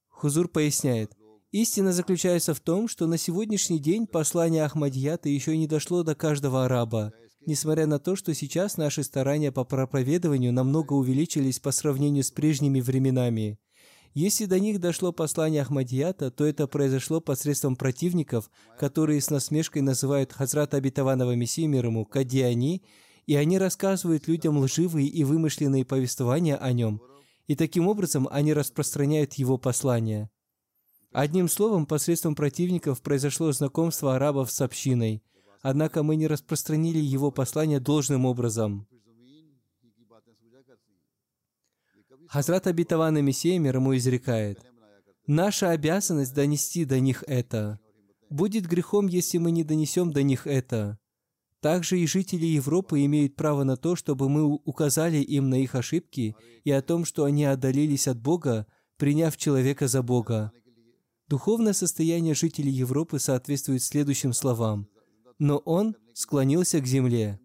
Хузур 0.10 0.48
поясняет, 0.48 1.16
истина 1.52 1.94
заключается 1.94 2.54
в 2.54 2.60
том, 2.60 2.88
что 2.88 3.08
на 3.08 3.18
сегодняшний 3.18 3.80
день 3.80 4.08
послание 4.08 4.66
Ахмадията 4.66 5.30
еще 5.30 5.56
не 5.58 5.68
дошло 5.68 6.04
до 6.04 6.16
каждого 6.16 6.66
араба, 6.66 7.14
несмотря 7.46 7.86
на 7.86 8.00
то, 8.00 8.16
что 8.16 8.34
сейчас 8.34 8.78
наши 8.78 9.04
старания 9.04 9.52
по 9.52 9.64
проповедованию 9.64 10.52
намного 10.54 10.94
увеличились 10.94 11.60
по 11.60 11.72
сравнению 11.72 12.24
с 12.24 12.32
прежними 12.32 12.82
временами– 12.82 13.60
если 14.14 14.46
до 14.46 14.60
них 14.60 14.82
дошло 14.82 15.14
послание 15.14 15.62
Ахмадията, 15.62 16.32
то 16.32 16.46
это 16.46 16.68
произошло 16.68 17.22
посредством 17.22 17.78
противников, 17.78 18.52
которые 18.78 19.22
с 19.22 19.30
насмешкой 19.30 19.82
называют 19.82 20.34
Хазрата 20.34 20.78
Обетованного 20.78 21.34
Мессии 21.36 21.66
мир 21.66 21.86
ему 21.86 22.06
Кадиани, 22.06 22.84
и 23.26 23.36
они 23.36 23.58
рассказывают 23.58 24.28
людям 24.28 24.58
лживые 24.58 25.08
и 25.08 25.24
вымышленные 25.24 25.86
повествования 25.86 26.58
о 26.58 26.74
нем, 26.74 27.02
и 27.48 27.56
таким 27.56 27.88
образом 27.88 28.28
они 28.30 28.54
распространяют 28.54 29.36
его 29.36 29.58
послание. 29.58 30.30
Одним 31.14 31.48
словом, 31.48 31.86
посредством 31.86 32.36
противников 32.36 33.02
произошло 33.02 33.52
знакомство 33.54 34.16
арабов 34.16 34.52
с 34.52 34.60
общиной, 34.60 35.24
однако 35.62 36.04
мы 36.04 36.18
не 36.18 36.28
распространили 36.28 37.00
его 37.00 37.32
послание 37.32 37.80
должным 37.80 38.26
образом. 38.26 38.88
Хазрат 42.32 42.66
обетованный 42.66 43.22
Мессия 43.22 43.60
мир 43.60 43.76
ему 43.76 43.94
изрекает, 43.98 44.66
«Наша 45.28 45.72
обязанность 45.72 46.34
донести 46.34 46.86
до 46.86 46.98
них 47.02 47.26
это. 47.28 47.78
Будет 48.30 48.68
грехом, 48.68 49.08
если 49.08 49.38
мы 49.38 49.52
не 49.52 49.66
донесем 49.66 50.14
до 50.14 50.24
них 50.24 50.48
это. 50.48 50.98
Также 51.60 52.00
и 52.00 52.08
жители 52.08 52.46
Европы 52.46 53.04
имеют 53.04 53.36
право 53.36 53.66
на 53.66 53.76
то, 53.76 53.98
чтобы 53.98 54.30
мы 54.30 54.46
указали 54.46 55.18
им 55.18 55.50
на 55.50 55.62
их 55.62 55.76
ошибки 55.76 56.34
и 56.64 56.72
о 56.72 56.82
том, 56.82 57.04
что 57.04 57.26
они 57.26 57.44
отдалились 57.44 58.08
от 58.08 58.22
Бога, 58.22 58.66
приняв 58.96 59.36
человека 59.36 59.90
за 59.90 60.02
Бога. 60.02 60.54
Духовное 61.28 61.74
состояние 61.74 62.34
жителей 62.34 62.72
Европы 62.72 63.20
соответствует 63.20 63.84
следующим 63.84 64.32
словам. 64.32 64.88
«Но 65.38 65.58
он 65.58 65.98
склонился 66.14 66.80
к 66.80 66.88
земле». 66.88 67.42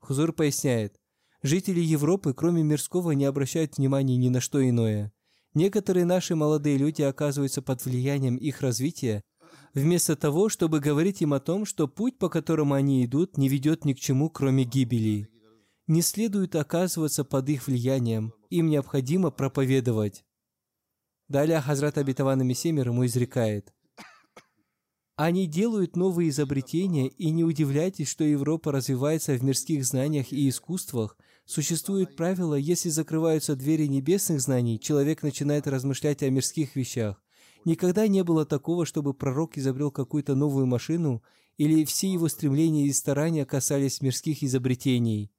Хузур 0.00 0.32
поясняет, 0.32 0.98
жители 1.44 1.78
Европы, 1.78 2.34
кроме 2.34 2.64
мирского, 2.64 3.12
не 3.12 3.26
обращают 3.26 3.76
внимания 3.76 4.16
ни 4.16 4.30
на 4.30 4.40
что 4.40 4.66
иное. 4.68 5.12
Некоторые 5.52 6.04
наши 6.04 6.34
молодые 6.34 6.78
люди 6.78 7.02
оказываются 7.02 7.62
под 7.62 7.84
влиянием 7.84 8.36
их 8.36 8.60
развития, 8.60 9.22
вместо 9.74 10.16
того, 10.16 10.48
чтобы 10.48 10.80
говорить 10.80 11.22
им 11.22 11.32
о 11.34 11.38
том, 11.38 11.64
что 11.64 11.86
путь, 11.86 12.18
по 12.18 12.28
которому 12.28 12.74
они 12.74 13.04
идут, 13.04 13.36
не 13.36 13.48
ведет 13.48 13.84
ни 13.84 13.92
к 13.92 14.00
чему, 14.00 14.30
кроме 14.30 14.64
гибели. 14.64 15.28
Не 15.86 16.02
следует 16.02 16.56
оказываться 16.56 17.24
под 17.24 17.48
их 17.50 17.66
влиянием, 17.66 18.32
им 18.50 18.68
необходимо 18.68 19.30
проповедовать. 19.30 20.24
Далее 21.28 21.60
Хазрат 21.60 21.98
Абитаван 21.98 22.44
Мессемир 22.46 22.88
ему 22.88 23.04
изрекает. 23.06 23.72
Они 25.16 25.46
делают 25.46 25.94
новые 25.94 26.30
изобретения, 26.30 27.06
и 27.06 27.30
не 27.30 27.44
удивляйтесь, 27.44 28.08
что 28.08 28.24
Европа 28.24 28.72
развивается 28.72 29.34
в 29.34 29.44
мирских 29.44 29.84
знаниях 29.84 30.32
и 30.32 30.48
искусствах. 30.48 31.16
Существует 31.46 32.16
правило, 32.16 32.54
если 32.54 32.88
закрываются 32.88 33.54
двери 33.54 33.86
небесных 33.86 34.40
знаний, 34.40 34.80
человек 34.80 35.22
начинает 35.22 35.66
размышлять 35.66 36.22
о 36.22 36.30
мирских 36.30 36.74
вещах. 36.74 37.22
Никогда 37.66 38.08
не 38.08 38.24
было 38.24 38.46
такого, 38.46 38.86
чтобы 38.86 39.14
пророк 39.14 39.58
изобрел 39.58 39.90
какую-то 39.90 40.34
новую 40.34 40.66
машину, 40.66 41.22
или 41.56 41.84
все 41.84 42.10
его 42.10 42.28
стремления 42.28 42.86
и 42.86 42.92
старания 42.92 43.44
касались 43.44 44.00
мирских 44.00 44.42
изобретений. 44.42 45.30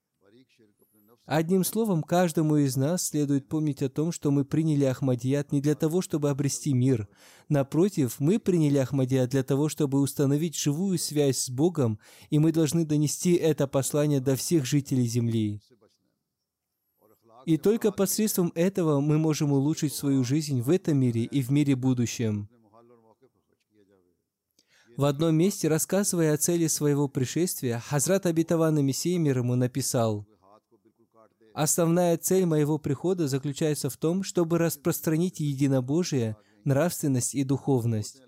Одним 1.25 1.63
словом, 1.63 2.03
каждому 2.03 2.57
из 2.57 2.75
нас 2.75 3.07
следует 3.07 3.47
помнить 3.47 3.81
о 3.81 3.89
том, 3.89 4.11
что 4.11 4.29
мы 4.29 4.45
приняли 4.45 4.85
Ахмадият 4.85 5.51
не 5.51 5.59
для 5.59 5.73
того, 5.73 6.01
чтобы 6.01 6.29
обрести 6.29 6.71
мир. 6.71 7.07
Напротив, 7.49 8.17
мы 8.19 8.37
приняли 8.37 8.77
Ахмадият 8.77 9.31
для 9.31 9.41
того, 9.41 9.67
чтобы 9.67 10.01
установить 10.01 10.55
живую 10.55 10.99
связь 10.99 11.39
с 11.39 11.49
Богом, 11.49 11.99
и 12.29 12.37
мы 12.37 12.51
должны 12.51 12.85
донести 12.85 13.33
это 13.33 13.65
послание 13.65 14.19
до 14.19 14.35
всех 14.35 14.65
жителей 14.65 15.07
Земли. 15.07 15.61
И 17.45 17.57
только 17.57 17.91
посредством 17.91 18.51
этого 18.55 18.99
мы 18.99 19.17
можем 19.19 19.51
улучшить 19.51 19.93
свою 19.93 20.23
жизнь 20.23 20.61
в 20.61 20.69
этом 20.69 20.97
мире 20.97 21.23
и 21.23 21.41
в 21.41 21.51
мире 21.51 21.75
будущем. 21.75 22.49
В 24.97 25.03
одном 25.03 25.35
месте, 25.35 25.67
рассказывая 25.67 26.33
о 26.33 26.37
цели 26.37 26.67
своего 26.67 27.07
пришествия, 27.07 27.79
Хазрат 27.79 28.25
Абитавана 28.25 28.79
Мессия 28.79 29.19
мир 29.19 29.39
ему 29.39 29.55
написал, 29.55 30.25
«Основная 31.53 32.17
цель 32.17 32.45
моего 32.45 32.79
прихода 32.79 33.27
заключается 33.27 33.89
в 33.89 33.97
том, 33.97 34.23
чтобы 34.23 34.57
распространить 34.57 35.39
единобожие, 35.39 36.37
нравственность 36.63 37.35
и 37.35 37.43
духовность. 37.43 38.21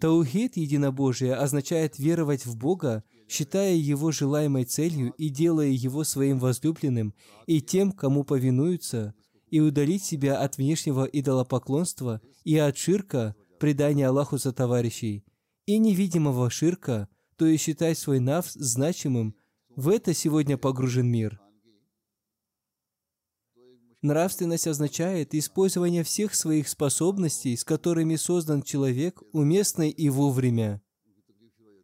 Таухид 0.00 0.56
единобожие 0.56 1.34
означает 1.34 1.98
веровать 1.98 2.46
в 2.46 2.56
Бога, 2.56 3.02
считая 3.28 3.74
его 3.74 4.10
желаемой 4.10 4.64
целью 4.64 5.12
и 5.18 5.28
делая 5.28 5.68
его 5.68 6.02
своим 6.02 6.38
возлюбленным 6.38 7.14
и 7.46 7.60
тем, 7.60 7.92
кому 7.92 8.24
повинуются, 8.24 9.14
и 9.50 9.60
удалить 9.60 10.04
себя 10.04 10.40
от 10.40 10.56
внешнего 10.56 11.04
идолопоклонства 11.04 12.20
и 12.44 12.56
от 12.58 12.76
ширка, 12.76 13.34
предания 13.58 14.08
Аллаху 14.08 14.38
за 14.38 14.52
товарищей, 14.52 15.24
и 15.66 15.78
невидимого 15.78 16.50
ширка, 16.50 17.08
то 17.36 17.46
есть 17.46 17.64
считать 17.64 17.98
свой 17.98 18.20
навс 18.20 18.54
значимым, 18.54 19.34
в 19.74 19.88
это 19.88 20.12
сегодня 20.14 20.58
погружен 20.58 21.06
мир. 21.06 21.40
Нравственность 24.00 24.66
означает 24.66 25.34
использование 25.34 26.04
всех 26.04 26.34
своих 26.34 26.68
способностей, 26.68 27.56
с 27.56 27.64
которыми 27.64 28.16
создан 28.16 28.62
человек, 28.62 29.22
уместно 29.32 29.88
и 29.88 30.08
вовремя. 30.08 30.80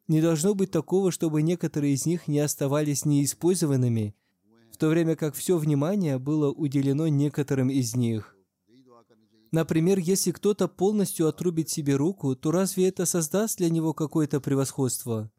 Не 0.07 0.21
должно 0.21 0.55
быть 0.55 0.71
такого, 0.71 1.11
чтобы 1.11 1.43
некоторые 1.43 1.95
из 1.95 2.05
них 2.05 2.29
не 2.29 2.39
оставались 2.41 3.05
неиспользованными, 3.05 4.15
в 4.71 4.77
то 4.77 4.89
время 4.89 5.17
как 5.17 5.35
все 5.35 5.57
внимание 5.57 6.19
было 6.19 6.51
уделено 6.53 7.09
некоторым 7.09 7.71
из 7.71 7.95
них. 7.97 8.37
Например, 9.51 9.99
если 9.99 10.33
кто-то 10.33 10.67
полностью 10.67 11.29
отрубит 11.29 11.71
себе 11.71 11.95
руку, 11.95 12.35
то 12.35 12.51
разве 12.51 12.89
это 12.89 13.07
создаст 13.07 13.59
для 13.59 13.71
него 13.71 13.95
какое-то 13.95 14.41
превосходство? 14.41 15.31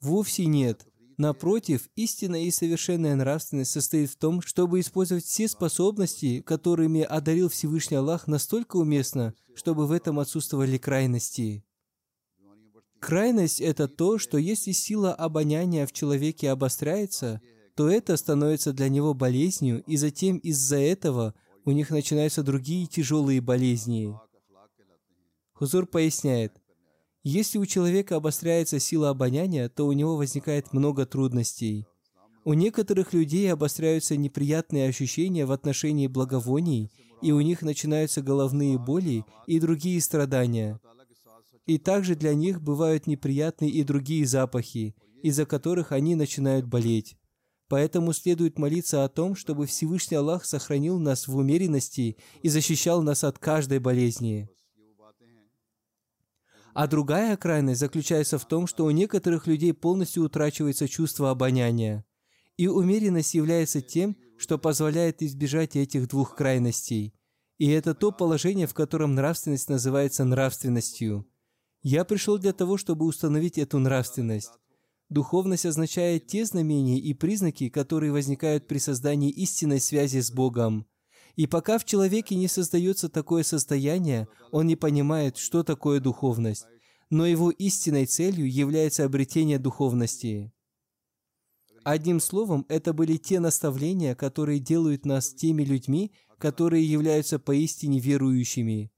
Вовсе 0.00 0.44
нет. 0.44 0.86
Напротив, 1.16 1.88
истинная 1.96 2.42
и 2.42 2.50
совершенная 2.50 3.14
нравственность 3.16 3.70
состоит 3.70 4.10
в 4.10 4.16
том, 4.16 4.42
чтобы 4.42 4.80
использовать 4.80 5.24
все 5.24 5.48
способности, 5.48 6.42
которыми 6.42 7.00
одарил 7.00 7.48
Всевышний 7.48 7.96
Аллах, 7.96 8.26
настолько 8.26 8.76
уместно, 8.76 9.34
чтобы 9.54 9.86
в 9.86 9.92
этом 9.92 10.18
отсутствовали 10.18 10.78
крайности. 10.78 11.64
Крайность– 13.02 13.60
это 13.60 13.88
то, 13.88 14.16
что 14.16 14.38
если 14.38 14.70
сила 14.70 15.12
обоняния 15.12 15.88
в 15.88 15.92
человеке 15.92 16.50
обостряется, 16.50 17.40
то 17.74 17.90
это 17.90 18.16
становится 18.16 18.72
для 18.72 18.88
него 18.88 19.12
болезнью, 19.12 19.82
и 19.88 19.96
затем 19.96 20.36
из-за 20.36 20.76
этого 20.76 21.34
у 21.64 21.72
них 21.72 21.90
начинаются 21.90 22.44
другие 22.44 22.86
тяжелые 22.86 23.40
болезни. 23.40 24.14
Хузур 25.54 25.86
поясняет, 25.86 26.52
если 27.24 27.58
у 27.58 27.66
человека 27.66 28.16
обостряется 28.16 28.78
сила 28.78 29.10
обоняния, 29.10 29.68
то 29.68 29.88
у 29.88 29.92
него 29.92 30.16
возникает 30.16 30.72
много 30.72 31.04
трудностей. 31.04 31.86
У 32.44 32.54
некоторых 32.54 33.12
людей 33.12 33.52
обостряются 33.52 34.16
неприятные 34.16 34.88
ощущения 34.88 35.44
в 35.44 35.50
отношении 35.50 36.06
благовоний, 36.06 36.92
и 37.20 37.32
у 37.32 37.40
них 37.40 37.62
начинаются 37.62 38.22
головные 38.22 38.78
боли 38.78 39.24
и 39.48 39.58
другие 39.58 40.00
страдания– 40.00 40.78
и 41.66 41.78
также 41.78 42.16
для 42.16 42.34
них 42.34 42.60
бывают 42.60 43.06
неприятные 43.06 43.70
и 43.70 43.84
другие 43.84 44.26
запахи, 44.26 44.94
из-за 45.22 45.46
которых 45.46 45.92
они 45.92 46.14
начинают 46.14 46.66
болеть. 46.66 47.16
Поэтому 47.68 48.12
следует 48.12 48.58
молиться 48.58 49.04
о 49.04 49.08
том, 49.08 49.34
чтобы 49.34 49.66
Всевышний 49.66 50.16
Аллах 50.16 50.44
сохранил 50.44 50.98
нас 50.98 51.26
в 51.26 51.36
умеренности 51.36 52.16
и 52.42 52.48
защищал 52.48 53.02
нас 53.02 53.24
от 53.24 53.38
каждой 53.38 53.78
болезни. 53.78 54.48
А 56.74 56.86
другая 56.86 57.36
крайность 57.36 57.80
заключается 57.80 58.38
в 58.38 58.46
том, 58.46 58.66
что 58.66 58.84
у 58.84 58.90
некоторых 58.90 59.46
людей 59.46 59.72
полностью 59.72 60.24
утрачивается 60.24 60.88
чувство 60.88 61.30
обоняния. 61.30 62.04
И 62.56 62.66
умеренность 62.66 63.34
является 63.34 63.80
тем, 63.80 64.16
что 64.38 64.58
позволяет 64.58 65.22
избежать 65.22 65.76
этих 65.76 66.08
двух 66.08 66.34
крайностей. 66.34 67.14
И 67.58 67.68
это 67.68 67.94
то 67.94 68.10
положение, 68.10 68.66
в 68.66 68.74
котором 68.74 69.14
нравственность 69.14 69.68
называется 69.68 70.24
нравственностью. 70.24 71.26
Я 71.82 72.04
пришел 72.04 72.38
для 72.38 72.52
того, 72.52 72.76
чтобы 72.76 73.06
установить 73.06 73.58
эту 73.58 73.78
нравственность. 73.80 74.52
Духовность 75.08 75.66
означает 75.66 76.26
те 76.28 76.44
знамения 76.44 76.98
и 76.98 77.12
признаки, 77.12 77.68
которые 77.68 78.12
возникают 78.12 78.68
при 78.68 78.78
создании 78.78 79.30
истинной 79.30 79.80
связи 79.80 80.20
с 80.20 80.30
Богом. 80.30 80.86
И 81.34 81.46
пока 81.46 81.78
в 81.78 81.84
человеке 81.84 82.36
не 82.36 82.46
создается 82.46 83.08
такое 83.08 83.42
состояние, 83.42 84.28
он 84.52 84.66
не 84.66 84.76
понимает, 84.76 85.38
что 85.38 85.64
такое 85.64 85.98
духовность. 85.98 86.66
Но 87.10 87.26
его 87.26 87.50
истинной 87.50 88.06
целью 88.06 88.50
является 88.50 89.04
обретение 89.04 89.58
духовности. 89.58 90.52
Одним 91.84 92.20
словом, 92.20 92.64
это 92.68 92.92
были 92.92 93.16
те 93.16 93.40
наставления, 93.40 94.14
которые 94.14 94.60
делают 94.60 95.04
нас 95.04 95.34
теми 95.34 95.64
людьми, 95.64 96.12
которые 96.38 96.84
являются 96.84 97.38
поистине 97.38 97.98
верующими. 97.98 98.92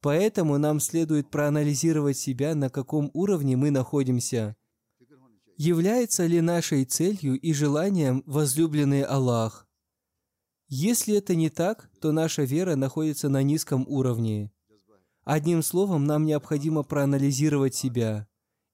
Поэтому 0.00 0.58
нам 0.58 0.78
следует 0.80 1.30
проанализировать 1.30 2.16
себя, 2.16 2.54
на 2.54 2.70
каком 2.70 3.10
уровне 3.14 3.56
мы 3.56 3.70
находимся. 3.70 4.56
Является 5.56 6.24
ли 6.26 6.40
нашей 6.40 6.84
целью 6.84 7.38
и 7.38 7.52
желанием 7.52 8.22
возлюбленный 8.26 9.02
Аллах? 9.02 9.66
Если 10.68 11.16
это 11.16 11.34
не 11.34 11.50
так, 11.50 11.90
то 12.00 12.12
наша 12.12 12.42
вера 12.42 12.76
находится 12.76 13.28
на 13.28 13.42
низком 13.42 13.84
уровне. 13.88 14.52
Одним 15.24 15.62
словом, 15.62 16.04
нам 16.04 16.26
необходимо 16.26 16.84
проанализировать 16.84 17.74
себя. 17.74 18.28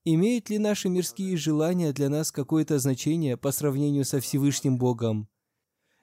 Имеют 0.04 0.50
ли 0.50 0.58
наши 0.58 0.90
мирские 0.90 1.36
желания 1.38 1.92
для 1.92 2.10
нас 2.10 2.30
какое-то 2.30 2.78
значение 2.78 3.38
по 3.38 3.50
сравнению 3.50 4.04
со 4.04 4.20
Всевышним 4.20 4.76
Богом? 4.76 5.28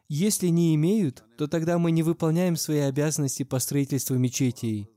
Если 0.07 0.47
не 0.47 0.73
имеют, 0.75 1.23
то 1.37 1.47
тогда 1.47 1.77
мы 1.77 1.91
не 1.91 2.01
выполняем 2.01 2.55
свои 2.55 2.79
обязанности 2.79 3.43
по 3.43 3.59
строительству 3.59 4.17
мечетей. 4.17 4.89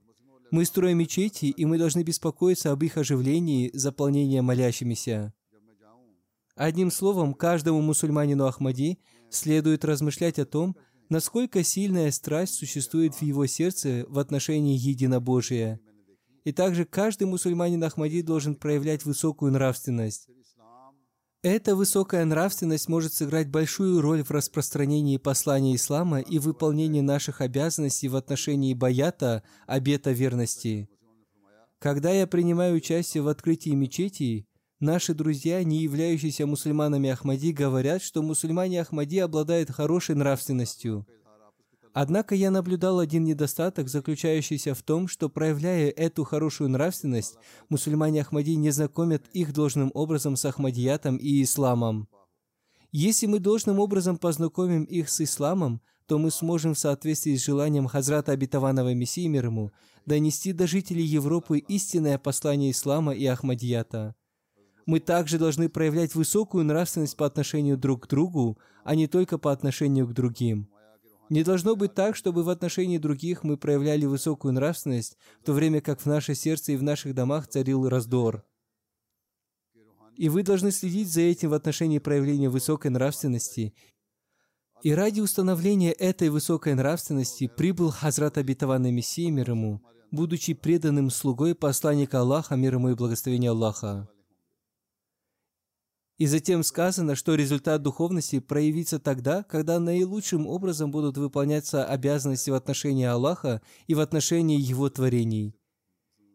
Мы 0.51 0.65
строим 0.65 0.99
мечети, 0.99 1.47
и 1.47 1.65
мы 1.65 1.79
должны 1.79 2.03
беспокоиться 2.03 2.71
об 2.71 2.83
их 2.83 2.97
оживлении, 2.97 3.71
заполнении 3.73 4.41
молящимися. 4.41 5.33
Одним 6.55 6.91
словом, 6.91 7.35
каждому 7.35 7.81
мусульманину 7.81 8.47
Ахмади 8.47 8.99
следует 9.31 9.85
размышлять 9.85 10.39
о 10.39 10.45
том, 10.45 10.77
насколько 11.09 11.65
сильная 11.65 12.11
страсть 12.11 12.55
существует 12.55 13.15
в 13.15 13.23
его 13.23 13.47
сердце 13.47 14.05
в 14.09 14.19
отношении 14.19 14.79
единобожия. 14.79 15.81
И 16.45 16.53
также 16.53 16.85
каждый 16.85 17.27
мусульманин 17.27 17.83
Ахмади 17.83 18.23
должен 18.23 18.55
проявлять 18.55 19.05
высокую 19.05 19.53
нравственность. 19.53 20.29
Эта 21.45 21.77
высокая 21.77 22.25
нравственность 22.25 22.89
может 22.89 23.13
сыграть 23.13 23.51
большую 23.51 24.01
роль 24.01 24.25
в 24.25 24.31
распространении 24.31 25.19
послания 25.19 25.75
ислама 25.75 26.21
и 26.21 26.39
выполнении 26.39 27.03
наших 27.03 27.43
обязанностей 27.43 28.09
в 28.09 28.17
отношении 28.17 28.73
баята, 28.73 29.43
обета 29.67 30.13
верности. 30.13 30.89
Когда 31.81 32.11
я 32.13 32.27
принимаю 32.27 32.77
участие 32.77 33.23
в 33.23 33.29
открытии 33.29 33.75
мечетей, 33.75 34.47
наши 34.81 35.13
друзья, 35.13 35.63
не 35.63 35.83
являющиеся 35.83 36.47
мусульманами 36.47 37.11
Ахмади, 37.11 37.53
говорят, 37.53 38.01
что 38.01 38.23
мусульмане 38.23 38.81
Ахмади 38.81 39.19
обладают 39.19 39.71
хорошей 39.71 40.15
нравственностью. 40.15 41.07
Однако 41.95 42.35
я 42.35 42.51
наблюдал 42.51 42.99
один 42.99 43.23
недостаток, 43.23 43.89
заключающийся 43.89 44.75
в 44.75 44.83
том, 44.83 45.07
что, 45.07 45.29
проявляя 45.29 45.91
эту 45.91 46.25
хорошую 46.25 46.71
нравственность, 46.71 47.37
мусульмане 47.69 48.23
Ахмади 48.23 48.57
не 48.57 48.71
знакомят 48.71 49.23
их 49.33 49.53
должным 49.53 49.93
образом 49.95 50.35
с 50.35 50.45
Ахмадиятом 50.45 51.17
и 51.17 51.41
исламом. 51.41 52.09
Если 52.91 53.27
мы 53.27 53.39
должным 53.39 53.79
образом 53.79 54.19
познакомим 54.19 54.83
их 54.83 55.09
с 55.09 55.21
исламом, 55.21 55.81
то 56.07 56.19
мы 56.19 56.33
сможем 56.33 56.75
в 56.75 56.79
соответствии 56.81 57.37
с 57.37 57.45
желанием 57.45 57.87
Хазрата 57.87 58.33
Обетованного 58.33 58.93
Мессии 58.93 59.29
мир 59.29 59.47
ему 59.47 59.71
донести 60.05 60.53
до 60.53 60.67
жителей 60.67 61.05
Европы 61.05 61.59
истинное 61.59 62.19
послание 62.19 62.73
ислама 62.73 63.15
и 63.15 63.25
Ахмадията. 63.25 64.17
Мы 64.85 64.99
также 64.99 65.39
должны 65.39 65.69
проявлять 65.69 66.17
высокую 66.17 66.65
нравственность 66.65 67.17
по 67.17 67.25
отношению 67.25 67.79
друг 67.79 68.05
к 68.05 68.09
другу, 68.09 68.59
а 68.83 68.97
не 68.97 69.07
только 69.07 69.39
по 69.39 69.53
отношению 69.53 70.09
к 70.09 70.13
другим. 70.13 70.69
Не 71.31 71.43
должно 71.43 71.75
быть 71.75 71.95
так, 71.95 72.17
чтобы 72.17 72.43
в 72.43 72.49
отношении 72.51 72.99
других 72.99 73.45
мы 73.45 73.57
проявляли 73.57 74.05
высокую 74.05 74.53
нравственность, 74.53 75.17
в 75.41 75.45
то 75.45 75.53
время 75.53 75.81
как 75.81 76.01
в 76.01 76.07
наше 76.07 76.35
сердце 76.35 76.73
и 76.73 76.77
в 76.77 76.83
наших 76.83 77.15
домах 77.15 77.49
царил 77.49 77.89
раздор. 77.89 78.45
И 80.17 80.29
вы 80.29 80.43
должны 80.43 80.71
следить 80.71 81.11
за 81.11 81.23
этим 81.23 81.51
в 81.51 81.55
отношении 81.55 81.99
проявления 81.99 82.49
высокой 82.49 82.91
нравственности. 82.91 83.75
И 84.83 84.93
ради 84.93 85.21
установления 85.21 85.93
этой 85.93 86.29
высокой 86.29 86.75
нравственности 86.75 87.49
прибыл 87.49 87.91
Хазрат 87.91 88.37
Абитаванный 88.37 88.93
Мессия 88.93 89.31
мир 89.31 89.51
ему, 89.51 89.83
будучи 90.11 90.53
преданным 90.53 91.11
слугой 91.11 91.55
посланника 91.55 92.21
Аллаха, 92.21 92.55
мир 92.55 92.75
ему 92.75 92.91
и 92.91 92.95
благословения 92.95 93.51
Аллаха. 93.51 94.09
И 96.17 96.27
затем 96.27 96.63
сказано, 96.63 97.17
что 97.17 97.35
результат 97.35 97.83
духовности 97.83 98.39
проявится 98.39 99.01
тогда, 99.01 99.43
когда 99.43 99.81
наилучшим 99.81 100.47
образом 100.47 100.93
будут 100.93 101.17
выполняться 101.17 101.85
обязанности 101.85 102.51
в 102.51 102.55
отношении 102.55 103.05
Аллаха 103.05 103.63
и 103.89 103.95
в 103.95 104.01
отношении 104.01 104.61
Его 104.61 104.89
творений. 104.91 105.57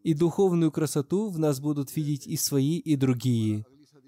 И 0.04 0.14
духовную 0.14 0.72
красоту 0.72 1.30
в 1.30 1.40
нас 1.40 1.62
будут 1.62 1.96
видеть 1.96 2.28
и 2.28 2.36
свои, 2.36 2.78
и 2.78 2.98
другие. 2.98 3.66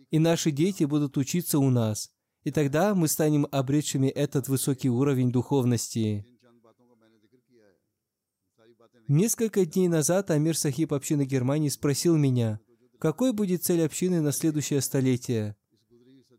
И 0.10 0.20
наши 0.20 0.52
дети 0.52 0.84
будут 0.84 1.18
учиться 1.18 1.58
у 1.58 1.70
нас. 1.70 2.12
И 2.44 2.52
тогда 2.52 2.94
мы 2.94 3.08
станем 3.08 3.48
обретшими 3.50 4.08
этот 4.08 4.50
высокий 4.50 4.90
уровень 4.90 5.32
духовности. 5.32 6.26
Несколько 9.08 9.66
дней 9.66 9.88
назад 9.88 10.32
Амир 10.32 10.58
Сахиб 10.58 10.94
общины 10.94 11.26
Германии 11.26 11.70
спросил 11.70 12.18
меня, 12.18 12.60
какой 13.00 13.32
будет 13.32 13.64
цель 13.64 13.84
общины 13.84 14.22
на 14.22 14.32
следующее 14.32 14.82
столетие. 14.82 15.56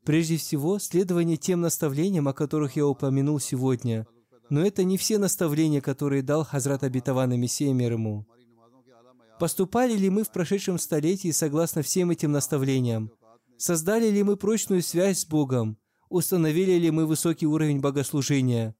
Прежде 0.04 0.36
всего, 0.36 0.78
следование 0.78 1.36
тем 1.36 1.60
наставлениям, 1.60 2.26
о 2.26 2.32
которых 2.32 2.76
я 2.76 2.86
упомянул 2.86 3.38
сегодня. 3.38 4.06
Но 4.50 4.64
это 4.64 4.82
не 4.82 4.98
все 4.98 5.18
наставления, 5.18 5.80
которые 5.80 6.22
дал 6.22 6.44
Хазрат 6.44 6.82
Абитаван 6.82 7.32
и 7.32 7.36
Мессия 7.36 7.72
мир 7.72 7.92
ему. 7.92 8.26
Поступали 9.38 9.96
ли 9.96 10.10
мы 10.10 10.24
в 10.24 10.32
прошедшем 10.32 10.78
столетии 10.78 11.30
согласно 11.30 11.82
всем 11.82 12.10
этим 12.10 12.32
наставлениям? 12.32 13.10
Создали 13.56 14.08
ли 14.08 14.22
мы 14.22 14.36
прочную 14.36 14.82
связь 14.82 15.20
с 15.20 15.26
Богом? 15.26 15.78
Установили 16.08 16.72
ли 16.72 16.90
мы 16.90 17.06
высокий 17.06 17.46
уровень 17.46 17.80
богослужения? 17.80 18.74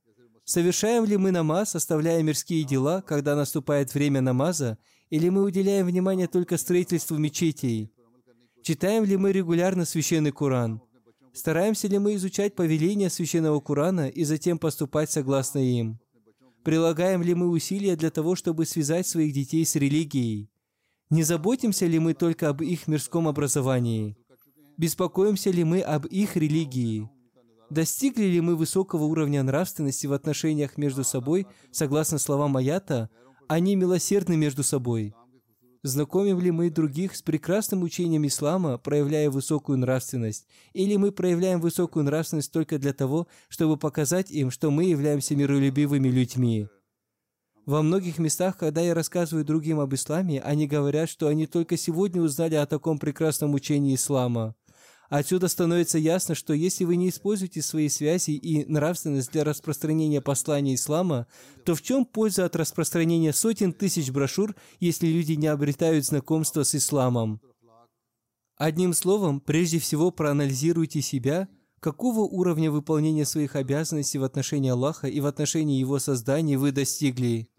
Совершаем 0.45 1.05
ли 1.05 1.17
мы 1.17 1.31
намаз, 1.31 1.77
оставляя 1.77 2.23
мирские 2.23 2.65
дела, 2.65 3.01
когда 3.01 3.37
наступает 3.37 3.95
время 3.95 4.21
намаза, 4.21 4.77
или 5.09 5.29
мы 5.29 5.43
уделяем 5.43 5.87
внимание 5.87 6.27
только 6.27 6.59
строительству 6.59 7.17
мечетей? 7.17 7.93
Читаем 8.63 9.05
ли 9.05 9.17
мы 9.17 9.33
регулярно 9.33 9.85
священный 9.85 10.33
Коран? 10.33 10.83
Стараемся 11.33 11.89
ли 11.89 11.99
мы 11.99 12.15
изучать 12.15 12.55
повеления 12.55 13.09
Священного 13.09 13.61
Корана 13.61 14.09
и 14.09 14.25
затем 14.25 14.59
поступать 14.59 15.11
согласно 15.11 15.59
им? 15.59 15.99
Прилагаем 16.63 17.23
ли 17.23 17.35
мы 17.35 17.49
усилия 17.49 17.97
для 17.97 18.11
того, 18.11 18.37
чтобы 18.37 18.67
связать 18.67 19.07
своих 19.07 19.33
детей 19.33 19.65
с 19.65 19.75
религией? 19.75 20.51
Не 21.11 21.23
заботимся 21.23 21.87
ли 21.87 21.99
мы 21.99 22.15
только 22.15 22.51
об 22.51 22.63
их 22.63 22.87
мирском 22.87 23.29
образовании? 23.29 24.17
Беспокоимся 24.77 25.51
ли 25.51 25.65
мы 25.65 25.81
об 25.81 26.07
их 26.07 26.37
религии? 26.37 27.09
Достигли 27.71 28.25
ли 28.25 28.41
мы 28.41 28.55
высокого 28.55 29.05
уровня 29.05 29.43
нравственности 29.43 30.07
в 30.07 30.13
отношениях 30.13 30.77
между 30.77 31.05
собой, 31.05 31.47
согласно 31.71 32.19
словам 32.19 32.57
аята, 32.59 33.09
они 33.49 33.75
милосердны 33.77 34.37
между 34.37 34.63
собой? 34.63 35.15
Знакомим 35.85 36.39
ли 36.41 36.53
мы 36.53 36.71
других 36.71 37.17
с 37.17 37.23
прекрасным 37.23 37.83
учением 37.83 38.25
ислама, 38.25 38.79
проявляя 38.79 39.31
высокую 39.31 39.79
нравственность? 39.79 40.47
Или 40.75 40.95
мы 40.97 41.11
проявляем 41.11 41.61
высокую 41.61 42.05
нравственность 42.05 42.53
только 42.53 42.79
для 42.79 42.93
того, 42.93 43.27
чтобы 43.49 43.77
показать 43.77 44.31
им, 44.31 44.53
что 44.53 44.71
мы 44.71 44.85
являемся 44.85 45.35
миролюбивыми 45.35 46.09
людьми? 46.09 46.69
Во 47.67 47.83
многих 47.83 48.19
местах, 48.19 48.57
когда 48.59 48.81
я 48.81 48.95
рассказываю 48.95 49.45
другим 49.45 49.81
об 49.81 49.93
исламе, 49.93 50.41
они 50.41 50.69
говорят, 50.69 51.09
что 51.09 51.27
они 51.27 51.47
только 51.47 51.77
сегодня 51.77 52.23
узнали 52.23 52.55
о 52.55 52.67
таком 52.67 52.99
прекрасном 52.99 53.55
учении 53.55 53.97
ислама. 53.97 54.55
Отсюда 55.13 55.49
становится 55.49 55.99
ясно, 55.99 56.35
что 56.35 56.55
если 56.55 56.85
вы 56.85 56.97
не 56.97 57.11
используете 57.11 57.61
свои 57.61 57.91
связи 57.91 58.31
и 58.31 58.65
нравственность 58.65 59.31
для 59.31 59.45
распространения 59.45 60.23
послания 60.23 60.75
ислама, 60.75 61.27
то 61.67 61.75
в 61.75 61.83
чем 61.83 62.07
польза 62.07 62.47
от 62.47 62.57
распространения 62.57 63.35
сотен 63.35 63.75
тысяч 63.75 64.11
брошюр, 64.11 64.57
если 64.81 65.09
люди 65.09 65.33
не 65.33 65.49
обретают 65.49 66.07
знакомство 66.07 66.63
с 66.63 66.75
исламом? 66.75 67.43
Одним 68.57 68.95
словом, 68.95 69.41
прежде 69.41 69.79
всего 69.81 70.11
проанализируйте 70.13 71.03
себя, 71.03 71.47
какого 71.79 72.21
уровня 72.21 72.71
выполнения 72.71 73.27
своих 73.27 73.55
обязанностей 73.55 74.17
в 74.17 74.25
отношении 74.25 74.71
Аллаха 74.71 75.09
и 75.09 75.21
в 75.21 75.27
отношении 75.27 75.79
Его 75.79 75.99
создания 75.99 76.57
вы 76.57 76.73
достигли. 76.73 77.51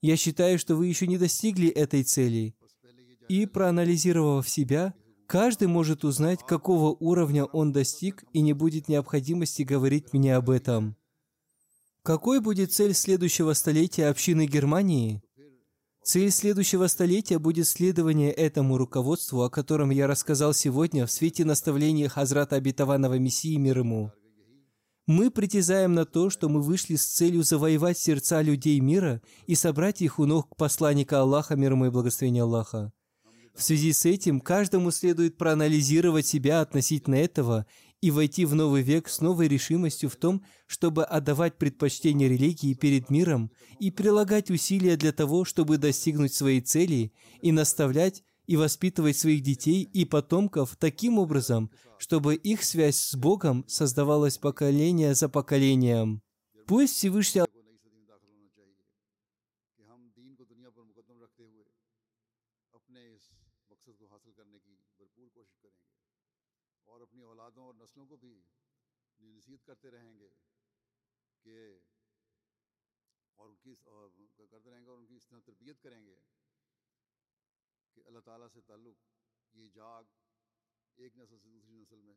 Я 0.00 0.16
считаю, 0.16 0.60
что 0.60 0.76
вы 0.76 0.86
еще 0.86 1.08
не 1.08 1.18
достигли 1.18 1.70
этой 1.70 2.04
цели. 2.04 2.54
И 3.28 3.46
проанализировав 3.46 4.48
себя, 4.48 4.94
Каждый 5.30 5.68
может 5.68 6.02
узнать, 6.02 6.40
какого 6.44 6.96
уровня 6.98 7.44
он 7.44 7.70
достиг, 7.70 8.24
и 8.32 8.40
не 8.40 8.52
будет 8.52 8.88
необходимости 8.88 9.62
говорить 9.62 10.12
мне 10.12 10.34
об 10.34 10.50
этом. 10.50 10.96
Какой 12.02 12.40
будет 12.40 12.72
цель 12.72 12.94
следующего 12.94 13.52
столетия 13.52 14.08
общины 14.08 14.46
Германии? 14.46 15.22
Цель 16.02 16.32
следующего 16.32 16.88
столетия 16.88 17.38
будет 17.38 17.68
следование 17.68 18.32
этому 18.32 18.76
руководству, 18.76 19.42
о 19.42 19.50
котором 19.50 19.90
я 19.90 20.08
рассказал 20.08 20.52
сегодня 20.52 21.06
в 21.06 21.12
свете 21.12 21.44
наставления 21.44 22.08
Хазрата 22.08 22.56
Обетованного 22.56 23.16
Мессии 23.20 23.54
мир 23.54 23.78
ему. 23.78 24.10
Мы 25.06 25.30
притязаем 25.30 25.94
на 25.94 26.06
то, 26.06 26.30
что 26.30 26.48
мы 26.48 26.60
вышли 26.60 26.96
с 26.96 27.06
целью 27.06 27.44
завоевать 27.44 27.98
сердца 27.98 28.42
людей 28.42 28.80
мира 28.80 29.22
и 29.46 29.54
собрать 29.54 30.02
их 30.02 30.18
у 30.18 30.26
ног 30.26 30.56
посланника 30.56 31.20
Аллаха, 31.20 31.54
мир 31.54 31.74
ему 31.74 31.86
и 31.86 31.90
благословения 31.90 32.42
Аллаха. 32.42 32.92
В 33.54 33.62
связи 33.62 33.92
с 33.92 34.06
этим 34.06 34.40
каждому 34.40 34.90
следует 34.90 35.36
проанализировать 35.36 36.26
себя 36.26 36.60
относительно 36.60 37.16
этого 37.16 37.66
и 38.00 38.10
войти 38.10 38.46
в 38.46 38.54
новый 38.54 38.82
век 38.82 39.08
с 39.08 39.20
новой 39.20 39.48
решимостью 39.48 40.08
в 40.08 40.16
том, 40.16 40.42
чтобы 40.66 41.04
отдавать 41.04 41.58
предпочтение 41.58 42.28
религии 42.28 42.74
перед 42.74 43.10
миром 43.10 43.50
и 43.78 43.90
прилагать 43.90 44.50
усилия 44.50 44.96
для 44.96 45.12
того, 45.12 45.44
чтобы 45.44 45.76
достигнуть 45.76 46.32
своей 46.32 46.60
цели 46.60 47.12
и 47.42 47.52
наставлять 47.52 48.22
и 48.46 48.56
воспитывать 48.56 49.16
своих 49.16 49.42
детей 49.42 49.82
и 49.82 50.04
потомков 50.04 50.76
таким 50.76 51.18
образом, 51.18 51.70
чтобы 51.98 52.34
их 52.34 52.64
связь 52.64 52.96
с 52.96 53.14
Богом 53.14 53.64
создавалась 53.68 54.38
поколение 54.38 55.14
за 55.14 55.28
поколением. 55.28 56.22
Пусть 56.66 56.96
Всевышний 56.96 57.42
بھی 69.18 69.32
نصیحت 69.32 69.66
کرتے 69.66 69.90
رہیں 69.90 70.18
گے 70.18 70.28
کہ 71.40 71.78
اور 73.36 73.48
ان 73.48 73.56
کی 73.56 73.74
کرتے 74.50 74.70
رہیں 74.70 74.84
گے 74.84 74.88
اور 74.90 74.98
ان 74.98 75.06
کی 75.06 75.16
اس 75.16 75.26
طرح 75.26 75.38
تربیت 75.38 75.82
کریں 75.82 76.06
گے 76.06 76.16
کہ 77.92 78.02
اللہ 78.06 78.18
تعالیٰ 78.18 78.48
سے 78.48 78.60
تعلق 78.60 78.96
یہ 79.54 79.68
جاگ 79.68 80.04
ایک 80.96 81.16
نسل 81.16 81.38
سے 81.38 81.48
دوسری 81.48 81.74
نسل 81.74 82.00
میں 82.00 82.14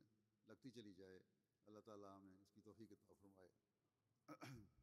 لگتی 0.47 0.72
چلی 0.72 0.93
جائے۔ 0.93 1.20
اللہ 1.66 1.80
تعالیٰ 1.80 2.18
ہمیں 2.18 2.38
اس 2.38 2.51
کی 2.51 2.61
توفیق 2.61 2.91
عطا 2.91 3.14
فرمائے۔ 3.22 4.83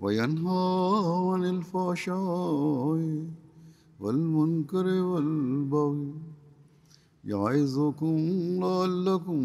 وينهى 0.00 0.64
عن 1.30 1.44
الفحشاء 1.44 3.00
والمنكر 4.00 4.86
والبغي 4.86 6.12
يعظكم 7.24 8.16
لعلكم 8.60 9.40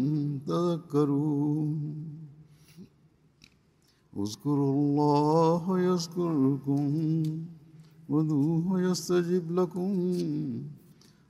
تذكرون. 0.46 1.70
اذكروا 4.16 4.72
الله 4.74 5.80
يذكركم 5.80 6.82
ودوه 8.08 8.80
يستجب 8.82 9.44
لكم 9.50 9.92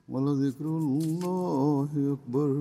ولذكر 0.09 0.65
الله 0.65 1.89
أكبر. 2.15 2.51